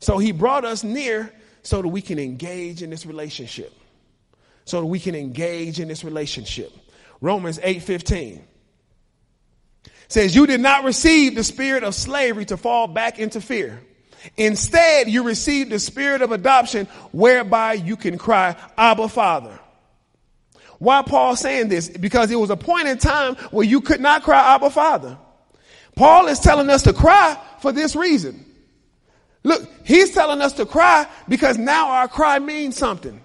So 0.00 0.18
he 0.18 0.32
brought 0.32 0.64
us 0.64 0.82
near 0.82 1.32
so 1.62 1.80
that 1.80 1.86
we 1.86 2.02
can 2.02 2.18
engage 2.18 2.82
in 2.82 2.90
this 2.90 3.06
relationship. 3.06 3.72
So 4.64 4.80
that 4.80 4.86
we 4.86 4.98
can 4.98 5.14
engage 5.14 5.78
in 5.78 5.86
this 5.86 6.02
relationship. 6.02 6.72
Romans 7.20 7.60
8:15 7.60 8.42
says 10.08 10.34
you 10.34 10.48
did 10.48 10.60
not 10.60 10.82
receive 10.82 11.36
the 11.36 11.44
spirit 11.44 11.84
of 11.84 11.94
slavery 11.94 12.46
to 12.46 12.56
fall 12.56 12.88
back 12.88 13.20
into 13.20 13.40
fear. 13.40 13.80
Instead, 14.36 15.08
you 15.08 15.22
receive 15.22 15.70
the 15.70 15.78
spirit 15.78 16.22
of 16.22 16.32
adoption 16.32 16.86
whereby 17.12 17.74
you 17.74 17.96
can 17.96 18.18
cry, 18.18 18.56
Abba 18.76 19.08
Father. 19.08 19.58
Why 20.78 21.02
Paul 21.02 21.36
saying 21.36 21.68
this? 21.68 21.88
Because 21.88 22.30
it 22.30 22.36
was 22.36 22.50
a 22.50 22.56
point 22.56 22.88
in 22.88 22.98
time 22.98 23.36
where 23.52 23.64
you 23.64 23.80
could 23.80 24.00
not 24.00 24.24
cry 24.24 24.54
Abba 24.54 24.70
Father. 24.70 25.16
Paul 25.94 26.26
is 26.26 26.40
telling 26.40 26.70
us 26.70 26.82
to 26.82 26.92
cry 26.92 27.38
for 27.60 27.70
this 27.70 27.94
reason. 27.94 28.44
Look, 29.44 29.68
he's 29.84 30.12
telling 30.12 30.40
us 30.40 30.54
to 30.54 30.66
cry 30.66 31.06
because 31.28 31.56
now 31.56 31.90
our 31.90 32.08
cry 32.08 32.40
means 32.40 32.76
something. 32.76 33.21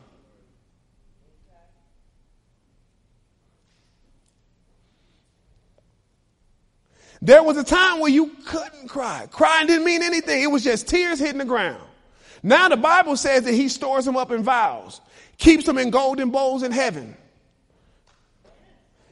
There 7.22 7.41
was 7.43 7.57
a 7.57 7.63
time 7.63 7.99
where 7.99 8.11
you 8.11 8.32
couldn't 8.45 8.89
cry. 8.89 9.28
Crying 9.32 9.68
didn't 9.68 9.86
mean 9.86 10.03
anything. 10.03 10.41
It 10.41 10.51
was 10.51 10.63
just 10.63 10.88
tears 10.88 11.20
hitting 11.20 11.39
the 11.39 11.45
ground. 11.45 11.82
Now 12.43 12.70
the 12.70 12.78
Bible 12.78 13.18
says 13.18 13.43
that 13.43 13.53
he 13.53 13.70
stores 13.70 14.05
them 14.05 14.15
up 14.15 14.32
in 14.32 14.43
vials, 14.43 15.01
keeps 15.38 15.65
them 15.65 15.78
in 15.78 15.89
golden 15.89 16.30
bowls 16.30 16.63
in 16.63 16.72
heaven. 16.72 17.18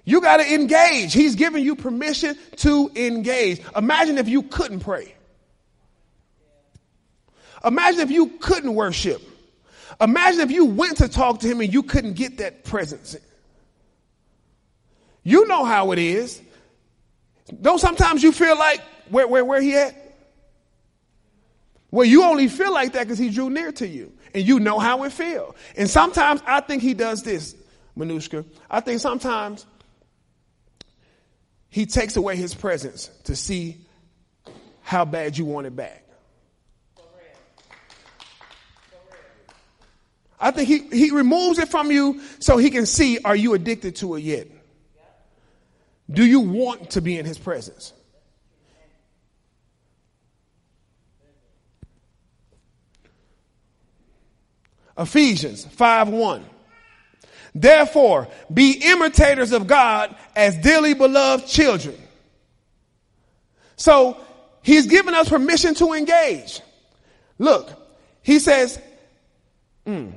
You 0.06 0.22
got 0.22 0.38
to 0.38 0.54
engage. 0.54 1.14
He's 1.14 1.36
giving 1.36 1.64
you 1.64 1.76
permission 1.76 2.38
to 2.58 2.92
engage. 2.96 3.60
Imagine 3.76 4.20
if 4.20 4.30
you 4.30 4.44
couldn't 4.44 4.82
pray. 4.82 5.16
Imagine 7.64 8.02
if 8.02 8.12
you 8.12 8.28
couldn't 8.40 8.76
worship. 8.76 9.22
Imagine 10.00 10.42
if 10.42 10.52
you 10.52 10.66
went 10.66 10.98
to 10.98 11.08
talk 11.08 11.40
to 11.40 11.48
him 11.48 11.62
and 11.62 11.74
you 11.74 11.82
couldn't 11.82 12.14
get 12.14 12.38
that 12.38 12.64
presence. 12.64 13.16
You 15.24 15.48
know 15.48 15.66
how 15.66 15.92
it 15.92 15.98
is. 15.98 16.40
Don't 17.62 17.80
sometimes 17.80 18.24
you 18.24 18.32
feel 18.32 18.58
like 18.58 18.82
where, 19.10 19.28
where, 19.28 19.46
where 19.46 19.62
he 19.62 19.76
at? 19.76 19.96
Well, 21.92 22.06
you 22.06 22.24
only 22.24 22.48
feel 22.48 22.74
like 22.74 22.94
that 22.94 23.04
because 23.04 23.20
he 23.20 23.30
drew 23.30 23.50
near 23.50 23.72
to 23.74 23.88
you 23.88 24.12
and 24.34 24.46
you 24.46 24.60
know 24.60 24.80
how 24.80 25.04
it 25.04 25.14
feel. 25.14 25.56
And 25.78 25.90
sometimes 25.90 26.42
I 26.46 26.60
think 26.60 26.82
he 26.82 26.94
does 26.94 27.24
this, 27.24 27.56
Manushka. 27.98 28.46
I 28.70 28.82
think 28.82 29.00
sometimes 29.00 29.66
he 31.70 31.86
takes 31.86 32.18
away 32.18 32.36
his 32.36 32.54
presence 32.54 33.10
to 33.26 33.36
see 33.36 33.78
how 34.82 35.06
bad 35.06 35.38
you 35.38 35.46
want 35.46 35.68
it 35.68 35.76
back. 35.76 36.04
I 40.40 40.52
think 40.52 40.68
he, 40.68 40.80
he 40.96 41.12
removes 41.12 41.60
it 41.60 41.70
from 41.70 41.92
you 41.92 42.22
so 42.40 42.58
he 42.58 42.70
can 42.70 42.86
see 42.86 43.20
are 43.24 43.36
you 43.36 43.54
addicted 43.54 43.96
to 43.98 44.16
it 44.16 44.22
yet? 44.22 44.48
Do 46.10 46.26
you 46.26 46.42
want 46.42 46.92
to 46.92 47.02
be 47.02 47.18
in 47.18 47.26
his 47.26 47.38
presence? 47.38 47.94
Ephesians 54.98 55.66
5 55.66 56.10
1. 56.10 56.46
Therefore, 57.54 58.28
be 58.54 58.82
imitators 58.84 59.52
of 59.52 59.68
God 59.68 60.16
as 60.36 60.58
dearly 60.58 60.94
beloved 60.94 61.48
children. 61.48 61.96
So, 63.78 64.18
he's 64.62 64.88
given 64.88 65.14
us 65.14 65.30
permission 65.30 65.74
to 65.76 65.94
engage. 65.94 66.62
Look, 67.40 67.72
he 68.22 68.40
says, 68.40 68.80
mm, 69.86 70.14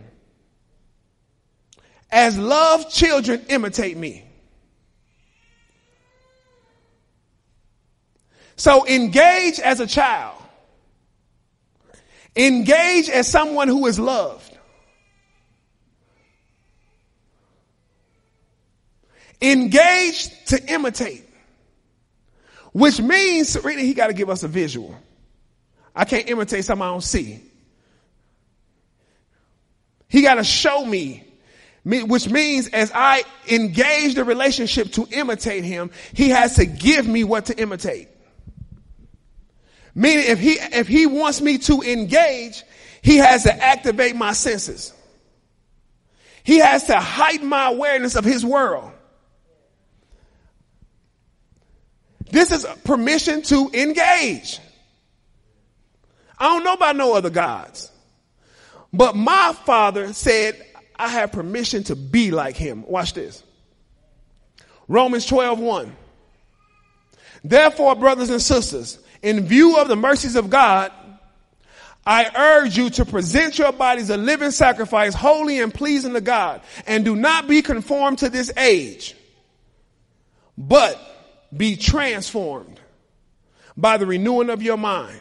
as 2.11 2.39
loved 2.39 2.91
children 2.91 3.45
imitate 3.49 3.97
me. 3.97 4.28
So 8.59 8.85
engage 8.87 9.61
as 9.61 9.79
a 9.79 9.87
child. 9.87 10.35
Engage 12.37 13.09
as 13.09 13.27
someone 13.27 13.69
who 13.69 13.87
is 13.87 13.99
loved. 13.99 14.59
Engage 19.41 20.29
to 20.47 20.73
imitate. 20.73 21.25
Which 22.73 23.01
means, 23.01 23.57
really, 23.65 23.87
he 23.87 23.95
got 23.95 24.09
to 24.09 24.13
give 24.13 24.29
us 24.29 24.43
a 24.43 24.49
visual. 24.49 24.95
I 25.95 26.05
can't 26.05 26.29
imitate 26.29 26.65
something 26.65 26.87
I 26.87 26.91
don't 26.91 27.01
see. 27.01 27.41
He 30.09 30.23
got 30.23 30.35
to 30.35 30.45
show 30.45 30.85
me 30.85 31.25
which 31.85 32.29
means 32.29 32.69
as 32.69 32.93
I 32.95 33.23
engage 33.49 34.15
the 34.15 34.25
relationship 34.25 34.93
to 34.93 35.07
imitate 35.11 35.65
him, 35.65 35.91
he 36.13 36.29
has 36.31 36.57
to 36.57 36.67
give 36.67 37.07
me 37.07 37.25
what 37.25 37.47
to 37.47 37.59
imitate. 37.59 38.09
Meaning 39.99 40.27
if 40.29 40.39
he, 40.39 40.53
if 40.53 40.87
he 40.87 41.07
wants 41.07 41.41
me 41.41 41.59
to 41.59 41.83
engage, 41.83 42.63
he 43.03 43.17
has 43.17 43.43
to 43.43 43.53
activate 43.53 44.15
my 44.15 44.31
senses. 44.31 44.93
He 46.45 46.59
has 46.59 46.85
to 46.85 46.95
heighten 47.01 47.49
my 47.49 47.67
awareness 47.67 48.15
of 48.15 48.25
his 48.25 48.47
world. 48.47 48.93
This 52.31 52.53
is 52.53 52.65
permission 52.85 53.43
to 53.43 53.71
engage. 53.75 54.61
I 56.39 56.45
don't 56.45 56.63
know 56.63 56.75
about 56.75 56.95
no 56.95 57.17
other 57.17 57.31
gods. 57.31 57.91
But 58.93 59.17
my 59.17 59.53
father 59.67 60.13
said, 60.13 60.65
I 60.95 61.09
have 61.09 61.33
permission 61.33 61.83
to 61.85 61.97
be 61.97 62.31
like 62.31 62.55
him. 62.55 62.85
Watch 62.87 63.15
this. 63.15 63.43
Romans 64.87 65.27
12, 65.27 65.59
1. 65.59 65.97
Therefore, 67.43 67.97
brothers 67.97 68.31
and 68.31 68.41
sisters, 68.41 69.01
in 69.23 69.47
view 69.47 69.79
of 69.79 69.89
the 69.89 69.97
mercies 69.97 70.37
of 70.37 70.51
God, 70.51 70.93
I 72.07 72.31
urge 72.35 72.79
you 72.79 72.89
to 72.91 73.05
present 73.05 73.59
your 73.59 73.73
bodies 73.73 74.09
a 74.09 74.17
living 74.17 74.51
sacrifice, 74.51 75.15
holy 75.15 75.61
and 75.61 75.73
pleasing 75.73 76.15
to 76.15 76.21
God, 76.21 76.63
and 76.87 77.05
do 77.05 77.15
not 77.15 77.47
be 77.47 77.61
conformed 77.61 78.19
to 78.19 78.31
this 78.31 78.51
age, 78.57 79.15
but 80.57 80.99
be 81.55 81.77
transformed 81.77 82.81
by 83.77 83.97
the 83.97 84.07
renewing 84.07 84.51
of 84.51 84.63
your 84.63 84.77
mind 84.77 85.21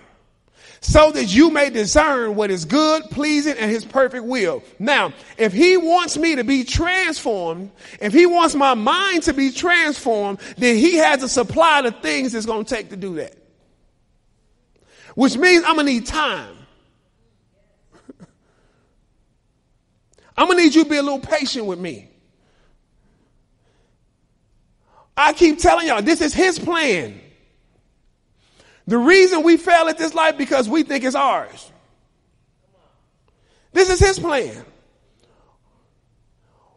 so 0.80 1.12
that 1.12 1.26
you 1.26 1.50
may 1.50 1.70
discern 1.70 2.36
what 2.36 2.52
is 2.52 2.64
good, 2.64 3.04
pleasing, 3.06 3.58
and 3.58 3.70
his 3.70 3.84
perfect 3.84 4.24
will. 4.24 4.64
Now, 4.80 5.12
if 5.38 5.52
he 5.52 5.76
wants 5.76 6.18
me 6.18 6.36
to 6.36 6.44
be 6.44 6.64
transformed, 6.64 7.72
if 8.00 8.14
he 8.14 8.26
wants 8.26 8.56
my 8.56 8.76
mind 8.76 9.24
to 9.24 9.34
be 9.34 9.52
transformed, 9.52 10.40
then 10.58 10.78
he 10.78 10.96
has 10.98 11.24
a 11.24 11.30
supply 11.30 11.80
of 11.82 12.00
things 12.02 12.34
it's 12.34 12.46
going 12.46 12.64
to 12.64 12.76
take 12.76 12.90
to 12.90 12.96
do 12.96 13.16
that 13.16 13.36
which 15.18 15.36
means 15.36 15.64
I'm 15.66 15.74
going 15.74 15.88
to 15.88 15.94
need 15.94 16.06
time. 16.06 16.56
I'm 20.38 20.46
going 20.46 20.60
to 20.60 20.64
need 20.64 20.76
you 20.76 20.84
to 20.84 20.90
be 20.92 20.98
a 20.98 21.02
little 21.02 21.20
patient 21.20 21.66
with 21.66 21.80
me. 21.80 22.08
I 25.18 25.34
keep 25.34 25.58
telling 25.58 25.88
y'all, 25.88 26.04
this 26.04 26.22
is 26.22 26.36
his 26.36 26.60
plan. 26.60 27.20
The 28.86 29.00
reason 29.00 29.42
we 29.42 29.58
fail 29.58 29.88
at 29.88 29.98
this 29.98 30.14
life 30.14 30.38
because 30.38 30.70
we 30.70 30.84
think 30.84 31.04
it's 31.04 31.16
ours. 31.16 31.72
This 33.74 33.90
is 33.90 34.00
his 34.00 34.20
plan. 34.20 34.64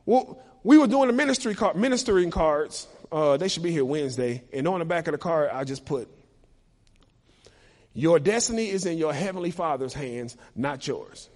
Well, 0.07 0.43
we 0.63 0.79
were 0.79 0.87
doing 0.87 1.09
the 1.09 1.13
ministry 1.13 1.55
card, 1.55 1.77
ministering 1.77 2.31
cards. 2.31 2.89
Uh, 3.13 3.37
they 3.37 3.49
should 3.49 3.63
be 3.63 3.71
here 3.71 3.85
Wednesday. 3.85 4.43
And 4.51 4.67
on 4.67 4.79
the 4.79 4.87
back 4.87 5.09
of 5.09 5.13
the 5.13 5.19
card, 5.19 5.51
I 5.53 5.65
just 5.65 5.85
put 5.85 6.09
your 7.93 8.19
destiny 8.19 8.69
is 8.69 8.87
in 8.87 8.99
your 8.99 9.13
heavenly 9.13 9.51
father's 9.51 9.95
hands, 9.95 10.37
not 10.55 10.87
yours. 10.87 11.29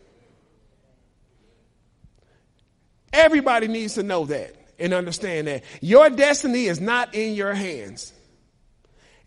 Everybody 3.13 3.69
needs 3.69 3.95
to 3.95 4.03
know 4.03 4.25
that 4.27 4.55
and 4.79 4.93
understand 4.93 5.47
that. 5.47 5.65
Your 5.81 6.11
destiny 6.11 6.67
is 6.67 6.81
not 6.81 7.15
in 7.15 7.35
your 7.35 7.55
hands. 7.55 8.13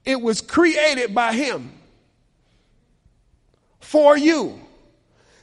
It 0.05 0.21
was 0.21 0.41
created 0.41 1.13
by 1.13 1.34
him 1.34 1.71
for 3.80 4.17
you. 4.17 4.59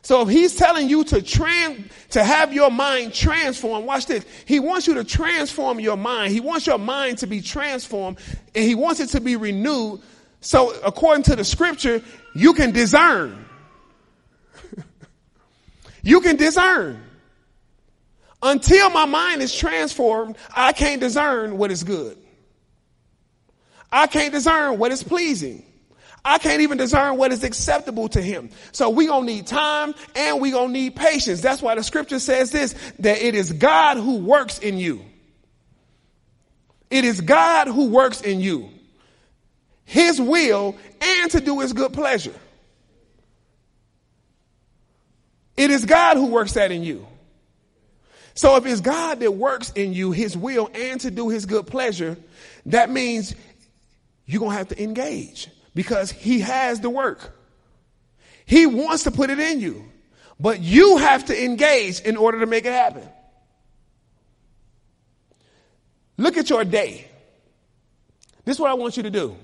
So 0.02 0.20
if 0.20 0.28
he's 0.28 0.54
telling 0.54 0.90
you 0.90 1.04
to 1.04 1.22
trans, 1.22 1.90
to 2.10 2.22
have 2.22 2.52
your 2.52 2.70
mind 2.70 3.14
transformed, 3.14 3.86
watch 3.86 4.04
this. 4.04 4.26
He 4.44 4.60
wants 4.60 4.86
you 4.86 4.94
to 4.94 5.04
transform 5.04 5.80
your 5.80 5.96
mind. 5.96 6.32
He 6.32 6.40
wants 6.40 6.66
your 6.66 6.78
mind 6.78 7.18
to 7.18 7.26
be 7.26 7.40
transformed 7.40 8.18
and 8.54 8.64
he 8.64 8.74
wants 8.74 9.00
it 9.00 9.08
to 9.10 9.20
be 9.22 9.36
renewed 9.36 10.02
so 10.44 10.78
according 10.84 11.22
to 11.24 11.36
the 11.36 11.44
scripture, 11.44 12.02
you 12.34 12.52
can 12.52 12.70
discern. 12.72 13.46
you 16.02 16.20
can 16.20 16.36
discern. 16.36 17.02
Until 18.42 18.90
my 18.90 19.06
mind 19.06 19.40
is 19.40 19.56
transformed, 19.56 20.36
I 20.54 20.74
can't 20.74 21.00
discern 21.00 21.56
what 21.56 21.70
is 21.70 21.82
good. 21.82 22.18
I 23.90 24.06
can't 24.06 24.34
discern 24.34 24.78
what 24.78 24.92
is 24.92 25.02
pleasing. 25.02 25.64
I 26.22 26.36
can't 26.36 26.60
even 26.60 26.76
discern 26.76 27.16
what 27.16 27.32
is 27.32 27.42
acceptable 27.42 28.10
to 28.10 28.20
him. 28.20 28.50
So 28.72 28.90
we 28.90 29.06
gonna 29.06 29.24
need 29.24 29.46
time 29.46 29.94
and 30.14 30.42
we 30.42 30.50
gonna 30.50 30.74
need 30.74 30.94
patience. 30.94 31.40
That's 31.40 31.62
why 31.62 31.74
the 31.74 31.82
scripture 31.82 32.18
says 32.18 32.50
this, 32.50 32.74
that 32.98 33.22
it 33.22 33.34
is 33.34 33.50
God 33.50 33.96
who 33.96 34.18
works 34.18 34.58
in 34.58 34.76
you. 34.76 35.06
It 36.90 37.06
is 37.06 37.22
God 37.22 37.66
who 37.66 37.88
works 37.88 38.20
in 38.20 38.40
you. 38.40 38.73
His 39.84 40.20
will 40.20 40.76
and 41.00 41.30
to 41.32 41.40
do 41.40 41.60
his 41.60 41.72
good 41.72 41.92
pleasure. 41.92 42.34
It 45.56 45.70
is 45.70 45.84
God 45.84 46.16
who 46.16 46.26
works 46.26 46.54
that 46.54 46.72
in 46.72 46.82
you. 46.82 47.06
So 48.34 48.56
if 48.56 48.66
it's 48.66 48.80
God 48.80 49.20
that 49.20 49.32
works 49.32 49.70
in 49.70 49.92
you, 49.92 50.10
his 50.10 50.36
will 50.36 50.68
and 50.74 51.00
to 51.02 51.10
do 51.10 51.28
his 51.28 51.46
good 51.46 51.66
pleasure, 51.66 52.16
that 52.66 52.90
means 52.90 53.34
you're 54.26 54.40
going 54.40 54.52
to 54.52 54.58
have 54.58 54.68
to 54.68 54.82
engage 54.82 55.48
because 55.74 56.10
he 56.10 56.40
has 56.40 56.80
the 56.80 56.90
work. 56.90 57.38
He 58.46 58.66
wants 58.66 59.04
to 59.04 59.10
put 59.10 59.30
it 59.30 59.38
in 59.38 59.60
you, 59.60 59.84
but 60.40 60.60
you 60.60 60.96
have 60.96 61.26
to 61.26 61.44
engage 61.44 62.00
in 62.00 62.16
order 62.16 62.40
to 62.40 62.46
make 62.46 62.64
it 62.64 62.72
happen. 62.72 63.08
Look 66.16 66.36
at 66.36 66.50
your 66.50 66.64
day. 66.64 67.08
This 68.44 68.56
is 68.56 68.60
what 68.60 68.70
I 68.70 68.74
want 68.74 68.96
you 68.96 69.04
to 69.04 69.10
do. 69.10 69.36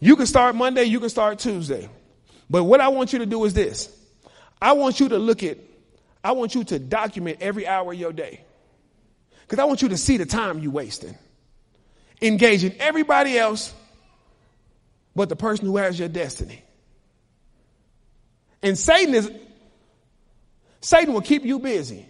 You 0.00 0.16
can 0.16 0.26
start 0.26 0.56
Monday, 0.56 0.84
you 0.84 0.98
can 0.98 1.10
start 1.10 1.38
Tuesday. 1.38 1.88
But 2.48 2.64
what 2.64 2.80
I 2.80 2.88
want 2.88 3.12
you 3.12 3.20
to 3.20 3.26
do 3.26 3.44
is 3.44 3.54
this. 3.54 3.94
I 4.60 4.72
want 4.72 4.98
you 4.98 5.10
to 5.10 5.18
look 5.18 5.42
at, 5.42 5.58
I 6.24 6.32
want 6.32 6.54
you 6.54 6.64
to 6.64 6.78
document 6.78 7.38
every 7.40 7.66
hour 7.66 7.92
of 7.92 7.98
your 7.98 8.12
day. 8.12 8.40
Because 9.42 9.58
I 9.58 9.64
want 9.64 9.82
you 9.82 9.90
to 9.90 9.96
see 9.96 10.16
the 10.16 10.26
time 10.26 10.58
you're 10.58 10.72
wasting. 10.72 11.16
Engaging 12.22 12.74
everybody 12.78 13.38
else 13.38 13.72
but 15.14 15.28
the 15.28 15.36
person 15.36 15.66
who 15.66 15.76
has 15.76 15.98
your 15.98 16.08
destiny. 16.08 16.62
And 18.62 18.78
Satan 18.78 19.14
is, 19.14 19.30
Satan 20.80 21.14
will 21.14 21.20
keep 21.20 21.44
you 21.44 21.58
busy. 21.58 22.06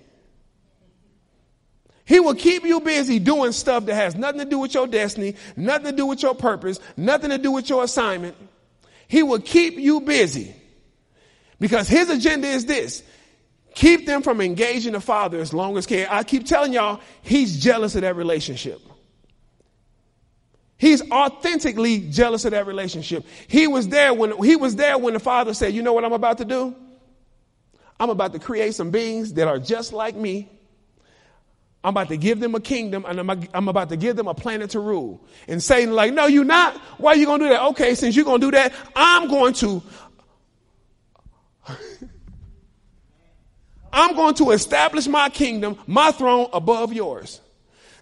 He 2.11 2.19
will 2.19 2.35
keep 2.35 2.65
you 2.65 2.81
busy 2.81 3.21
doing 3.21 3.53
stuff 3.53 3.87
that 3.87 3.95
has 3.95 4.17
nothing 4.17 4.41
to 4.41 4.45
do 4.45 4.59
with 4.59 4.75
your 4.75 4.89
destiny, 4.89 5.37
nothing 5.57 5.93
to 5.93 5.93
do 5.93 6.07
with 6.07 6.25
your 6.25 6.35
purpose, 6.35 6.81
nothing 6.97 7.31
to 7.31 7.39
do 7.39 7.53
with 7.53 7.71
your 7.71 7.85
assignment. 7.85 8.35
He 9.07 9.23
will 9.23 9.39
keep 9.39 9.75
you 9.75 10.01
busy. 10.01 10.53
Because 11.61 11.87
his 11.87 12.11
agenda 12.11 12.49
is 12.49 12.67
this. 12.67 13.05
Keep 13.77 14.07
them 14.07 14.23
from 14.23 14.41
engaging 14.41 14.95
the 14.95 15.01
father 15.01 15.39
as 15.39 15.55
long 15.55 15.77
as 15.77 15.87
can. 15.87 16.09
I 16.11 16.25
keep 16.25 16.47
telling 16.47 16.73
y'all, 16.73 17.01
he's 17.23 17.63
jealous 17.63 17.95
of 17.95 18.01
that 18.01 18.17
relationship. 18.17 18.81
He's 20.79 21.09
authentically 21.13 22.01
jealous 22.11 22.45
of 22.45 22.51
that 22.51 22.67
relationship. 22.67 23.25
He 23.47 23.69
was 23.69 23.87
there 23.87 24.13
when 24.13 24.37
he 24.43 24.57
was 24.57 24.75
there 24.75 24.99
when 24.99 25.15
the 25.15 25.21
father 25.21 25.55
said, 25.55 25.75
"You 25.75 25.83
know 25.83 25.93
what 25.93 26.05
I'm 26.05 26.13
about 26.13 26.39
to 26.39 26.45
do? 26.45 26.75
I'm 28.01 28.11
about 28.11 28.33
to 28.33 28.41
create 28.41 28.75
some 28.75 28.91
beings 28.91 29.35
that 29.35 29.47
are 29.47 29.61
just 29.61 29.93
like 29.93 30.17
me. 30.17 30.49
I'm 31.83 31.91
about 31.91 32.09
to 32.09 32.17
give 32.17 32.41
them 32.41 32.55
a 32.55 32.61
kingdom 32.61 33.07
and 33.09 33.19
I'm, 33.55 33.69
about 33.69 33.89
to 33.89 33.97
give 33.97 34.17
them 34.17 34.29
a 34.29 34.35
planet 34.35 34.71
to 34.71 34.81
rule." 34.81 35.25
And 35.49 35.63
Satan 35.63 35.95
like, 35.95 36.13
"No, 36.13 36.27
you're 36.27 36.45
not. 36.45 36.77
Why 36.99 37.13
are 37.13 37.17
you 37.17 37.27
going 37.27 37.41
to 37.41 37.47
do 37.47 37.51
that? 37.51 37.63
Okay, 37.69 37.95
since 37.95 38.17
you're 38.17 38.25
going 38.25 38.41
to 38.41 38.47
do 38.49 38.51
that, 38.53 38.73
I'm 38.95 39.29
going 39.29 39.55
to 39.55 39.83
I'm 43.93 44.15
going 44.15 44.35
to 44.35 44.51
establish 44.51 45.07
my 45.09 45.29
kingdom, 45.29 45.77
my 45.87 46.13
throne 46.13 46.49
above 46.53 46.93
yours. 46.93 47.41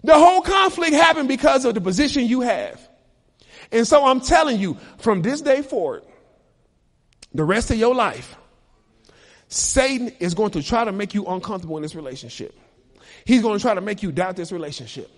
The 0.03 0.13
whole 0.13 0.41
conflict 0.41 0.93
happened 0.93 1.27
because 1.27 1.65
of 1.65 1.73
the 1.73 1.81
position 1.81 2.25
you 2.25 2.41
have. 2.41 2.79
And 3.71 3.87
so 3.87 4.05
I'm 4.05 4.21
telling 4.21 4.59
you, 4.59 4.77
from 4.97 5.21
this 5.21 5.41
day 5.41 5.61
forward, 5.61 6.03
the 7.33 7.43
rest 7.43 7.69
of 7.69 7.77
your 7.77 7.93
life, 7.93 8.35
Satan 9.49 10.11
is 10.19 10.33
going 10.33 10.51
to 10.51 10.63
try 10.63 10.85
to 10.85 10.91
make 10.91 11.13
you 11.13 11.25
uncomfortable 11.25 11.77
in 11.77 11.83
this 11.83 11.95
relationship. 11.95 12.57
He's 13.25 13.41
going 13.41 13.57
to 13.57 13.61
try 13.61 13.73
to 13.73 13.81
make 13.81 14.03
you 14.03 14.11
doubt 14.11 14.35
this 14.35 14.51
relationship. 14.51 15.09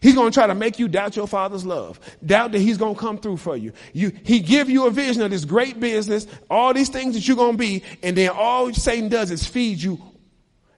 He's 0.00 0.14
going 0.14 0.30
to 0.30 0.34
try 0.34 0.46
to 0.46 0.54
make 0.54 0.78
you 0.78 0.88
doubt 0.88 1.14
your 1.16 1.28
father's 1.28 1.66
love. 1.66 2.00
Doubt 2.24 2.52
that 2.52 2.60
he's 2.60 2.78
going 2.78 2.94
to 2.94 3.00
come 3.00 3.18
through 3.18 3.36
for 3.36 3.56
you. 3.56 3.72
You, 3.92 4.12
he 4.24 4.40
give 4.40 4.70
you 4.70 4.86
a 4.86 4.90
vision 4.90 5.22
of 5.22 5.30
this 5.30 5.44
great 5.44 5.78
business, 5.78 6.26
all 6.48 6.72
these 6.72 6.88
things 6.88 7.14
that 7.14 7.28
you're 7.28 7.36
going 7.36 7.52
to 7.52 7.58
be, 7.58 7.82
and 8.02 8.16
then 8.16 8.30
all 8.30 8.72
Satan 8.72 9.08
does 9.08 9.30
is 9.30 9.44
feed 9.44 9.82
you. 9.82 10.00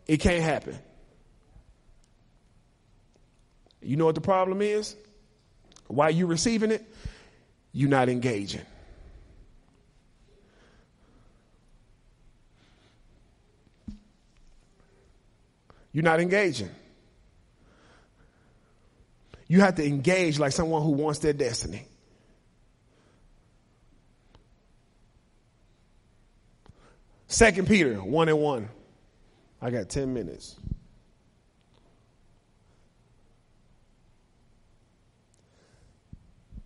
It 0.06 0.18
can't 0.18 0.42
happen. 0.42 0.76
You 3.80 3.96
know 3.96 4.06
what 4.06 4.16
the 4.16 4.20
problem 4.20 4.60
is? 4.60 4.96
Why 5.86 6.08
you 6.08 6.26
receiving 6.26 6.70
it? 6.72 6.84
You're 7.72 7.90
not 7.90 8.08
engaging. 8.08 8.62
You're 15.92 16.04
not 16.04 16.20
engaging. 16.20 16.70
You 19.46 19.60
have 19.60 19.74
to 19.74 19.86
engage 19.86 20.38
like 20.38 20.52
someone 20.52 20.82
who 20.82 20.92
wants 20.92 21.18
their 21.18 21.34
destiny. 21.34 21.86
Second 27.26 27.66
Peter, 27.68 27.94
one 27.94 28.28
and 28.28 28.38
one. 28.38 28.68
I 29.60 29.70
got 29.70 29.88
10 29.88 30.12
minutes. 30.12 30.56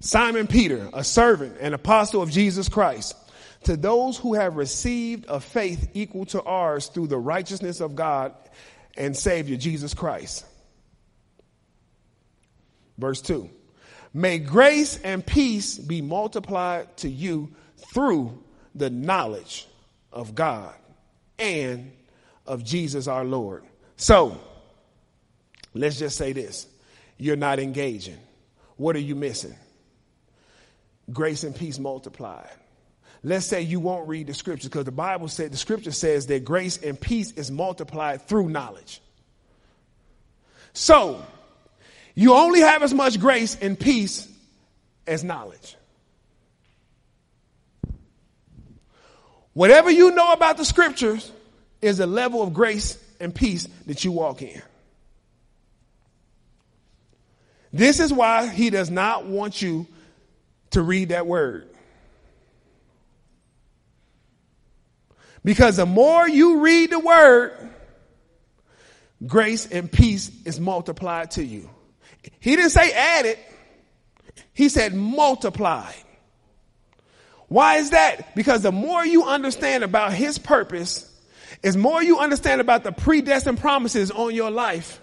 Simon 0.01 0.47
Peter, 0.47 0.89
a 0.93 1.03
servant 1.03 1.57
and 1.61 1.75
apostle 1.75 2.23
of 2.23 2.31
Jesus 2.31 2.69
Christ, 2.69 3.17
to 3.65 3.77
those 3.77 4.17
who 4.17 4.35
have 4.35 4.57
received 4.57 5.27
a 5.29 5.41
faith 5.41 5.91
equal 5.95 6.27
to 6.27 6.43
ours 6.43 6.87
through 6.87 7.09
the 7.09 7.19
righteousness 7.19 7.81
of 7.81 7.97
God 7.97 8.33
and 8.97 9.17
Savior 9.17 9.57
Jesus 9.57 9.95
Christ 9.95 10.45
Verse 12.99 13.21
2 13.23 13.51
May 14.15 14.39
grace 14.39 14.99
and 14.99 15.25
peace 15.25 15.77
be 15.79 16.01
multiplied 16.01 16.97
to 16.99 17.09
you 17.09 17.53
through 17.93 18.43
the 18.75 18.89
knowledge 18.89 19.67
of 20.13 20.35
God 20.35 20.75
and 21.39 21.93
of 22.47 22.65
Jesus 22.65 23.09
our 23.09 23.25
Lord. 23.25 23.65
So, 23.97 24.41
let's 25.75 25.99
just 25.99 26.17
say 26.17 26.33
this 26.33 26.67
you're 27.19 27.37
not 27.37 27.59
engaging. 27.59 28.19
What 28.77 28.97
are 28.97 29.01
you 29.01 29.15
missing? 29.15 29.55
Grace 31.13 31.45
and 31.45 31.55
peace 31.55 31.79
multiplied. 31.79 32.51
Let's 33.27 33.45
say 33.45 33.63
you 33.63 33.81
won't 33.81 34.07
read 34.07 34.29
the 34.29 34.35
scriptures 34.35 34.69
because 34.69 34.85
the 34.85 34.93
Bible 34.93 35.27
said 35.27 35.51
the 35.51 35.57
scripture 35.57 35.91
says 35.91 36.29
that 36.29 36.45
grace 36.45 36.77
and 36.77 36.99
peace 36.99 37.33
is 37.33 37.51
multiplied 37.51 38.23
through 38.23 38.51
knowledge. 38.51 39.03
So, 40.75 41.21
you 42.15 42.35
only 42.35 42.61
have 42.61 42.85
as 42.85 42.95
much 42.95 43.19
grace 43.19 43.59
and 43.61 43.77
peace 43.77 44.29
as 45.09 45.25
knowledge. 45.25 45.75
Whatever 49.55 49.91
you 49.91 50.13
know 50.13 50.33
about 50.33 50.57
the 50.57 50.65
scriptures 50.65 51.33
is 51.83 51.99
a 51.99 52.07
level 52.07 52.45
of 52.45 52.55
grace 52.55 52.97
and 53.19 53.35
peace 53.35 53.67
that 53.87 54.05
you 54.05 54.13
walk 54.13 54.41
in. 54.41 54.63
This 57.73 57.99
is 57.99 58.13
why 58.13 58.47
he 58.47 58.71
does 58.71 58.89
not 58.89 59.27
want 59.27 59.61
you 59.61 59.89
to 60.71 60.81
read 60.81 61.09
that 61.09 61.27
word. 61.27 61.69
Because 65.47 65.77
the 65.77 65.87
more 65.87 66.29
you 66.29 66.59
read 66.59 66.91
the 66.91 66.99
word, 66.99 67.53
grace 69.25 69.65
and 69.65 69.91
peace 69.91 70.29
is 70.45 70.59
multiplied 70.59 71.31
to 71.33 71.45
you. 71.45 71.71
He 72.41 72.57
didn't 72.57 72.73
say 72.73 72.91
added. 72.91 73.39
He 74.53 74.69
said 74.69 74.93
multiplied. 74.93 75.95
Why 77.47 77.77
is 77.77 77.91
that? 77.91 78.35
Because 78.35 78.63
the 78.63 78.73
more 78.73 79.07
you 79.07 79.23
understand 79.23 79.85
about 79.85 80.13
his 80.13 80.37
purpose, 80.37 81.09
is 81.63 81.77
more 81.77 82.03
you 82.03 82.19
understand 82.19 82.61
about 82.61 82.83
the 82.83 82.91
predestined 82.91 83.61
promises 83.61 84.11
on 84.11 84.35
your 84.35 84.51
life, 84.51 85.01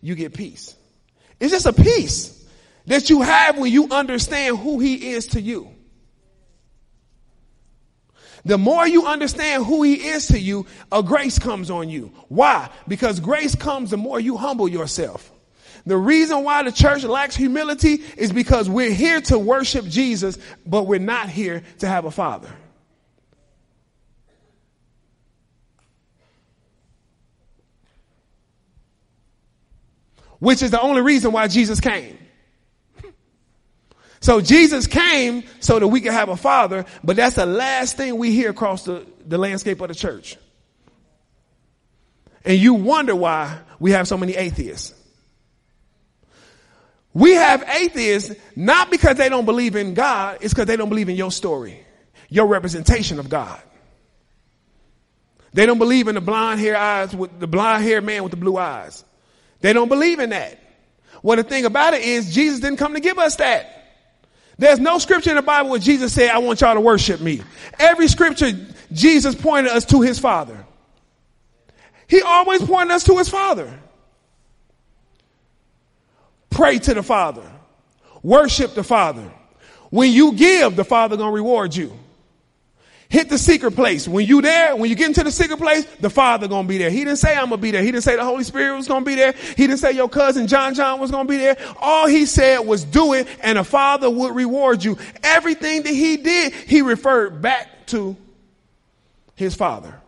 you 0.00 0.14
get 0.14 0.32
peace. 0.32 0.74
It's 1.38 1.52
just 1.52 1.66
a 1.66 1.72
peace 1.74 2.48
that 2.86 3.10
you 3.10 3.20
have 3.20 3.58
when 3.58 3.70
you 3.70 3.88
understand 3.90 4.56
who 4.56 4.78
he 4.78 5.10
is 5.10 5.26
to 5.28 5.40
you. 5.42 5.68
The 8.44 8.58
more 8.58 8.86
you 8.86 9.06
understand 9.06 9.64
who 9.66 9.82
he 9.82 9.94
is 9.94 10.26
to 10.28 10.38
you, 10.38 10.66
a 10.90 11.02
grace 11.02 11.38
comes 11.38 11.70
on 11.70 11.88
you. 11.88 12.12
Why? 12.28 12.70
Because 12.88 13.20
grace 13.20 13.54
comes 13.54 13.90
the 13.90 13.96
more 13.96 14.18
you 14.18 14.36
humble 14.36 14.68
yourself. 14.68 15.30
The 15.86 15.96
reason 15.96 16.44
why 16.44 16.62
the 16.62 16.72
church 16.72 17.04
lacks 17.04 17.36
humility 17.36 18.02
is 18.16 18.32
because 18.32 18.68
we're 18.68 18.92
here 18.92 19.20
to 19.22 19.38
worship 19.38 19.84
Jesus, 19.86 20.38
but 20.66 20.86
we're 20.86 21.00
not 21.00 21.28
here 21.28 21.62
to 21.78 21.88
have 21.88 22.04
a 22.04 22.10
father. 22.10 22.50
Which 30.38 30.62
is 30.62 30.72
the 30.72 30.80
only 30.80 31.02
reason 31.02 31.30
why 31.30 31.46
Jesus 31.46 31.80
came. 31.80 32.18
So 34.22 34.40
Jesus 34.40 34.86
came 34.86 35.42
so 35.58 35.80
that 35.80 35.88
we 35.88 36.00
could 36.00 36.12
have 36.12 36.28
a 36.28 36.36
father, 36.36 36.86
but 37.02 37.16
that's 37.16 37.34
the 37.34 37.44
last 37.44 37.96
thing 37.96 38.16
we 38.16 38.30
hear 38.30 38.50
across 38.50 38.84
the, 38.84 39.04
the 39.26 39.36
landscape 39.36 39.80
of 39.80 39.88
the 39.88 39.96
church. 39.96 40.36
And 42.44 42.56
you 42.56 42.74
wonder 42.74 43.16
why 43.16 43.58
we 43.80 43.90
have 43.90 44.06
so 44.06 44.16
many 44.16 44.34
atheists. 44.36 44.94
We 47.12 47.32
have 47.32 47.64
atheists 47.68 48.34
not 48.54 48.92
because 48.92 49.16
they 49.16 49.28
don't 49.28 49.44
believe 49.44 49.74
in 49.74 49.92
God, 49.92 50.38
it's 50.40 50.54
because 50.54 50.66
they 50.66 50.76
don't 50.76 50.88
believe 50.88 51.08
in 51.08 51.16
your 51.16 51.32
story, 51.32 51.84
your 52.28 52.46
representation 52.46 53.18
of 53.18 53.28
God. 53.28 53.60
They 55.52 55.66
don't 55.66 55.78
believe 55.78 56.06
in 56.06 56.14
the 56.14 56.20
blonde 56.20 56.60
hair 56.60 56.76
eyes 56.76 57.14
with 57.14 57.40
the 57.40 57.48
blonde 57.48 57.82
hair 57.82 58.00
man 58.00 58.22
with 58.22 58.30
the 58.30 58.38
blue 58.38 58.56
eyes. 58.56 59.04
They 59.60 59.72
don't 59.72 59.88
believe 59.88 60.20
in 60.20 60.30
that. 60.30 60.60
Well, 61.24 61.36
the 61.36 61.42
thing 61.42 61.64
about 61.64 61.94
it 61.94 62.02
is 62.02 62.32
Jesus 62.32 62.60
didn't 62.60 62.78
come 62.78 62.94
to 62.94 63.00
give 63.00 63.18
us 63.18 63.36
that. 63.36 63.81
There's 64.58 64.78
no 64.78 64.98
scripture 64.98 65.30
in 65.30 65.36
the 65.36 65.42
Bible 65.42 65.70
where 65.70 65.78
Jesus 65.78 66.12
said, 66.12 66.30
I 66.30 66.38
want 66.38 66.60
y'all 66.60 66.74
to 66.74 66.80
worship 66.80 67.20
me. 67.20 67.42
Every 67.78 68.08
scripture, 68.08 68.52
Jesus 68.92 69.34
pointed 69.34 69.72
us 69.72 69.84
to 69.86 70.00
his 70.00 70.18
Father. 70.18 70.64
He 72.06 72.22
always 72.22 72.62
pointed 72.62 72.92
us 72.92 73.04
to 73.04 73.18
his 73.18 73.28
Father. 73.28 73.72
Pray 76.50 76.78
to 76.78 76.94
the 76.94 77.02
Father. 77.02 77.50
Worship 78.22 78.74
the 78.74 78.84
Father. 78.84 79.30
When 79.90 80.12
you 80.12 80.32
give, 80.34 80.76
the 80.76 80.84
Father 80.84 81.16
gonna 81.16 81.32
reward 81.32 81.74
you. 81.74 81.98
Hit 83.12 83.28
the 83.28 83.36
secret 83.36 83.72
place. 83.72 84.08
When 84.08 84.24
you 84.24 84.40
there, 84.40 84.74
when 84.74 84.88
you 84.88 84.96
get 84.96 85.08
into 85.08 85.22
the 85.22 85.30
secret 85.30 85.58
place, 85.58 85.84
the 86.00 86.08
Father 86.08 86.48
gonna 86.48 86.66
be 86.66 86.78
there. 86.78 86.88
He 86.88 87.00
didn't 87.04 87.18
say 87.18 87.36
I'm 87.36 87.50
gonna 87.50 87.58
be 87.58 87.70
there. 87.70 87.82
He 87.82 87.92
didn't 87.92 88.04
say 88.04 88.16
the 88.16 88.24
Holy 88.24 88.42
Spirit 88.42 88.74
was 88.74 88.88
gonna 88.88 89.04
be 89.04 89.16
there. 89.16 89.32
He 89.32 89.66
didn't 89.66 89.80
say 89.80 89.92
your 89.92 90.08
cousin 90.08 90.46
John 90.46 90.72
John 90.72 90.98
was 90.98 91.10
gonna 91.10 91.28
be 91.28 91.36
there. 91.36 91.58
All 91.78 92.06
he 92.06 92.24
said 92.24 92.60
was 92.60 92.84
do 92.84 93.12
it 93.12 93.28
and 93.42 93.58
the 93.58 93.64
Father 93.64 94.08
would 94.08 94.34
reward 94.34 94.82
you. 94.82 94.96
Everything 95.22 95.82
that 95.82 95.92
he 95.92 96.16
did, 96.16 96.54
he 96.54 96.80
referred 96.80 97.42
back 97.42 97.86
to 97.88 98.16
his 99.34 99.54
Father. 99.54 100.00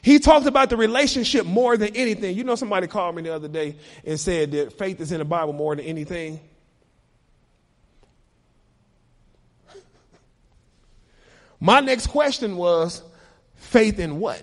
He 0.00 0.18
talked 0.18 0.46
about 0.46 0.70
the 0.70 0.78
relationship 0.78 1.44
more 1.44 1.76
than 1.76 1.94
anything. 1.94 2.34
You 2.34 2.44
know, 2.44 2.54
somebody 2.54 2.86
called 2.86 3.14
me 3.14 3.24
the 3.24 3.34
other 3.34 3.48
day 3.48 3.76
and 4.06 4.18
said 4.18 4.52
that 4.52 4.78
faith 4.78 5.02
is 5.02 5.12
in 5.12 5.18
the 5.18 5.26
Bible 5.26 5.52
more 5.52 5.76
than 5.76 5.84
anything. 5.84 6.40
My 11.60 11.80
next 11.80 12.08
question 12.08 12.56
was 12.56 13.02
faith 13.54 13.98
in 13.98 14.20
what? 14.20 14.42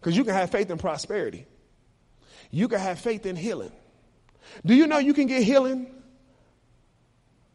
Because 0.00 0.16
you 0.16 0.24
can 0.24 0.32
have 0.32 0.50
faith 0.50 0.70
in 0.70 0.78
prosperity. 0.78 1.46
You 2.50 2.68
can 2.68 2.80
have 2.80 2.98
faith 2.98 3.26
in 3.26 3.36
healing. 3.36 3.72
Do 4.64 4.74
you 4.74 4.86
know 4.86 4.98
you 4.98 5.12
can 5.12 5.26
get 5.26 5.42
healing 5.42 5.94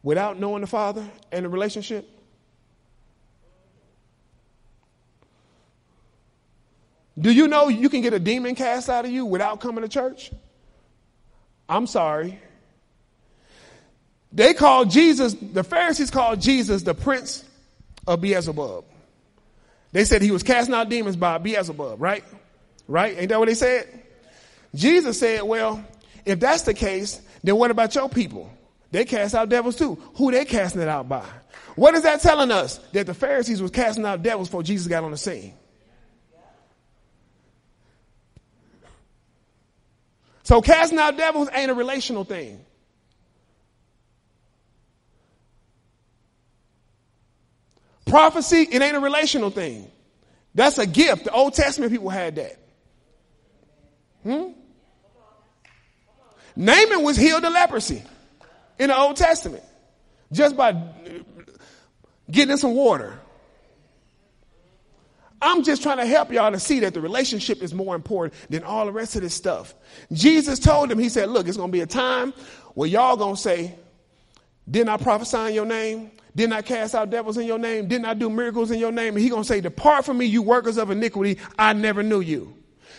without 0.02 0.38
knowing 0.38 0.60
the 0.60 0.68
Father 0.68 1.04
and 1.32 1.44
the 1.44 1.48
relationship? 1.48 2.08
Do 7.18 7.32
you 7.32 7.48
know 7.48 7.68
you 7.68 7.88
can 7.88 8.02
get 8.02 8.12
a 8.12 8.18
demon 8.18 8.54
cast 8.54 8.88
out 8.88 9.04
of 9.04 9.10
you 9.10 9.24
without 9.24 9.60
coming 9.60 9.82
to 9.82 9.88
church? 9.88 10.30
I'm 11.68 11.86
sorry. 11.86 12.38
They 14.36 14.52
called 14.52 14.90
Jesus, 14.90 15.32
the 15.32 15.64
Pharisees 15.64 16.10
called 16.10 16.42
Jesus 16.42 16.82
the 16.82 16.92
prince 16.92 17.42
of 18.06 18.20
Beelzebub. 18.20 18.84
They 19.92 20.04
said 20.04 20.20
he 20.20 20.30
was 20.30 20.42
casting 20.42 20.74
out 20.74 20.90
demons 20.90 21.16
by 21.16 21.38
Beelzebub, 21.38 22.00
right? 22.00 22.22
Right? 22.86 23.16
Ain't 23.18 23.30
that 23.30 23.38
what 23.38 23.48
they 23.48 23.54
said? 23.54 23.88
Jesus 24.74 25.18
said, 25.18 25.42
well, 25.42 25.82
if 26.26 26.38
that's 26.38 26.62
the 26.62 26.74
case, 26.74 27.18
then 27.42 27.56
what 27.56 27.70
about 27.70 27.94
your 27.94 28.10
people? 28.10 28.50
They 28.90 29.06
cast 29.06 29.34
out 29.34 29.48
devils 29.48 29.76
too. 29.76 29.94
Who 30.16 30.30
they 30.30 30.44
casting 30.44 30.82
it 30.82 30.88
out 30.88 31.08
by? 31.08 31.24
What 31.74 31.94
is 31.94 32.02
that 32.02 32.20
telling 32.20 32.50
us? 32.50 32.76
That 32.92 33.06
the 33.06 33.14
Pharisees 33.14 33.62
was 33.62 33.70
casting 33.70 34.04
out 34.04 34.22
devils 34.22 34.48
before 34.48 34.62
Jesus 34.62 34.86
got 34.86 35.02
on 35.02 35.12
the 35.12 35.16
scene. 35.16 35.54
So 40.42 40.60
casting 40.60 40.98
out 40.98 41.16
devils 41.16 41.48
ain't 41.54 41.70
a 41.70 41.74
relational 41.74 42.24
thing. 42.24 42.65
Prophecy, 48.06 48.68
it 48.70 48.80
ain't 48.80 48.96
a 48.96 49.00
relational 49.00 49.50
thing. 49.50 49.90
That's 50.54 50.78
a 50.78 50.86
gift. 50.86 51.24
The 51.24 51.32
Old 51.32 51.52
Testament 51.54 51.92
people 51.92 52.08
had 52.08 52.36
that. 52.36 52.58
Hmm? 54.22 54.52
Naaman 56.56 57.02
was 57.02 57.16
healed 57.16 57.44
of 57.44 57.52
leprosy 57.52 58.02
in 58.78 58.88
the 58.88 58.96
Old 58.96 59.16
Testament 59.16 59.62
just 60.32 60.56
by 60.56 60.80
getting 62.30 62.56
some 62.56 62.74
water. 62.74 63.18
I'm 65.40 65.62
just 65.62 65.82
trying 65.82 65.98
to 65.98 66.06
help 66.06 66.32
y'all 66.32 66.50
to 66.50 66.58
see 66.58 66.80
that 66.80 66.94
the 66.94 67.00
relationship 67.00 67.62
is 67.62 67.74
more 67.74 67.94
important 67.94 68.34
than 68.48 68.64
all 68.64 68.86
the 68.86 68.92
rest 68.92 69.16
of 69.16 69.22
this 69.22 69.34
stuff. 69.34 69.74
Jesus 70.12 70.58
told 70.58 70.90
him, 70.90 70.98
He 70.98 71.10
said, 71.10 71.28
Look, 71.28 71.46
it's 71.46 71.58
going 71.58 71.68
to 71.68 71.72
be 71.72 71.82
a 71.82 71.86
time 71.86 72.32
where 72.74 72.88
y'all 72.88 73.16
going 73.16 73.36
to 73.36 73.40
say, 73.40 73.74
Didn't 74.68 74.88
I 74.88 74.96
prophesy 74.96 75.48
in 75.48 75.54
your 75.54 75.66
name? 75.66 76.10
Didn't 76.36 76.52
I 76.52 76.60
cast 76.60 76.94
out 76.94 77.08
devils 77.08 77.38
in 77.38 77.46
your 77.46 77.58
name? 77.58 77.88
Didn't 77.88 78.04
I 78.04 78.12
do 78.12 78.28
miracles 78.28 78.70
in 78.70 78.78
your 78.78 78.92
name? 78.92 79.14
And 79.14 79.22
he 79.22 79.30
gonna 79.30 79.42
say, 79.42 79.62
depart 79.62 80.04
from 80.04 80.18
me, 80.18 80.26
you 80.26 80.42
workers 80.42 80.76
of 80.76 80.90
iniquity. 80.90 81.38
I 81.58 81.72
never 81.72 82.02
knew 82.02 82.20
you. 82.20 82.54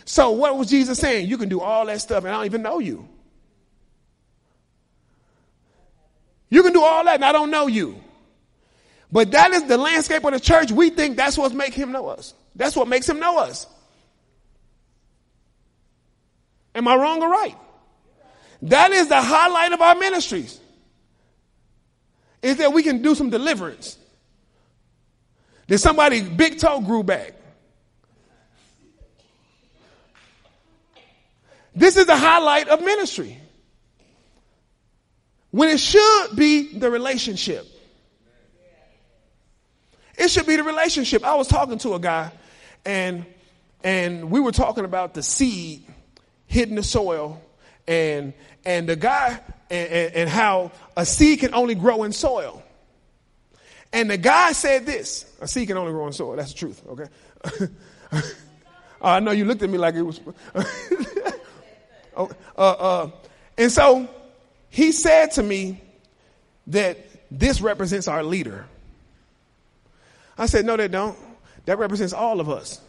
So 0.06 0.32
what 0.32 0.58
was 0.58 0.70
Jesus 0.70 0.98
saying? 0.98 1.28
You 1.28 1.38
can 1.38 1.48
do 1.48 1.62
all 1.62 1.86
that 1.86 2.02
stuff 2.02 2.24
and 2.24 2.34
I 2.34 2.38
don't 2.38 2.46
even 2.48 2.64
know 2.64 2.80
you. 2.80 3.08
You 6.50 6.64
can 6.64 6.74
do 6.74 6.82
all 6.82 7.06
that 7.06 7.16
and 7.16 7.26
I 7.26 7.32
don't 7.32 7.52
know 7.52 7.68
you. 7.68 8.02
But 9.12 9.32
that 9.32 9.52
is 9.52 9.66
the 9.66 9.78
landscape 9.78 10.24
of 10.24 10.34
the 10.34 10.40
church. 10.40 10.72
We 10.72 10.90
think 10.90 11.16
that's 11.16 11.38
what 11.38 11.54
makes 11.54 11.76
him 11.76 11.92
know 11.92 12.08
us. 12.08 12.34
That's 12.56 12.76
what 12.76 12.88
makes 12.88 13.08
him 13.08 13.20
know 13.20 13.38
us. 13.38 13.68
Am 16.74 16.88
I 16.88 16.96
wrong 16.96 17.22
or 17.22 17.30
right? 17.30 17.56
That 18.64 18.92
is 18.92 19.10
the 19.10 19.22
highlight 19.22 19.74
of 19.74 19.82
our 19.82 19.94
ministries 19.94 20.60
is 22.42 22.58
that 22.58 22.74
we 22.74 22.84
can 22.84 23.02
do 23.02 23.16
some 23.16 23.30
deliverance. 23.30 23.98
That 25.68 25.80
somebody 25.80 26.22
big 26.22 26.60
toe 26.60 26.82
grew 26.82 27.04
back. 27.04 27.34
This 31.76 31.98
is 31.98 32.06
the 32.06 32.16
highlight 32.16 32.70
of 32.70 32.82
ministry. 32.82 33.38
When 35.52 35.70
it 35.70 35.80
should 35.80 36.36
be 36.36 36.78
the 36.78 36.90
relationship. 36.90 37.66
It 40.18 40.30
should 40.30 40.48
be 40.48 40.56
the 40.56 40.64
relationship. 40.64 41.24
I 41.24 41.36
was 41.36 41.48
talking 41.48 41.78
to 41.80 41.94
a 41.94 42.00
guy 42.00 42.32
and 42.86 43.26
and 43.84 44.32
we 44.32 44.40
were 44.40 44.52
talking 44.52 44.86
about 44.86 45.14
the 45.14 45.22
seed 45.22 45.86
hitting 46.48 46.76
the 46.76 46.84
soil 46.84 47.42
and 47.88 48.34
and 48.66 48.90
the 48.90 48.96
guy 48.96 49.40
and, 49.70 49.90
and, 49.92 50.16
and 50.16 50.30
how 50.30 50.72
a 50.96 51.06
seed 51.06 51.40
can 51.40 51.54
only 51.54 51.76
grow 51.76 52.04
in 52.04 52.12
soil. 52.12 52.64
And 53.94 54.10
the 54.10 54.18
guy 54.18 54.52
said 54.52 54.86
this 54.86 55.26
a 55.42 55.48
seed 55.48 55.68
can 55.68 55.78
only 55.78 55.92
grow 55.92 56.08
in 56.08 56.14
soil. 56.14 56.36
That's 56.36 56.54
the 56.54 56.60
truth, 56.60 56.82
okay? 56.88 58.22
I 59.02 59.20
know 59.20 59.32
you 59.32 59.46
looked 59.46 59.62
at 59.62 59.70
me 59.70 59.78
like 59.78 59.96
it 59.96 60.02
was. 60.02 60.20
oh, 62.16 62.30
uh, 62.58 62.62
uh, 62.62 63.12
and 63.58 63.72
so 63.72 64.08
he 64.70 64.92
said 64.92 65.32
to 65.34 65.44
me 65.44 65.82
that 66.68 66.98
this 67.32 67.62
represents 67.62 68.08
our 68.08 68.24
leader. 68.24 68.66
I 70.38 70.46
said, 70.46 70.66
no, 70.66 70.78
they 70.78 70.88
don't. 70.88 71.18
That 71.66 71.80
represents 71.80 72.14
all 72.14 72.40
of 72.40 72.50
us. 72.50 72.80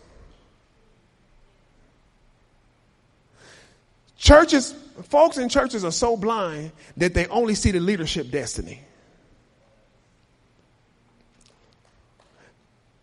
Churches 4.17 4.75
folks 5.05 5.39
in 5.39 5.49
churches 5.49 5.85
are 5.85 5.93
so 5.93 6.17
blind 6.17 6.73
that 6.97 7.15
they 7.15 7.27
only 7.27 7.55
see 7.55 7.71
the 7.71 7.81
leadership 7.81 8.31
destiny. 8.31 8.81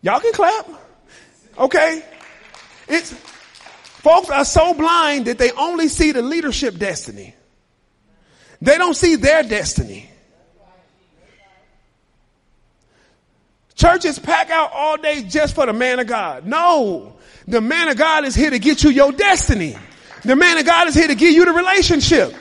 Y'all 0.02 0.20
can 0.20 0.32
clap. 0.32 0.68
Okay. 1.58 2.04
It's 2.88 3.12
folks 3.12 4.30
are 4.30 4.44
so 4.44 4.74
blind 4.74 5.26
that 5.26 5.38
they 5.38 5.50
only 5.52 5.88
see 5.88 6.12
the 6.12 6.22
leadership 6.22 6.78
destiny. 6.78 7.34
They 8.60 8.78
don't 8.78 8.94
see 8.94 9.16
their 9.16 9.42
destiny. 9.42 10.08
Churches 13.74 14.18
pack 14.18 14.50
out 14.50 14.70
all 14.72 14.96
day 14.96 15.22
just 15.22 15.54
for 15.54 15.66
the 15.66 15.72
man 15.72 15.98
of 15.98 16.06
God. 16.06 16.46
No, 16.46 17.16
the 17.46 17.60
man 17.60 17.88
of 17.88 17.96
God 17.98 18.24
is 18.24 18.34
here 18.34 18.50
to 18.50 18.58
get 18.58 18.82
you 18.82 18.90
your 18.90 19.12
destiny. 19.12 19.76
The 20.26 20.36
man 20.36 20.58
of 20.58 20.66
God 20.66 20.88
is 20.88 20.94
here 20.94 21.06
to 21.06 21.14
give 21.14 21.32
you 21.32 21.44
the 21.44 21.52
relationship. 21.52 22.34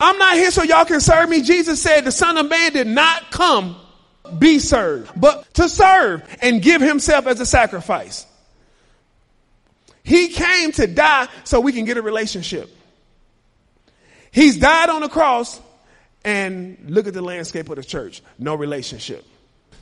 I'm 0.00 0.18
not 0.18 0.34
here 0.34 0.50
so 0.50 0.62
y'all 0.64 0.84
can 0.84 1.00
serve 1.00 1.28
me. 1.28 1.42
Jesus 1.42 1.80
said 1.80 2.04
the 2.04 2.12
son 2.12 2.36
of 2.36 2.48
man 2.48 2.72
did 2.72 2.88
not 2.88 3.30
come 3.30 3.76
be 4.38 4.58
served, 4.58 5.12
but 5.18 5.52
to 5.54 5.68
serve 5.68 6.22
and 6.42 6.60
give 6.60 6.80
himself 6.80 7.26
as 7.26 7.40
a 7.40 7.46
sacrifice. 7.46 8.26
He 10.02 10.28
came 10.28 10.72
to 10.72 10.86
die 10.86 11.28
so 11.44 11.60
we 11.60 11.72
can 11.72 11.84
get 11.84 11.96
a 11.96 12.02
relationship. 12.02 12.68
He's 14.32 14.58
died 14.58 14.90
on 14.90 15.02
the 15.02 15.08
cross 15.08 15.60
and 16.24 16.78
look 16.88 17.06
at 17.06 17.14
the 17.14 17.22
landscape 17.22 17.68
of 17.68 17.76
the 17.76 17.84
church. 17.84 18.22
No 18.38 18.56
relationship. 18.56 19.24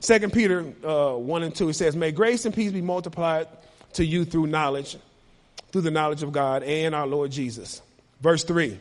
Second 0.01 0.33
Peter 0.33 0.75
uh, 0.85 1.15
1 1.15 1.43
and 1.43 1.55
2, 1.55 1.71
it 1.71 1.75
says, 1.75 1.97
May 1.97 2.13
grace 2.13 2.45
and 2.45 2.55
peace 2.55 2.73
be 2.73 2.83
multiplied 2.83 3.49
to 3.95 4.05
you 4.05 4.25
through 4.25 4.49
knowledge, 4.49 4.97
through 5.73 5.83
the 5.83 5.91
knowledge 5.91 6.23
of 6.23 6.33
God 6.33 6.63
and 6.63 6.95
our 6.95 7.07
Lord 7.07 7.31
Jesus. 7.31 7.83
Verse 8.21 8.45
3. 8.45 8.79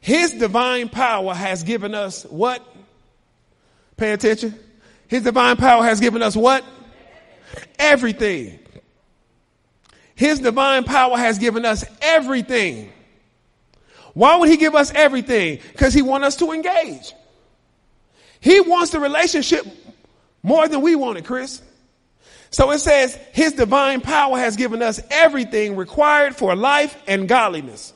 His 0.00 0.32
divine 0.32 0.88
power 0.88 1.34
has 1.34 1.62
given 1.62 1.94
us 1.94 2.24
what? 2.24 2.66
Pay 3.96 4.12
attention. 4.12 4.58
His 5.08 5.22
divine 5.22 5.56
power 5.56 5.82
has 5.82 6.00
given 6.00 6.22
us 6.22 6.36
what? 6.36 6.64
Everything. 7.78 8.58
His 10.14 10.40
divine 10.40 10.84
power 10.84 11.16
has 11.16 11.38
given 11.38 11.64
us 11.64 11.84
everything. 12.02 12.92
Why 14.14 14.36
would 14.36 14.48
he 14.48 14.56
give 14.56 14.74
us 14.74 14.92
everything? 14.94 15.60
Because 15.72 15.94
he 15.94 16.02
wants 16.02 16.26
us 16.26 16.36
to 16.36 16.52
engage. 16.52 17.12
He 18.40 18.60
wants 18.60 18.90
the 18.90 19.00
relationship 19.00 19.66
more 20.42 20.66
than 20.66 20.80
we 20.80 20.96
want 20.96 21.18
it, 21.18 21.24
Chris. 21.24 21.62
So 22.50 22.72
it 22.72 22.80
says 22.80 23.16
his 23.32 23.52
divine 23.52 24.00
power 24.00 24.36
has 24.36 24.56
given 24.56 24.82
us 24.82 25.00
everything 25.10 25.76
required 25.76 26.34
for 26.34 26.56
life 26.56 27.00
and 27.06 27.28
godliness. 27.28 27.92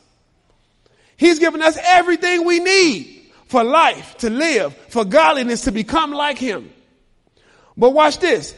He's 1.16 1.40
given 1.40 1.61
us 1.61 1.76
everything 1.82 2.44
we 2.44 2.61
need 2.61 3.32
for 3.46 3.64
life, 3.64 4.16
to 4.18 4.30
live, 4.30 4.74
for 4.88 5.05
godliness, 5.05 5.62
to 5.62 5.72
become 5.72 6.12
like 6.12 6.38
him. 6.38 6.70
But 7.76 7.90
watch 7.90 8.18
this. 8.18 8.55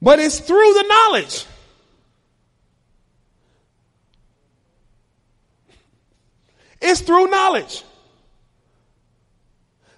But 0.00 0.18
it's 0.18 0.40
through 0.40 0.74
the 0.74 0.84
knowledge. 0.88 1.46
It's 6.80 7.00
through 7.00 7.28
knowledge. 7.28 7.84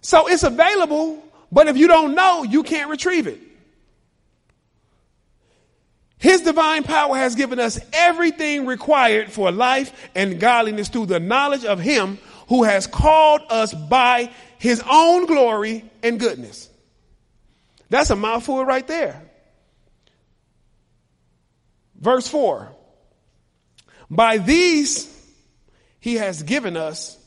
So 0.02 0.28
it's 0.28 0.42
available, 0.42 1.24
but 1.50 1.68
if 1.68 1.78
you 1.78 1.88
don't 1.88 2.14
know, 2.14 2.42
you 2.42 2.62
can't 2.62 2.90
retrieve 2.90 3.26
it. 3.26 3.40
His 6.24 6.40
divine 6.40 6.84
power 6.84 7.16
has 7.16 7.34
given 7.34 7.58
us 7.58 7.78
everything 7.92 8.64
required 8.64 9.30
for 9.30 9.52
life 9.52 9.92
and 10.14 10.40
godliness 10.40 10.88
through 10.88 11.04
the 11.04 11.20
knowledge 11.20 11.66
of 11.66 11.80
Him 11.80 12.16
who 12.48 12.62
has 12.62 12.86
called 12.86 13.42
us 13.50 13.74
by 13.74 14.32
His 14.58 14.82
own 14.90 15.26
glory 15.26 15.84
and 16.02 16.18
goodness. 16.18 16.70
That's 17.90 18.08
a 18.08 18.16
mouthful 18.16 18.64
right 18.64 18.86
there. 18.86 19.20
Verse 22.00 22.26
4 22.26 22.72
By 24.08 24.38
these 24.38 25.14
He 26.00 26.14
has 26.14 26.42
given 26.42 26.78
us 26.78 27.18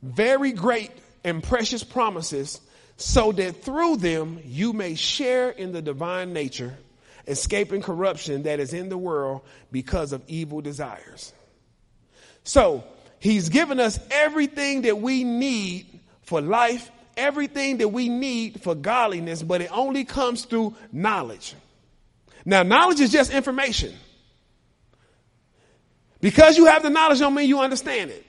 very 0.00 0.52
great 0.52 0.92
and 1.24 1.42
precious 1.42 1.82
promises 1.82 2.60
so 2.96 3.32
that 3.32 3.64
through 3.64 3.96
them 3.96 4.38
you 4.44 4.72
may 4.72 4.94
share 4.94 5.50
in 5.50 5.72
the 5.72 5.82
divine 5.82 6.32
nature, 6.32 6.78
escaping 7.26 7.82
corruption 7.82 8.44
that 8.44 8.60
is 8.60 8.72
in 8.72 8.88
the 8.88 8.98
world 8.98 9.42
because 9.72 10.12
of 10.12 10.22
evil 10.28 10.60
desires. 10.60 11.32
So, 12.44 12.84
he's 13.18 13.48
given 13.48 13.80
us 13.80 13.98
everything 14.10 14.82
that 14.82 14.98
we 15.00 15.24
need 15.24 16.00
for 16.22 16.40
life, 16.40 16.90
everything 17.16 17.78
that 17.78 17.88
we 17.88 18.08
need 18.08 18.62
for 18.62 18.74
godliness, 18.74 19.42
but 19.42 19.60
it 19.60 19.70
only 19.72 20.04
comes 20.04 20.44
through 20.44 20.74
knowledge. 20.92 21.54
Now, 22.44 22.62
knowledge 22.62 23.00
is 23.00 23.10
just 23.10 23.32
information. 23.32 23.92
Because 26.20 26.56
you 26.56 26.66
have 26.66 26.82
the 26.82 26.90
knowledge 26.90 27.18
don't 27.18 27.34
mean 27.34 27.48
you 27.48 27.60
understand 27.60 28.10
it. 28.10 28.24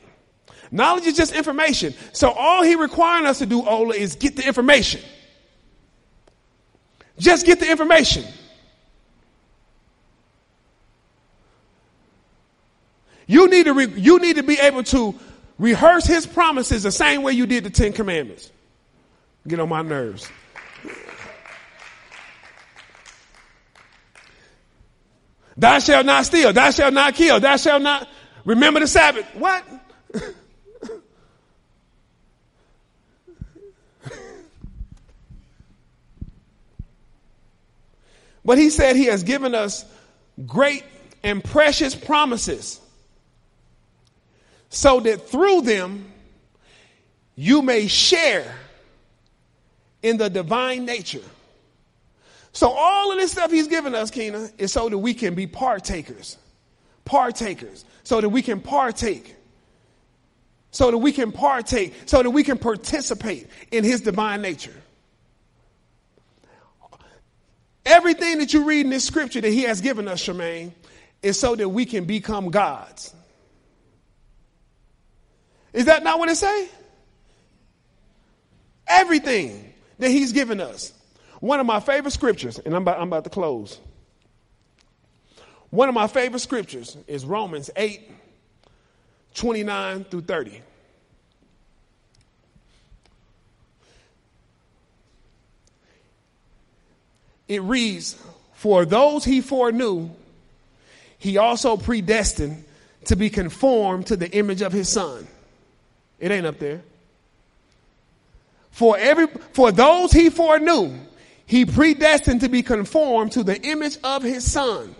Knowledge 0.71 1.05
is 1.05 1.15
just 1.15 1.33
information. 1.33 1.93
So 2.11 2.29
all 2.29 2.63
he 2.63 2.75
requiring 2.75 3.25
us 3.25 3.39
to 3.39 3.45
do, 3.45 3.65
Ola, 3.65 3.95
is 3.95 4.15
get 4.15 4.35
the 4.35 4.45
information. 4.45 5.01
Just 7.17 7.45
get 7.45 7.59
the 7.59 7.69
information. 7.69 8.25
You 13.27 13.49
need 13.49 13.65
to 13.65 13.73
re- 13.73 13.93
you 13.95 14.19
need 14.19 14.37
to 14.37 14.43
be 14.43 14.57
able 14.57 14.83
to 14.83 15.13
rehearse 15.59 16.05
his 16.05 16.25
promises 16.25 16.83
the 16.83 16.91
same 16.91 17.23
way 17.23 17.33
you 17.33 17.45
did 17.45 17.65
the 17.65 17.69
Ten 17.69 17.91
Commandments. 17.91 18.49
Get 19.47 19.59
on 19.59 19.69
my 19.69 19.81
nerves. 19.81 20.29
Thou 25.57 25.79
shalt 25.79 26.05
not 26.05 26.25
steal. 26.25 26.53
Thou 26.53 26.71
shalt 26.71 26.93
not 26.93 27.15
kill. 27.15 27.39
Thou 27.39 27.57
shalt 27.57 27.81
not 27.81 28.07
remember 28.45 28.79
the 28.79 28.87
Sabbath. 28.87 29.25
What? 29.35 29.63
But 38.45 38.57
he 38.57 38.69
said 38.69 38.95
he 38.95 39.07
has 39.07 39.23
given 39.23 39.53
us 39.53 39.83
great 40.45 40.85
and 41.21 41.43
precious 41.43 41.93
promises 41.93 42.79
so 44.69 44.99
that 44.99 45.29
through 45.29 45.61
them 45.61 46.11
you 47.35 47.61
may 47.61 47.87
share 47.87 48.55
in 50.01 50.17
the 50.17 50.29
divine 50.29 50.85
nature. 50.85 51.23
So 52.51 52.71
all 52.71 53.11
of 53.11 53.19
this 53.19 53.31
stuff 53.31 53.51
he's 53.51 53.67
given 53.67 53.93
us, 53.93 54.09
Keena, 54.09 54.49
is 54.57 54.71
so 54.71 54.89
that 54.89 54.97
we 54.97 55.13
can 55.13 55.35
be 55.35 55.45
partakers. 55.45 56.37
Partakers. 57.05 57.85
So 58.03 58.19
that 58.19 58.29
we 58.29 58.41
can 58.41 58.61
partake. 58.61 59.35
So 60.71 60.89
that 60.89 60.97
we 60.97 61.11
can 61.11 61.31
partake. 61.31 61.93
So 62.07 62.23
that 62.23 62.31
we 62.31 62.43
can 62.43 62.57
participate 62.57 63.47
in 63.71 63.83
his 63.83 64.01
divine 64.01 64.41
nature. 64.41 64.73
Everything 67.85 68.39
that 68.39 68.53
you 68.53 68.65
read 68.65 68.81
in 68.81 68.89
this 68.89 69.05
scripture 69.05 69.39
that 69.39 69.53
he 69.53 69.61
has 69.63 69.79
given 69.79 70.07
us, 70.07 70.25
Shemaine, 70.25 70.73
is 71.21 71.39
so 71.39 71.55
that 71.55 71.69
we 71.69 71.85
can 71.85 72.05
become 72.05 72.49
gods. 72.49 73.13
Is 75.77 75.85
that 75.85 76.03
not 76.03 76.17
what 76.17 76.27
it 76.27 76.35
say? 76.35 76.69
Everything 78.87 79.73
that 79.99 80.09
he's 80.09 80.31
given 80.31 80.59
us. 80.59 80.91
One 81.39 81.59
of 81.59 81.67
my 81.67 81.79
favorite 81.79 82.11
scriptures, 82.11 82.57
and 82.57 82.75
I'm 82.75 82.81
about, 82.81 82.99
I'm 82.99 83.07
about 83.07 83.23
to 83.25 83.29
close. 83.29 83.79
One 85.69 85.87
of 85.87 85.93
my 85.93 86.07
favorite 86.07 86.39
scriptures 86.39 86.97
is 87.05 87.25
Romans 87.25 87.69
8, 87.75 88.09
29 89.35 90.03
through 90.05 90.21
30. 90.21 90.61
it 97.47 97.61
reads, 97.61 98.21
For 98.53 98.83
those 98.83 99.23
he 99.23 99.41
foreknew, 99.41 100.09
he 101.17 101.37
also 101.37 101.77
predestined 101.77 102.65
to 103.05 103.15
be 103.15 103.29
conformed 103.29 104.07
to 104.07 104.17
the 104.17 104.29
image 104.31 104.61
of 104.61 104.73
his 104.73 104.89
son. 104.89 105.27
It 106.19 106.31
ain't 106.31 106.45
up 106.45 106.59
there. 106.59 106.81
For 108.71 108.97
every, 108.97 109.27
for 109.53 109.71
those 109.71 110.11
he 110.11 110.29
foreknew, 110.29 110.93
he 111.45 111.65
predestined 111.65 112.41
to 112.41 112.49
be 112.49 112.61
conformed 112.61 113.31
to 113.33 113.43
the 113.43 113.59
image 113.61 113.97
of 114.03 114.21
his 114.21 114.49
son. 114.49 114.95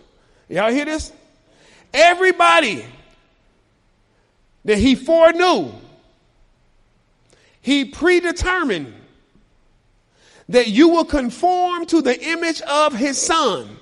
Y'all 0.50 0.72
hear 0.72 0.86
this? 0.86 1.12
Everybody 1.94 2.86
that 4.66 4.78
he 4.78 4.96
foreknew, 4.96 5.72
he 7.62 7.86
predetermined 7.86 8.94
that 10.50 10.68
you 10.68 10.90
will 10.90 11.06
conform 11.06 11.86
to 11.88 12.02
the 12.02 12.20
image 12.30 12.62
of 12.62 12.94
his 12.94 13.22
son. 13.22 13.78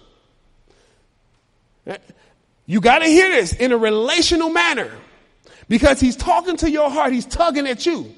You 2.66 2.82
got 2.82 3.00
to 3.00 3.06
hear 3.06 3.30
this 3.30 3.54
in 3.54 3.72
a 3.72 3.78
relational 3.78 4.50
manner 4.50 4.92
because 5.68 6.00
he's 6.00 6.16
talking 6.16 6.58
to 6.58 6.70
your 6.70 6.90
heart, 6.90 7.14
he's 7.14 7.26
tugging 7.26 7.68
at 7.68 7.86
you. 7.86 8.14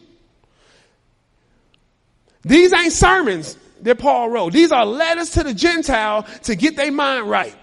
These 2.43 2.73
ain't 2.73 2.93
sermons 2.93 3.57
that 3.81 3.99
Paul 3.99 4.29
wrote. 4.29 4.53
These 4.53 4.71
are 4.71 4.85
letters 4.85 5.31
to 5.31 5.43
the 5.43 5.53
Gentile 5.53 6.23
to 6.43 6.55
get 6.55 6.75
their 6.75 6.91
mind 6.91 7.29
right. 7.29 7.55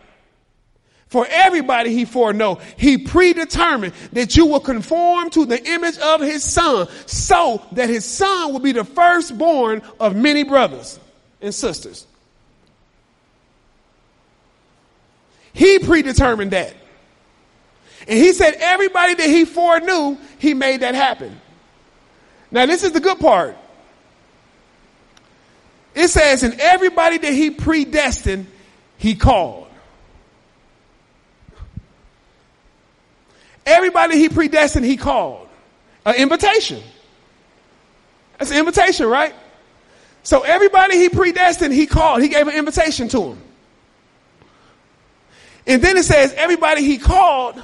For 1.07 1.27
everybody 1.31 1.95
he 1.95 2.07
foreknow, 2.07 2.57
he 2.77 2.99
predetermined 2.99 3.95
that 4.15 4.37
you 4.37 4.47
will 4.47 4.61
conform 4.61 5.31
to 5.31 5.45
the 5.47 5.65
image 5.65 5.97
of 5.99 6.21
his 6.21 6.43
son 6.43 6.89
so 7.07 7.63
that 7.73 7.89
his 7.89 8.05
son 8.05 8.53
will 8.53 8.61
be 8.61 8.73
the 8.73 8.85
firstborn 8.85 9.83
of 10.01 10.17
many 10.17 10.43
brothers 10.43 10.99
and 11.41 11.55
sisters. 11.55 12.07
He 15.53 15.79
predetermined 15.79 16.51
that. 16.51 16.75
And 18.07 18.19
he 18.19 18.33
said 18.33 18.55
everybody 18.59 19.15
that 19.15 19.27
he 19.27 19.45
foreknew, 19.45 20.19
he 20.39 20.55
made 20.55 20.81
that 20.81 20.95
happen. 20.95 21.41
Now 22.51 22.67
this 22.67 22.85
is 22.85 22.93
the 22.93 23.01
good 23.01 23.19
part. 23.19 23.57
It 25.95 26.09
says, 26.09 26.43
and 26.43 26.61
everybody 26.61 27.19
that 27.19 27.33
he 27.33 27.51
predestined, 27.51 28.47
he 28.99 29.15
called. 29.15 29.69
Everybody 33.65 34.19
he 34.19 34.29
predestined, 34.29 34.85
he 34.85 34.97
called. 34.97 35.49
An 36.05 36.17
invitation. 36.17 36.83
That's 38.39 38.51
an 38.51 38.59
invitation, 38.59 39.07
right? 39.07 39.35
So 40.23 40.43
everybody 40.43 40.99
he 40.99 41.09
predestined, 41.09 41.73
he 41.73 41.87
called. 41.87 42.23
He 42.23 42.29
gave 42.29 42.49
an 42.49 42.55
invitation 42.55 43.09
to 43.09 43.23
him. 43.23 43.39
And 45.67 45.81
then 45.81 45.97
it 45.97 46.05
says, 46.05 46.35
everybody 46.35 46.83
he 46.83 46.99
called, 46.99 47.63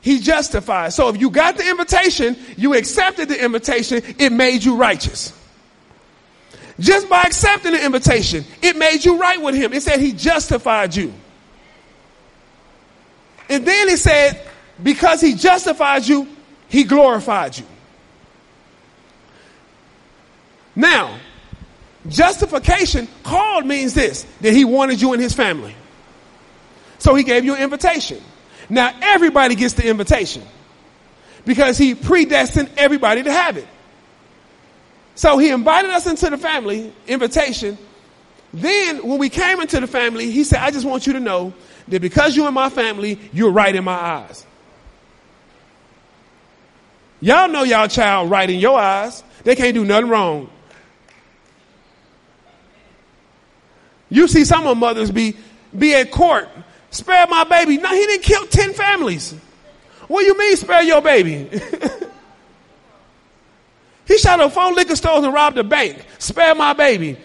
he 0.00 0.20
justified. 0.20 0.92
So 0.92 1.08
if 1.08 1.20
you 1.20 1.30
got 1.30 1.56
the 1.56 1.68
invitation, 1.68 2.36
you 2.56 2.74
accepted 2.74 3.28
the 3.28 3.42
invitation, 3.42 4.02
it 4.18 4.32
made 4.32 4.64
you 4.64 4.76
righteous. 4.76 5.36
Just 6.78 7.10
by 7.10 7.22
accepting 7.22 7.72
the 7.72 7.84
invitation, 7.84 8.44
it 8.62 8.76
made 8.76 9.04
you 9.04 9.20
right 9.20 9.40
with 9.40 9.54
him. 9.54 9.72
It 9.74 9.82
said 9.82 10.00
he 10.00 10.12
justified 10.12 10.96
you. 10.96 11.12
And 13.50 13.66
then 13.66 13.88
it 13.88 13.98
said, 13.98 14.40
because 14.82 15.20
he 15.20 15.34
justified 15.34 16.06
you, 16.06 16.26
he 16.68 16.84
glorified 16.84 17.58
you. 17.58 17.66
Now, 20.74 21.18
justification 22.08 23.08
called 23.24 23.66
means 23.66 23.92
this 23.92 24.24
that 24.40 24.54
he 24.54 24.64
wanted 24.64 25.02
you 25.02 25.12
in 25.12 25.20
his 25.20 25.34
family. 25.34 25.74
So 26.98 27.14
he 27.14 27.24
gave 27.24 27.44
you 27.44 27.54
an 27.54 27.62
invitation. 27.62 28.22
Now 28.70 28.94
everybody 29.02 29.56
gets 29.56 29.74
the 29.74 29.88
invitation 29.88 30.42
because 31.44 31.76
he 31.76 31.94
predestined 31.94 32.70
everybody 32.76 33.22
to 33.24 33.32
have 33.32 33.56
it. 33.56 33.66
So 35.16 35.36
he 35.38 35.50
invited 35.50 35.90
us 35.90 36.06
into 36.06 36.30
the 36.30 36.38
family, 36.38 36.92
invitation. 37.06 37.76
Then 38.54 39.06
when 39.06 39.18
we 39.18 39.28
came 39.28 39.60
into 39.60 39.80
the 39.80 39.86
family, 39.86 40.30
he 40.30 40.44
said, 40.44 40.60
I 40.60 40.70
just 40.70 40.86
want 40.86 41.06
you 41.06 41.14
to 41.14 41.20
know 41.20 41.52
that 41.88 42.00
because 42.00 42.36
you're 42.36 42.48
in 42.48 42.54
my 42.54 42.70
family, 42.70 43.18
you're 43.32 43.50
right 43.50 43.74
in 43.74 43.84
my 43.84 43.92
eyes. 43.92 44.46
Y'all 47.20 47.48
know 47.48 47.64
y'all 47.64 47.88
child 47.88 48.30
right 48.30 48.48
in 48.48 48.58
your 48.58 48.78
eyes. 48.78 49.22
They 49.44 49.56
can't 49.56 49.74
do 49.74 49.84
nothing 49.84 50.08
wrong. 50.08 50.48
You 54.08 54.26
see 54.26 54.44
some 54.44 54.66
of 54.66 54.76
mothers 54.76 55.10
be, 55.10 55.36
be 55.76 55.94
at 55.94 56.10
court. 56.10 56.48
Spare 56.90 57.26
my 57.28 57.44
baby. 57.44 57.78
No, 57.78 57.88
he 57.88 58.06
didn't 58.06 58.22
kill 58.22 58.46
10 58.46 58.72
families. 58.74 59.34
What 60.08 60.20
do 60.20 60.26
you 60.26 60.36
mean 60.36 60.56
spare 60.56 60.82
your 60.82 61.00
baby? 61.00 61.48
he 64.06 64.18
shot 64.18 64.40
up 64.40 64.52
phone 64.52 64.74
liquor 64.74 64.96
stores 64.96 65.24
and 65.24 65.32
robbed 65.32 65.56
a 65.58 65.64
bank. 65.64 66.04
Spare 66.18 66.54
my 66.54 66.72
baby. 66.72 67.16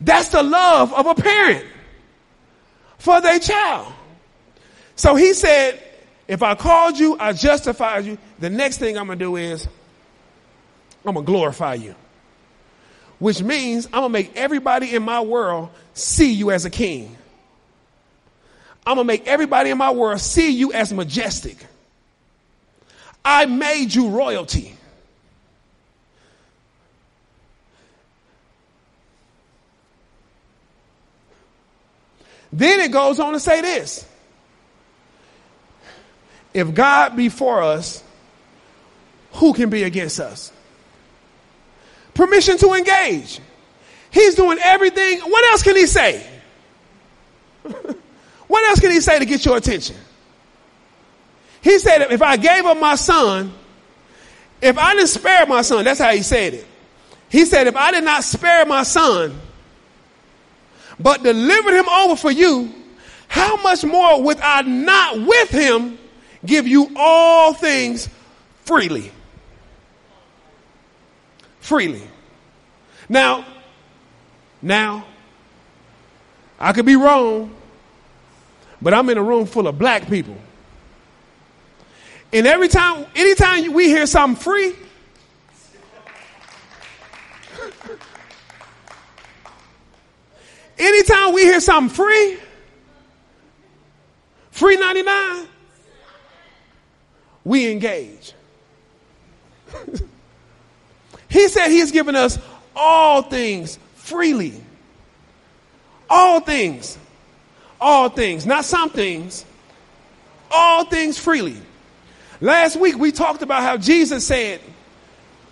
That's 0.00 0.28
the 0.28 0.42
love 0.42 0.92
of 0.92 1.06
a 1.06 1.14
parent 1.14 1.66
for 2.98 3.20
their 3.20 3.38
child. 3.38 3.92
So 4.96 5.16
he 5.16 5.34
said, 5.34 5.82
if 6.28 6.42
I 6.42 6.54
called 6.54 6.98
you, 6.98 7.16
I 7.18 7.32
justified 7.32 8.04
you. 8.04 8.16
The 8.38 8.50
next 8.50 8.78
thing 8.78 8.96
I'm 8.96 9.06
going 9.06 9.18
to 9.18 9.24
do 9.24 9.36
is 9.36 9.66
I'm 11.04 11.14
going 11.14 11.26
to 11.26 11.30
glorify 11.30 11.74
you 11.74 11.94
which 13.18 13.42
means 13.42 13.86
I'm 13.86 14.02
gonna 14.02 14.08
make 14.10 14.36
everybody 14.36 14.94
in 14.94 15.02
my 15.02 15.20
world 15.20 15.70
see 15.94 16.32
you 16.32 16.50
as 16.50 16.64
a 16.64 16.70
king. 16.70 17.16
I'm 18.86 18.96
gonna 18.96 19.04
make 19.04 19.26
everybody 19.26 19.70
in 19.70 19.78
my 19.78 19.90
world 19.90 20.20
see 20.20 20.50
you 20.50 20.72
as 20.72 20.92
majestic. 20.92 21.56
I 23.24 23.46
made 23.46 23.94
you 23.94 24.08
royalty. 24.08 24.76
Then 32.52 32.80
it 32.80 32.92
goes 32.92 33.18
on 33.18 33.32
to 33.32 33.40
say 33.40 33.60
this. 33.62 34.06
If 36.52 36.72
God 36.72 37.16
be 37.16 37.28
for 37.28 37.62
us, 37.62 38.02
who 39.32 39.54
can 39.54 39.70
be 39.70 39.82
against 39.82 40.20
us? 40.20 40.52
permission 42.14 42.56
to 42.58 42.72
engage. 42.72 43.40
He's 44.10 44.34
doing 44.36 44.58
everything. 44.62 45.20
What 45.20 45.44
else 45.50 45.62
can 45.62 45.76
he 45.76 45.86
say? 45.86 46.26
what 48.46 48.68
else 48.68 48.80
can 48.80 48.90
he 48.90 49.00
say 49.00 49.18
to 49.18 49.24
get 49.24 49.44
your 49.44 49.56
attention? 49.56 49.96
He 51.62 51.78
said, 51.78 52.02
if 52.12 52.22
I 52.22 52.36
gave 52.36 52.64
up 52.64 52.78
my 52.78 52.94
son, 52.94 53.52
if 54.60 54.76
I 54.76 54.94
didn't 54.94 55.08
spare 55.08 55.46
my 55.46 55.62
son, 55.62 55.84
that's 55.84 56.00
how 56.00 56.10
he 56.10 56.22
said 56.22 56.54
it. 56.54 56.66
He 57.30 57.44
said, 57.44 57.66
if 57.66 57.76
I 57.76 57.90
did 57.90 58.04
not 58.04 58.22
spare 58.22 58.66
my 58.66 58.82
son, 58.82 59.40
but 61.00 61.22
delivered 61.22 61.74
him 61.74 61.88
over 61.88 62.16
for 62.16 62.30
you, 62.30 62.72
how 63.28 63.56
much 63.62 63.84
more 63.84 64.22
would 64.22 64.38
I 64.40 64.62
not 64.62 65.20
with 65.20 65.50
him 65.50 65.98
give 66.44 66.68
you 66.68 66.90
all 66.96 67.54
things 67.54 68.08
freely? 68.64 69.10
freely. 71.64 72.02
Now, 73.08 73.46
now, 74.60 75.06
I 76.60 76.74
could 76.74 76.84
be 76.84 76.94
wrong, 76.94 77.54
but 78.84 78.94
I'm 78.94 79.08
in 79.08 79.18
a 79.18 79.22
room 79.22 79.46
full 79.46 79.66
of 79.66 79.78
black 79.78 80.08
people. 80.08 80.36
And 82.32 82.46
every 82.46 82.68
time, 82.68 83.06
anytime 83.16 83.72
we 83.72 83.86
hear 83.88 84.06
something 84.06 84.40
free, 84.40 84.74
anytime 90.78 91.32
we 91.32 91.42
hear 91.42 91.60
something 91.60 91.94
free, 91.94 92.36
free 94.50 94.76
99, 94.76 95.48
we 97.44 97.72
engage. 97.72 98.34
He 101.34 101.48
said 101.48 101.70
he's 101.70 101.90
given 101.90 102.14
us 102.14 102.38
all 102.76 103.22
things 103.22 103.76
freely. 103.96 104.54
All 106.08 106.38
things. 106.38 106.96
All 107.84 108.08
things. 108.08 108.46
Not 108.46 108.64
some 108.64 108.88
things. 108.88 109.44
All 110.50 110.86
things 110.86 111.18
freely. 111.18 111.58
Last 112.40 112.76
week 112.76 112.96
we 112.96 113.12
talked 113.12 113.42
about 113.42 113.62
how 113.62 113.76
Jesus 113.76 114.26
said 114.26 114.62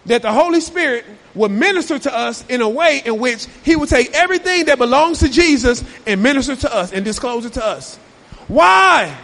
that 0.06 0.22
the 0.22 0.32
Holy 0.32 0.62
Spirit 0.62 1.04
would 1.34 1.50
minister 1.50 1.98
to 1.98 2.16
us 2.16 2.42
in 2.48 2.62
a 2.62 2.68
way 2.68 3.02
in 3.04 3.18
which 3.18 3.46
he 3.64 3.76
would 3.76 3.90
take 3.90 4.12
everything 4.12 4.64
that 4.64 4.78
belongs 4.78 5.18
to 5.18 5.28
Jesus 5.28 5.84
and 6.06 6.22
minister 6.22 6.56
to 6.56 6.74
us 6.74 6.90
and 6.90 7.04
disclose 7.04 7.44
it 7.44 7.52
to 7.52 7.64
us. 7.64 7.96
Why? 8.48 9.14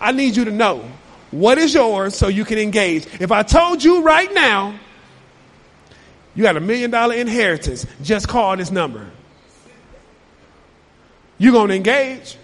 I 0.00 0.12
need 0.12 0.34
you 0.34 0.46
to 0.46 0.50
know 0.50 0.90
what 1.32 1.58
is 1.58 1.74
yours 1.74 2.16
so 2.16 2.28
you 2.28 2.46
can 2.46 2.58
engage. 2.58 3.06
If 3.20 3.32
I 3.32 3.42
told 3.42 3.84
you 3.84 4.00
right 4.00 4.32
now 4.32 4.78
you 6.34 6.42
got 6.42 6.56
a 6.56 6.60
million 6.60 6.90
dollar 6.90 7.16
inheritance. 7.16 7.84
Just 8.02 8.28
call 8.28 8.56
this 8.56 8.70
number. 8.70 9.10
You 11.36 11.52
going 11.52 11.68
to 11.68 11.74
engage? 11.74 12.38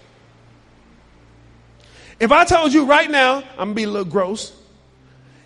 If 2.23 2.31
I 2.31 2.45
told 2.45 2.71
you 2.71 2.85
right 2.85 3.11
now, 3.11 3.43
I'm 3.57 3.71
to 3.71 3.75
be 3.75 3.83
a 3.83 3.89
little 3.89 4.09
gross. 4.09 4.53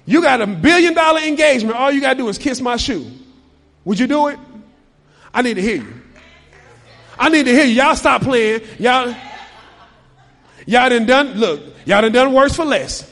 You 0.06 0.22
got 0.22 0.41
a 0.41 0.45
billion 0.45 0.94
dollar 0.94 1.22
engagement. 1.22 1.76
All 1.76 1.91
you 1.91 1.99
got 1.99 2.14
to 2.14 2.20
do 2.20 2.30
is 2.30 2.38
kiss 2.38 2.62
my 2.62 2.78
shoe. 2.78 3.10
Would 3.84 3.98
you 3.98 4.06
do 4.06 4.28
it? 4.28 4.38
I 5.34 5.41
need 5.41 5.56
to 5.56 5.62
hear 5.64 5.78
you. 5.78 6.02
I 7.18 7.30
need 7.30 7.48
to 7.48 7.52
hear 7.52 7.66
you. 7.66 7.74
Y'all 7.74 7.95
stop 7.95 8.22
playing. 8.22 8.62
Y'all, 8.78 9.16
y'all 10.68 10.88
done 10.88 11.08
done, 11.08 11.34
look, 11.34 11.62
y'all 11.86 12.04
done 12.04 12.12
done 12.12 12.32
worse 12.32 12.56
for 12.56 12.64
less. 12.64 13.12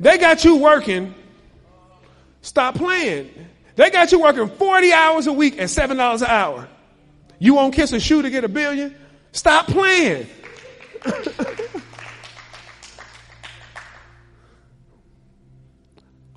They 0.00 0.16
got 0.16 0.42
you 0.42 0.56
working. 0.56 1.14
Stop 2.40 2.76
playing. 2.76 3.30
They 3.76 3.90
got 3.90 4.12
you 4.12 4.20
working 4.20 4.48
40 4.48 4.92
hours 4.92 5.26
a 5.26 5.32
week 5.32 5.58
at 5.58 5.68
$7 5.68 5.92
an 5.92 6.26
hour. 6.26 6.68
You 7.38 7.54
won't 7.54 7.74
kiss 7.74 7.92
a 7.92 8.00
shoe 8.00 8.22
to 8.22 8.30
get 8.30 8.44
a 8.44 8.48
billion? 8.48 8.94
Stop 9.32 9.66
playing. 9.66 10.26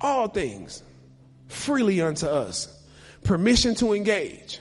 All 0.00 0.28
things 0.28 0.82
freely 1.48 2.00
unto 2.00 2.26
us. 2.26 2.72
Permission 3.22 3.74
to 3.76 3.92
engage. 3.92 4.60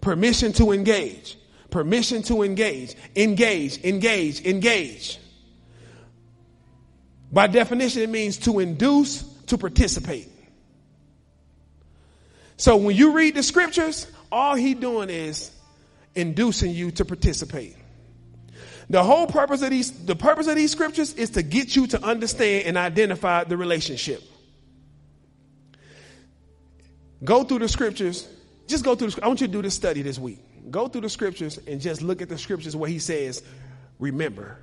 Permission 0.00 0.52
to 0.54 0.72
engage. 0.72 1.36
Permission 1.70 2.22
to 2.24 2.42
engage. 2.42 2.96
Engage, 3.16 3.84
engage, 3.84 4.44
engage. 4.44 5.18
By 7.30 7.46
definition, 7.46 8.02
it 8.02 8.10
means 8.10 8.38
to 8.38 8.58
induce, 8.58 9.22
to 9.46 9.56
participate. 9.56 10.31
So 12.62 12.76
when 12.76 12.94
you 12.94 13.10
read 13.10 13.34
the 13.34 13.42
scriptures, 13.42 14.06
all 14.30 14.54
he 14.54 14.74
doing 14.74 15.10
is 15.10 15.50
inducing 16.14 16.70
you 16.70 16.92
to 16.92 17.04
participate. 17.04 17.74
The 18.88 19.02
whole 19.02 19.26
purpose 19.26 19.62
of 19.62 19.70
these, 19.70 19.90
the 19.90 20.14
purpose 20.14 20.46
of 20.46 20.54
these 20.54 20.70
scriptures 20.70 21.12
is 21.14 21.30
to 21.30 21.42
get 21.42 21.74
you 21.74 21.88
to 21.88 22.00
understand 22.04 22.68
and 22.68 22.78
identify 22.78 23.42
the 23.42 23.56
relationship. 23.56 24.22
Go 27.24 27.42
through 27.42 27.58
the 27.58 27.68
scriptures 27.68 28.28
just 28.68 28.84
go 28.84 28.94
through. 28.94 29.10
The, 29.10 29.24
I 29.24 29.26
want 29.26 29.40
you 29.40 29.48
to 29.48 29.52
do 29.52 29.60
this 29.60 29.74
study 29.74 30.02
this 30.02 30.18
week. 30.18 30.38
Go 30.70 30.86
through 30.86 31.00
the 31.00 31.10
scriptures 31.10 31.58
and 31.66 31.80
just 31.80 32.00
look 32.00 32.22
at 32.22 32.28
the 32.28 32.38
scriptures 32.38 32.76
where 32.76 32.88
he 32.88 33.00
says, 33.00 33.42
"Remember." 33.98 34.56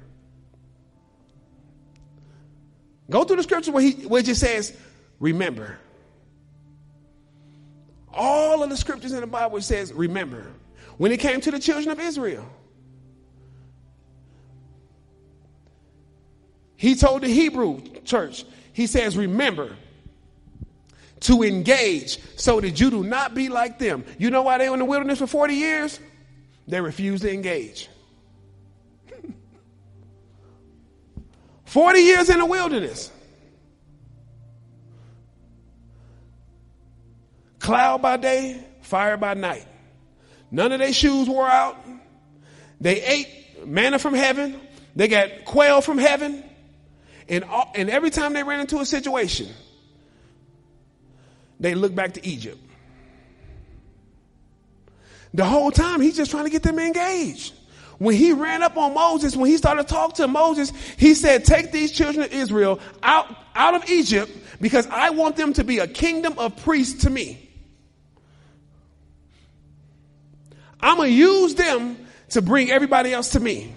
Go 3.09 3.25
through 3.25 3.35
the 3.35 3.43
scriptures 3.43 3.73
where 3.73 3.83
he 3.83 3.91
where 4.07 4.21
it 4.21 4.25
just 4.25 4.39
says, 4.39 4.73
"Remember." 5.19 5.77
All 8.13 8.63
of 8.63 8.69
the 8.69 8.77
scriptures 8.77 9.13
in 9.13 9.21
the 9.21 9.27
Bible 9.27 9.61
says, 9.61 9.93
"Remember." 9.93 10.51
When 10.97 11.11
it 11.11 11.19
came 11.19 11.39
to 11.41 11.51
the 11.51 11.59
children 11.59 11.91
of 11.91 11.99
Israel, 11.99 12.45
he 16.75 16.95
told 16.95 17.21
the 17.21 17.29
Hebrew 17.29 17.81
church, 18.03 18.45
he 18.73 18.87
says, 18.87 19.15
"Remember." 19.15 19.75
to 21.21 21.43
engage 21.43 22.19
so 22.37 22.59
that 22.61 22.79
you 22.79 22.89
do 22.89 23.03
not 23.03 23.35
be 23.35 23.49
like 23.49 23.77
them. 23.79 24.05
You 24.17 24.29
know 24.29 24.41
why 24.41 24.57
they 24.57 24.69
were 24.69 24.75
in 24.75 24.79
the 24.79 24.85
wilderness 24.85 25.19
for 25.19 25.27
40 25.27 25.53
years? 25.53 25.99
They 26.67 26.79
refused 26.79 27.23
to 27.23 27.33
engage. 27.33 27.89
40 31.65 31.99
years 31.99 32.29
in 32.29 32.39
the 32.39 32.45
wilderness. 32.45 33.11
Cloud 37.69 38.01
by 38.01 38.17
day, 38.17 38.59
fire 38.81 39.15
by 39.15 39.35
night. 39.35 39.63
None 40.49 40.71
of 40.71 40.79
their 40.79 40.91
shoes 40.91 41.29
wore 41.29 41.47
out. 41.47 41.77
They 42.81 42.99
ate 42.99 43.67
manna 43.67 43.99
from 43.99 44.15
heaven. 44.15 44.59
They 44.95 45.07
got 45.07 45.45
quail 45.45 45.79
from 45.79 45.99
heaven. 45.99 46.43
And, 47.27 47.43
all, 47.43 47.71
and 47.75 47.91
every 47.91 48.09
time 48.09 48.33
they 48.33 48.41
ran 48.41 48.59
into 48.59 48.79
a 48.79 48.87
situation, 48.87 49.49
they 51.59 51.75
look 51.75 51.93
back 51.93 52.15
to 52.15 52.27
Egypt. 52.27 52.57
The 55.35 55.45
whole 55.45 55.69
time, 55.69 56.01
he's 56.01 56.17
just 56.17 56.31
trying 56.31 56.45
to 56.45 56.49
get 56.49 56.63
them 56.63 56.79
engaged. 56.79 57.53
When 57.99 58.15
he 58.15 58.33
ran 58.33 58.63
up 58.63 58.77
on 58.77 58.95
Moses, 58.95 59.35
when 59.35 59.47
he 59.47 59.57
started 59.57 59.83
to 59.83 59.93
talk 59.93 60.15
to 60.15 60.27
Moses, 60.27 60.73
he 60.97 61.13
said, 61.13 61.45
Take 61.45 61.71
these 61.71 61.91
children 61.91 62.25
of 62.25 62.33
Israel 62.33 62.79
out, 63.03 63.27
out 63.53 63.75
of 63.75 63.87
Egypt 63.91 64.35
because 64.59 64.87
I 64.87 65.11
want 65.11 65.35
them 65.35 65.53
to 65.53 65.63
be 65.63 65.77
a 65.77 65.87
kingdom 65.87 66.33
of 66.39 66.57
priests 66.63 67.03
to 67.03 67.11
me. 67.11 67.45
I'm 70.81 70.97
going 70.97 71.09
to 71.09 71.15
use 71.15 71.55
them 71.55 71.97
to 72.29 72.41
bring 72.41 72.71
everybody 72.71 73.13
else 73.13 73.31
to 73.31 73.39
me. 73.39 73.73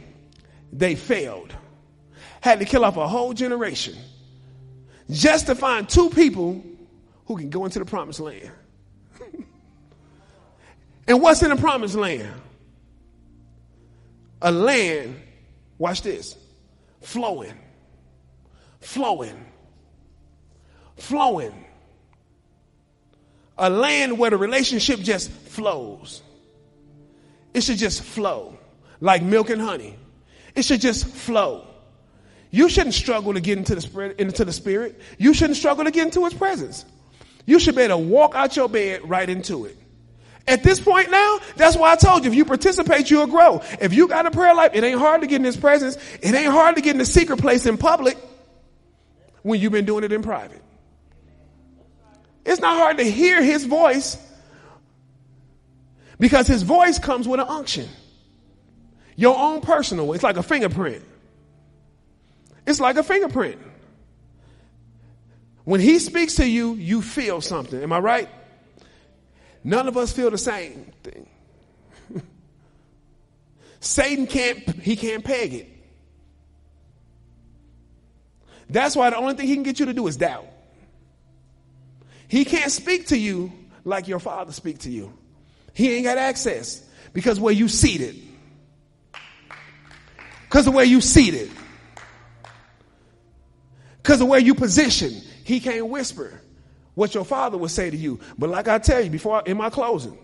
They 0.72 0.94
failed. 0.94 1.54
Had 2.40 2.58
to 2.60 2.64
kill 2.64 2.84
off 2.84 2.96
a 2.96 3.06
whole 3.06 3.32
generation 3.34 3.96
just 5.10 5.46
to 5.46 5.54
find 5.54 5.88
two 5.88 6.10
people 6.10 6.62
who 7.26 7.36
can 7.36 7.50
go 7.50 7.64
into 7.64 7.78
the 7.78 7.84
promised 7.84 8.20
land. 8.20 8.50
and 11.06 11.20
what's 11.20 11.42
in 11.42 11.50
the 11.50 11.56
promised 11.56 11.94
land? 11.94 12.32
A 14.40 14.50
land, 14.50 15.20
watch 15.78 16.02
this, 16.02 16.36
flowing, 17.00 17.54
flowing, 18.80 19.44
flowing. 20.96 21.64
A 23.58 23.70
land 23.70 24.18
where 24.18 24.30
the 24.30 24.36
relationship 24.36 24.98
just 25.00 25.30
flows. 25.30 26.22
It 27.54 27.62
should 27.62 27.78
just 27.78 28.02
flow 28.02 28.58
like 29.00 29.22
milk 29.22 29.50
and 29.50 29.60
honey. 29.60 29.96
It 30.54 30.64
should 30.64 30.80
just 30.80 31.06
flow. 31.06 31.66
You 32.50 32.68
shouldn't 32.68 32.94
struggle 32.94 33.34
to 33.34 33.40
get 33.40 33.58
into 33.58 33.74
the 33.74 33.80
spirit, 33.80 34.20
into 34.20 34.44
the 34.44 34.52
spirit. 34.52 35.00
You 35.18 35.32
shouldn't 35.32 35.56
struggle 35.56 35.84
to 35.84 35.90
get 35.90 36.04
into 36.04 36.24
his 36.24 36.34
presence. 36.34 36.84
You 37.46 37.58
should 37.58 37.74
be 37.74 37.82
able 37.82 37.96
to 37.96 38.04
walk 38.04 38.34
out 38.34 38.56
your 38.56 38.68
bed 38.68 39.08
right 39.08 39.28
into 39.28 39.64
it. 39.64 39.76
At 40.46 40.62
this 40.62 40.80
point 40.80 41.10
now, 41.10 41.38
that's 41.56 41.76
why 41.76 41.92
I 41.92 41.96
told 41.96 42.24
you, 42.24 42.30
if 42.30 42.36
you 42.36 42.44
participate, 42.44 43.10
you'll 43.10 43.26
grow. 43.26 43.62
If 43.80 43.94
you 43.94 44.08
got 44.08 44.26
a 44.26 44.30
prayer 44.30 44.54
life, 44.54 44.72
it 44.74 44.82
ain't 44.82 44.98
hard 44.98 45.20
to 45.22 45.26
get 45.26 45.36
in 45.36 45.44
his 45.44 45.56
presence. 45.56 45.96
It 46.20 46.34
ain't 46.34 46.52
hard 46.52 46.76
to 46.76 46.82
get 46.82 46.92
in 46.92 46.98
the 46.98 47.04
secret 47.04 47.38
place 47.38 47.64
in 47.64 47.78
public 47.78 48.18
when 49.42 49.60
you've 49.60 49.72
been 49.72 49.84
doing 49.84 50.04
it 50.04 50.12
in 50.12 50.22
private. 50.22 50.62
It's 52.44 52.60
not 52.60 52.76
hard 52.76 52.98
to 52.98 53.04
hear 53.04 53.42
his 53.42 53.64
voice 53.64 54.16
because 56.22 56.46
his 56.46 56.62
voice 56.62 57.00
comes 57.00 57.26
with 57.26 57.40
an 57.40 57.48
unction. 57.48 57.88
Your 59.16 59.36
own 59.36 59.60
personal, 59.60 60.12
it's 60.12 60.22
like 60.22 60.36
a 60.36 60.42
fingerprint. 60.44 61.02
It's 62.64 62.78
like 62.78 62.96
a 62.96 63.02
fingerprint. 63.02 63.60
When 65.64 65.80
he 65.80 65.98
speaks 65.98 66.36
to 66.36 66.46
you, 66.46 66.74
you 66.74 67.02
feel 67.02 67.40
something. 67.40 67.82
Am 67.82 67.92
I 67.92 67.98
right? 67.98 68.28
None 69.64 69.88
of 69.88 69.96
us 69.96 70.12
feel 70.12 70.30
the 70.30 70.38
same 70.38 70.92
thing. 71.02 71.26
Satan 73.80 74.28
can't, 74.28 74.60
he 74.80 74.94
can't 74.94 75.24
peg 75.24 75.54
it. 75.54 75.68
That's 78.70 78.94
why 78.94 79.10
the 79.10 79.16
only 79.16 79.34
thing 79.34 79.48
he 79.48 79.54
can 79.54 79.64
get 79.64 79.80
you 79.80 79.86
to 79.86 79.92
do 79.92 80.06
is 80.06 80.16
doubt. 80.16 80.46
He 82.28 82.44
can't 82.44 82.70
speak 82.70 83.08
to 83.08 83.18
you 83.18 83.52
like 83.82 84.06
your 84.06 84.20
father 84.20 84.52
speak 84.52 84.78
to 84.80 84.90
you. 84.90 85.18
He 85.74 85.94
ain't 85.94 86.04
got 86.04 86.18
access 86.18 86.84
because 87.12 87.40
where 87.40 87.52
you 87.52 87.68
seated. 87.68 88.16
Because 90.48 90.66
of 90.66 90.74
where 90.74 90.84
you 90.84 91.00
seated. 91.00 91.50
Because 94.02 94.20
of 94.20 94.28
where 94.28 94.40
you 94.40 94.54
position. 94.54 95.12
He 95.44 95.60
can't 95.60 95.88
whisper 95.88 96.40
what 96.94 97.14
your 97.14 97.24
father 97.24 97.56
would 97.56 97.70
say 97.70 97.90
to 97.90 97.96
you. 97.96 98.20
But 98.38 98.50
like 98.50 98.68
I 98.68 98.78
tell 98.78 99.00
you 99.00 99.10
before 99.10 99.42
in 99.46 99.56
my 99.56 99.70
closing, 99.70 100.18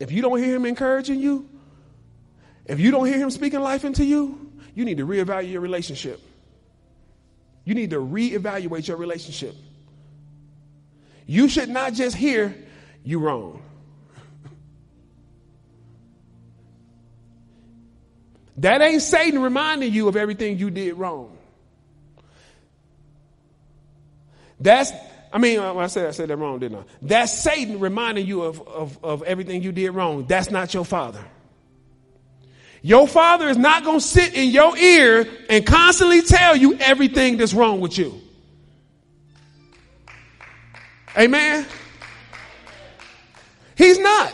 if 0.00 0.10
you 0.10 0.22
don't 0.22 0.38
hear 0.38 0.54
him 0.54 0.64
encouraging 0.64 1.20
you, 1.20 1.48
if 2.66 2.80
you 2.80 2.90
don't 2.90 3.06
hear 3.06 3.18
him 3.18 3.30
speaking 3.30 3.60
life 3.60 3.84
into 3.84 4.04
you, 4.04 4.52
you 4.74 4.84
need 4.84 4.98
to 4.98 5.06
reevaluate 5.06 5.52
your 5.52 5.60
relationship. 5.60 6.20
You 7.64 7.74
need 7.74 7.90
to 7.90 7.96
reevaluate 7.96 8.88
your 8.88 8.96
relationship. 8.96 9.54
You 11.26 11.48
should 11.48 11.68
not 11.68 11.94
just 11.94 12.16
hear 12.16 12.54
you 13.02 13.18
wrong. 13.18 13.62
That 18.58 18.82
ain't 18.82 19.02
Satan 19.02 19.42
reminding 19.42 19.92
you 19.92 20.08
of 20.08 20.16
everything 20.16 20.58
you 20.58 20.70
did 20.70 20.94
wrong. 20.94 21.36
That's, 24.60 24.92
I 25.32 25.38
mean, 25.38 25.58
uh, 25.58 25.74
I 25.74 25.88
said 25.88 26.06
I 26.06 26.10
said 26.12 26.28
that 26.28 26.36
wrong, 26.36 26.60
didn't 26.60 26.78
I? 26.78 26.82
That's 27.02 27.32
Satan 27.32 27.80
reminding 27.80 28.26
you 28.26 28.42
of, 28.42 28.66
of, 28.66 29.04
of 29.04 29.22
everything 29.24 29.62
you 29.62 29.72
did 29.72 29.90
wrong. 29.90 30.26
That's 30.26 30.50
not 30.50 30.72
your 30.72 30.84
father. 30.84 31.24
Your 32.80 33.08
father 33.08 33.48
is 33.48 33.56
not 33.56 33.82
going 33.82 33.98
to 33.98 34.04
sit 34.04 34.34
in 34.34 34.50
your 34.50 34.76
ear 34.76 35.26
and 35.48 35.66
constantly 35.66 36.22
tell 36.22 36.54
you 36.54 36.74
everything 36.74 37.38
that's 37.38 37.54
wrong 37.54 37.80
with 37.80 37.96
you. 37.96 38.20
Amen. 41.16 41.66
He's 43.76 43.98
not. 43.98 44.32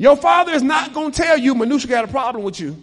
Your 0.00 0.16
father 0.16 0.52
is 0.52 0.62
not 0.62 0.94
going 0.94 1.12
to 1.12 1.22
tell 1.22 1.36
you 1.36 1.54
Manusha 1.54 1.86
got 1.86 2.06
a 2.06 2.08
problem 2.08 2.42
with 2.42 2.58
you. 2.58 2.82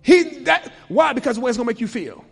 He 0.00 0.22
that 0.44 0.72
why? 0.88 1.12
Because 1.12 1.36
the 1.38 1.44
it's 1.46 1.58
going 1.58 1.66
to 1.66 1.70
make 1.74 1.82
you 1.82 1.86
feel. 1.86 2.24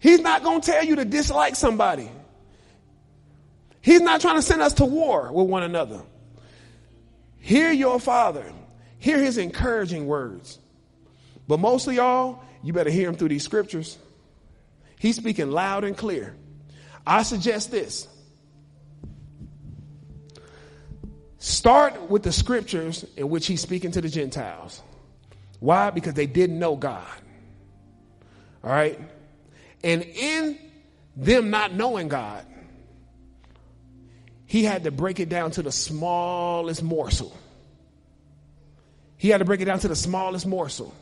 He's 0.00 0.18
not 0.18 0.42
going 0.42 0.62
to 0.62 0.66
tell 0.68 0.84
you 0.84 0.96
to 0.96 1.04
dislike 1.04 1.54
somebody. 1.54 2.10
He's 3.80 4.00
not 4.00 4.20
trying 4.20 4.36
to 4.36 4.42
send 4.42 4.60
us 4.60 4.74
to 4.74 4.84
war 4.84 5.30
with 5.32 5.46
one 5.46 5.62
another. 5.62 6.02
Hear 7.38 7.70
your 7.70 8.00
father. 8.00 8.52
Hear 8.98 9.18
his 9.18 9.38
encouraging 9.38 10.08
words. 10.08 10.58
But 11.46 11.60
mostly 11.60 11.94
y'all, 11.96 12.42
you 12.64 12.72
better 12.72 12.90
hear 12.90 13.08
him 13.08 13.14
through 13.14 13.28
these 13.28 13.44
scriptures. 13.44 13.96
He's 14.98 15.14
speaking 15.14 15.52
loud 15.52 15.84
and 15.84 15.96
clear. 15.96 16.34
I 17.06 17.22
suggest 17.22 17.70
this. 17.70 18.06
Start 21.38 22.10
with 22.10 22.22
the 22.22 22.32
scriptures 22.32 23.04
in 23.16 23.30
which 23.30 23.46
he's 23.46 23.62
speaking 23.62 23.92
to 23.92 24.00
the 24.00 24.08
Gentiles. 24.08 24.82
Why? 25.58 25.90
Because 25.90 26.14
they 26.14 26.26
didn't 26.26 26.58
know 26.58 26.76
God. 26.76 27.06
All 28.62 28.70
right? 28.70 29.00
And 29.82 30.02
in 30.02 30.58
them 31.16 31.50
not 31.50 31.72
knowing 31.72 32.08
God, 32.08 32.44
he 34.44 34.64
had 34.64 34.84
to 34.84 34.90
break 34.90 35.20
it 35.20 35.28
down 35.28 35.52
to 35.52 35.62
the 35.62 35.72
smallest 35.72 36.82
morsel. 36.82 37.34
He 39.16 39.28
had 39.28 39.38
to 39.38 39.44
break 39.44 39.60
it 39.60 39.66
down 39.66 39.78
to 39.80 39.88
the 39.88 39.96
smallest 39.96 40.46
morsel. 40.46 40.94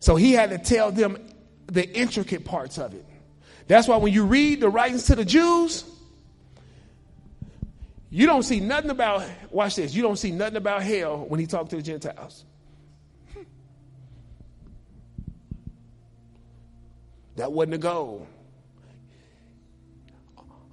So 0.00 0.16
he 0.16 0.32
had 0.32 0.50
to 0.50 0.58
tell 0.58 0.92
them 0.92 1.18
the 1.66 1.88
intricate 1.96 2.44
parts 2.44 2.78
of 2.78 2.94
it. 2.94 3.04
That's 3.68 3.88
why 3.88 3.96
when 3.96 4.12
you 4.12 4.24
read 4.24 4.60
the 4.60 4.68
writings 4.68 5.04
to 5.06 5.14
the 5.14 5.24
Jews, 5.24 5.84
you 8.10 8.26
don't 8.26 8.42
see 8.42 8.60
nothing 8.60 8.90
about, 8.90 9.24
watch 9.50 9.76
this, 9.76 9.94
you 9.94 10.02
don't 10.02 10.16
see 10.16 10.30
nothing 10.30 10.56
about 10.56 10.82
hell 10.82 11.24
when 11.28 11.40
he 11.40 11.46
talked 11.46 11.70
to 11.70 11.76
the 11.76 11.82
Gentiles. 11.82 12.44
That 17.36 17.50
wasn't 17.50 17.72
the 17.72 17.78
goal. 17.78 18.26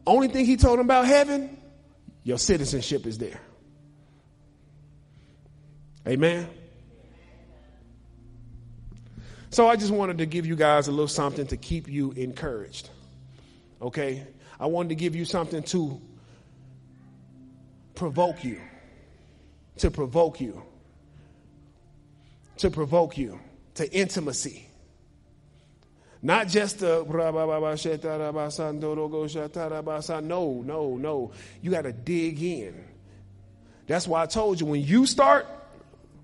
Only 0.05 0.27
thing 0.27 0.45
he 0.45 0.57
told 0.57 0.79
them 0.79 0.87
about 0.87 1.05
heaven, 1.05 1.57
your 2.23 2.37
citizenship 2.37 3.05
is 3.05 3.17
there. 3.17 3.39
Amen. 6.07 6.49
So 9.51 9.67
I 9.67 9.76
just 9.76 9.91
wanted 9.91 10.19
to 10.19 10.26
give 10.26 10.45
you 10.45 10.55
guys 10.55 10.88
a 10.88 10.91
little 10.91 11.07
something 11.07 11.47
to 11.47 11.57
keep 11.57 11.88
you 11.88 12.11
encouraged. 12.11 12.89
Okay? 13.81 14.26
I 14.59 14.67
wanted 14.67 14.89
to 14.89 14.95
give 14.95 15.15
you 15.15 15.26
something 15.26 15.63
to 15.63 15.99
provoke 17.95 18.43
you. 18.43 18.61
To 19.77 19.89
provoke 19.89 20.39
you. 20.39 20.61
To 22.57 22.69
provoke 22.69 23.17
you 23.17 23.39
to 23.76 23.91
intimacy. 23.93 24.67
Not 26.21 26.49
just 26.49 26.80
the 26.80 27.05
no, 30.21 30.61
no, 30.61 30.97
no. 30.97 31.31
You 31.61 31.71
got 31.71 31.84
to 31.84 31.93
dig 31.93 32.43
in. 32.43 32.84
That's 33.88 34.05
why 34.05 34.23
I 34.23 34.26
told 34.26 34.59
you 34.59 34.65
when 34.65 34.81
you 34.81 35.05
start 35.05 35.47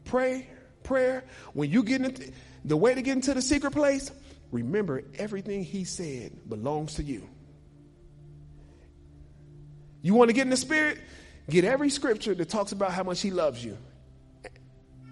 pray 0.03 0.49
prayer, 0.83 1.23
when 1.53 1.71
you 1.71 1.81
get 1.81 2.01
into 2.01 2.31
the 2.65 2.75
way 2.75 2.95
to 2.95 3.01
get 3.01 3.13
into 3.13 3.33
the 3.33 3.41
secret 3.41 3.71
place, 3.71 4.11
remember 4.51 5.03
everything 5.17 5.63
he 5.63 5.83
said 5.83 6.49
belongs 6.49 6.95
to 6.95 7.03
you. 7.03 7.27
You 10.01 10.13
want 10.15 10.29
to 10.29 10.33
get 10.33 10.41
in 10.41 10.49
the 10.49 10.57
spirit? 10.57 10.99
Get 11.49 11.63
every 11.63 11.89
scripture 11.89 12.33
that 12.33 12.49
talks 12.49 12.71
about 12.71 12.91
how 12.91 13.03
much 13.03 13.21
he 13.21 13.31
loves 13.31 13.63
you 13.63 13.77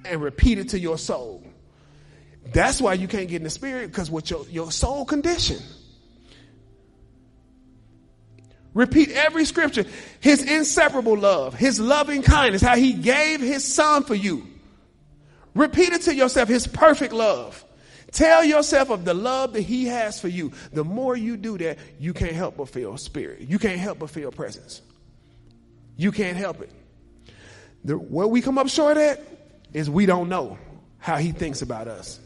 and 0.04 0.22
repeat 0.22 0.58
it 0.58 0.70
to 0.70 0.80
your 0.80 0.98
soul. 0.98 1.44
That's 2.52 2.82
why 2.82 2.96
you 2.96 3.08
can't 3.08 3.30
get 3.30 3.38
in 3.38 3.44
the 3.44 3.50
spirit 3.50 3.88
because 3.88 4.10
with 4.12 4.30
your, 4.30 4.46
your 4.50 4.72
soul 4.72 5.06
condition. 5.06 5.60
Repeat 8.74 9.12
every 9.12 9.46
scripture. 9.46 9.86
His 10.20 10.44
inseparable 10.44 11.18
love, 11.18 11.54
his 11.54 11.80
loving 11.80 12.24
kindness, 12.24 12.64
how 12.64 12.76
he 12.76 12.94
gave 12.94 13.40
his 13.40 13.64
son 13.64 14.04
for 14.04 14.16
you. 14.16 14.48
Repeat 15.54 15.94
it 15.94 16.02
to 16.04 16.16
yourself, 16.16 16.50
his 16.50 16.68
perfect 16.68 17.14
love. 17.14 17.64
Tell 18.12 18.44
yourself 18.44 18.92
of 18.92 19.06
the 19.06 19.14
love 19.14 19.54
that 19.54 19.62
he 19.62 19.86
has 19.86 20.20
for 20.20 20.28
you. 20.28 20.52
The 20.72 20.84
more 20.84 21.16
you 21.16 21.36
do 21.36 21.58
that, 21.58 21.80
you 22.00 22.14
can't 22.14 22.34
help 22.34 22.58
but 22.58 22.70
feel 22.70 22.96
spirit. 22.98 23.42
You 23.42 23.58
can't 23.58 23.80
help 23.80 24.00
but 24.00 24.12
feel 24.12 24.32
presence. 24.32 24.82
You 25.98 26.12
can't 26.12 26.38
help 26.38 26.62
it. 26.62 26.72
The, 27.84 27.98
where 27.98 28.28
we 28.28 28.42
come 28.42 28.58
up 28.58 28.70
short 28.70 28.98
at 28.98 29.22
is 29.74 29.90
we 29.90 30.06
don't 30.06 30.30
know 30.30 30.58
how 31.00 31.18
he 31.18 31.32
thinks 31.32 31.62
about 31.62 31.88
us. 31.88 32.20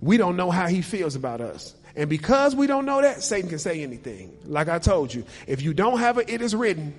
We 0.00 0.16
don't 0.16 0.36
know 0.36 0.50
how 0.50 0.68
he 0.68 0.82
feels 0.82 1.16
about 1.16 1.40
us. 1.40 1.74
And 1.96 2.08
because 2.08 2.54
we 2.54 2.66
don't 2.66 2.84
know 2.84 3.02
that, 3.02 3.22
Satan 3.22 3.48
can 3.48 3.58
say 3.58 3.82
anything. 3.82 4.36
Like 4.44 4.68
I 4.68 4.78
told 4.78 5.12
you, 5.12 5.24
if 5.46 5.62
you 5.62 5.74
don't 5.74 5.98
have 5.98 6.18
it, 6.18 6.30
it 6.30 6.42
is 6.42 6.54
written. 6.54 6.94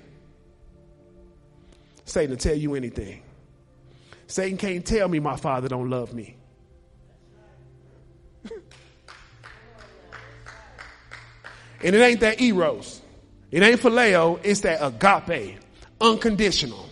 Satan 2.05 2.31
will 2.31 2.37
tell 2.37 2.55
you 2.55 2.75
anything. 2.75 3.21
Satan 4.29 4.57
can't 4.59 4.85
tell 4.85 5.07
me 5.07 5.19
my 5.19 5.35
father 5.35 5.67
don't 5.67 5.89
love 5.89 6.13
me. 6.13 6.35
and 11.83 11.95
it 11.95 11.95
ain't 11.95 12.19
that 12.19 12.39
eros. 12.39 13.01
It 13.49 13.63
ain't 13.63 13.81
phileo, 13.81 14.39
it's 14.43 14.61
that 14.61 14.85
agape, 14.85 15.57
unconditional. 15.99 16.87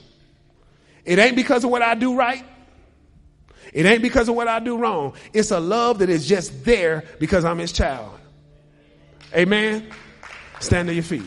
It 1.06 1.20
ain't 1.20 1.36
because 1.36 1.64
of 1.64 1.70
what 1.70 1.84
I 1.84 1.94
do 1.94 2.16
right. 2.16 2.44
It 3.72 3.86
ain't 3.86 4.02
because 4.02 4.28
of 4.30 4.36
what 4.36 4.48
I 4.48 4.60
do 4.60 4.80
wrong. 4.80 5.14
It's 5.32 5.52
a 5.52 5.60
love 5.60 6.00
that 6.00 6.10
is 6.10 6.28
just 6.28 6.66
there 6.66 7.04
because 7.20 7.46
I'm 7.46 7.60
his 7.60 7.72
child. 7.72 8.20
Amen. 9.36 9.92
Stand 10.60 10.88
to 10.88 10.94
your 10.96 11.04
feet. 11.04 11.22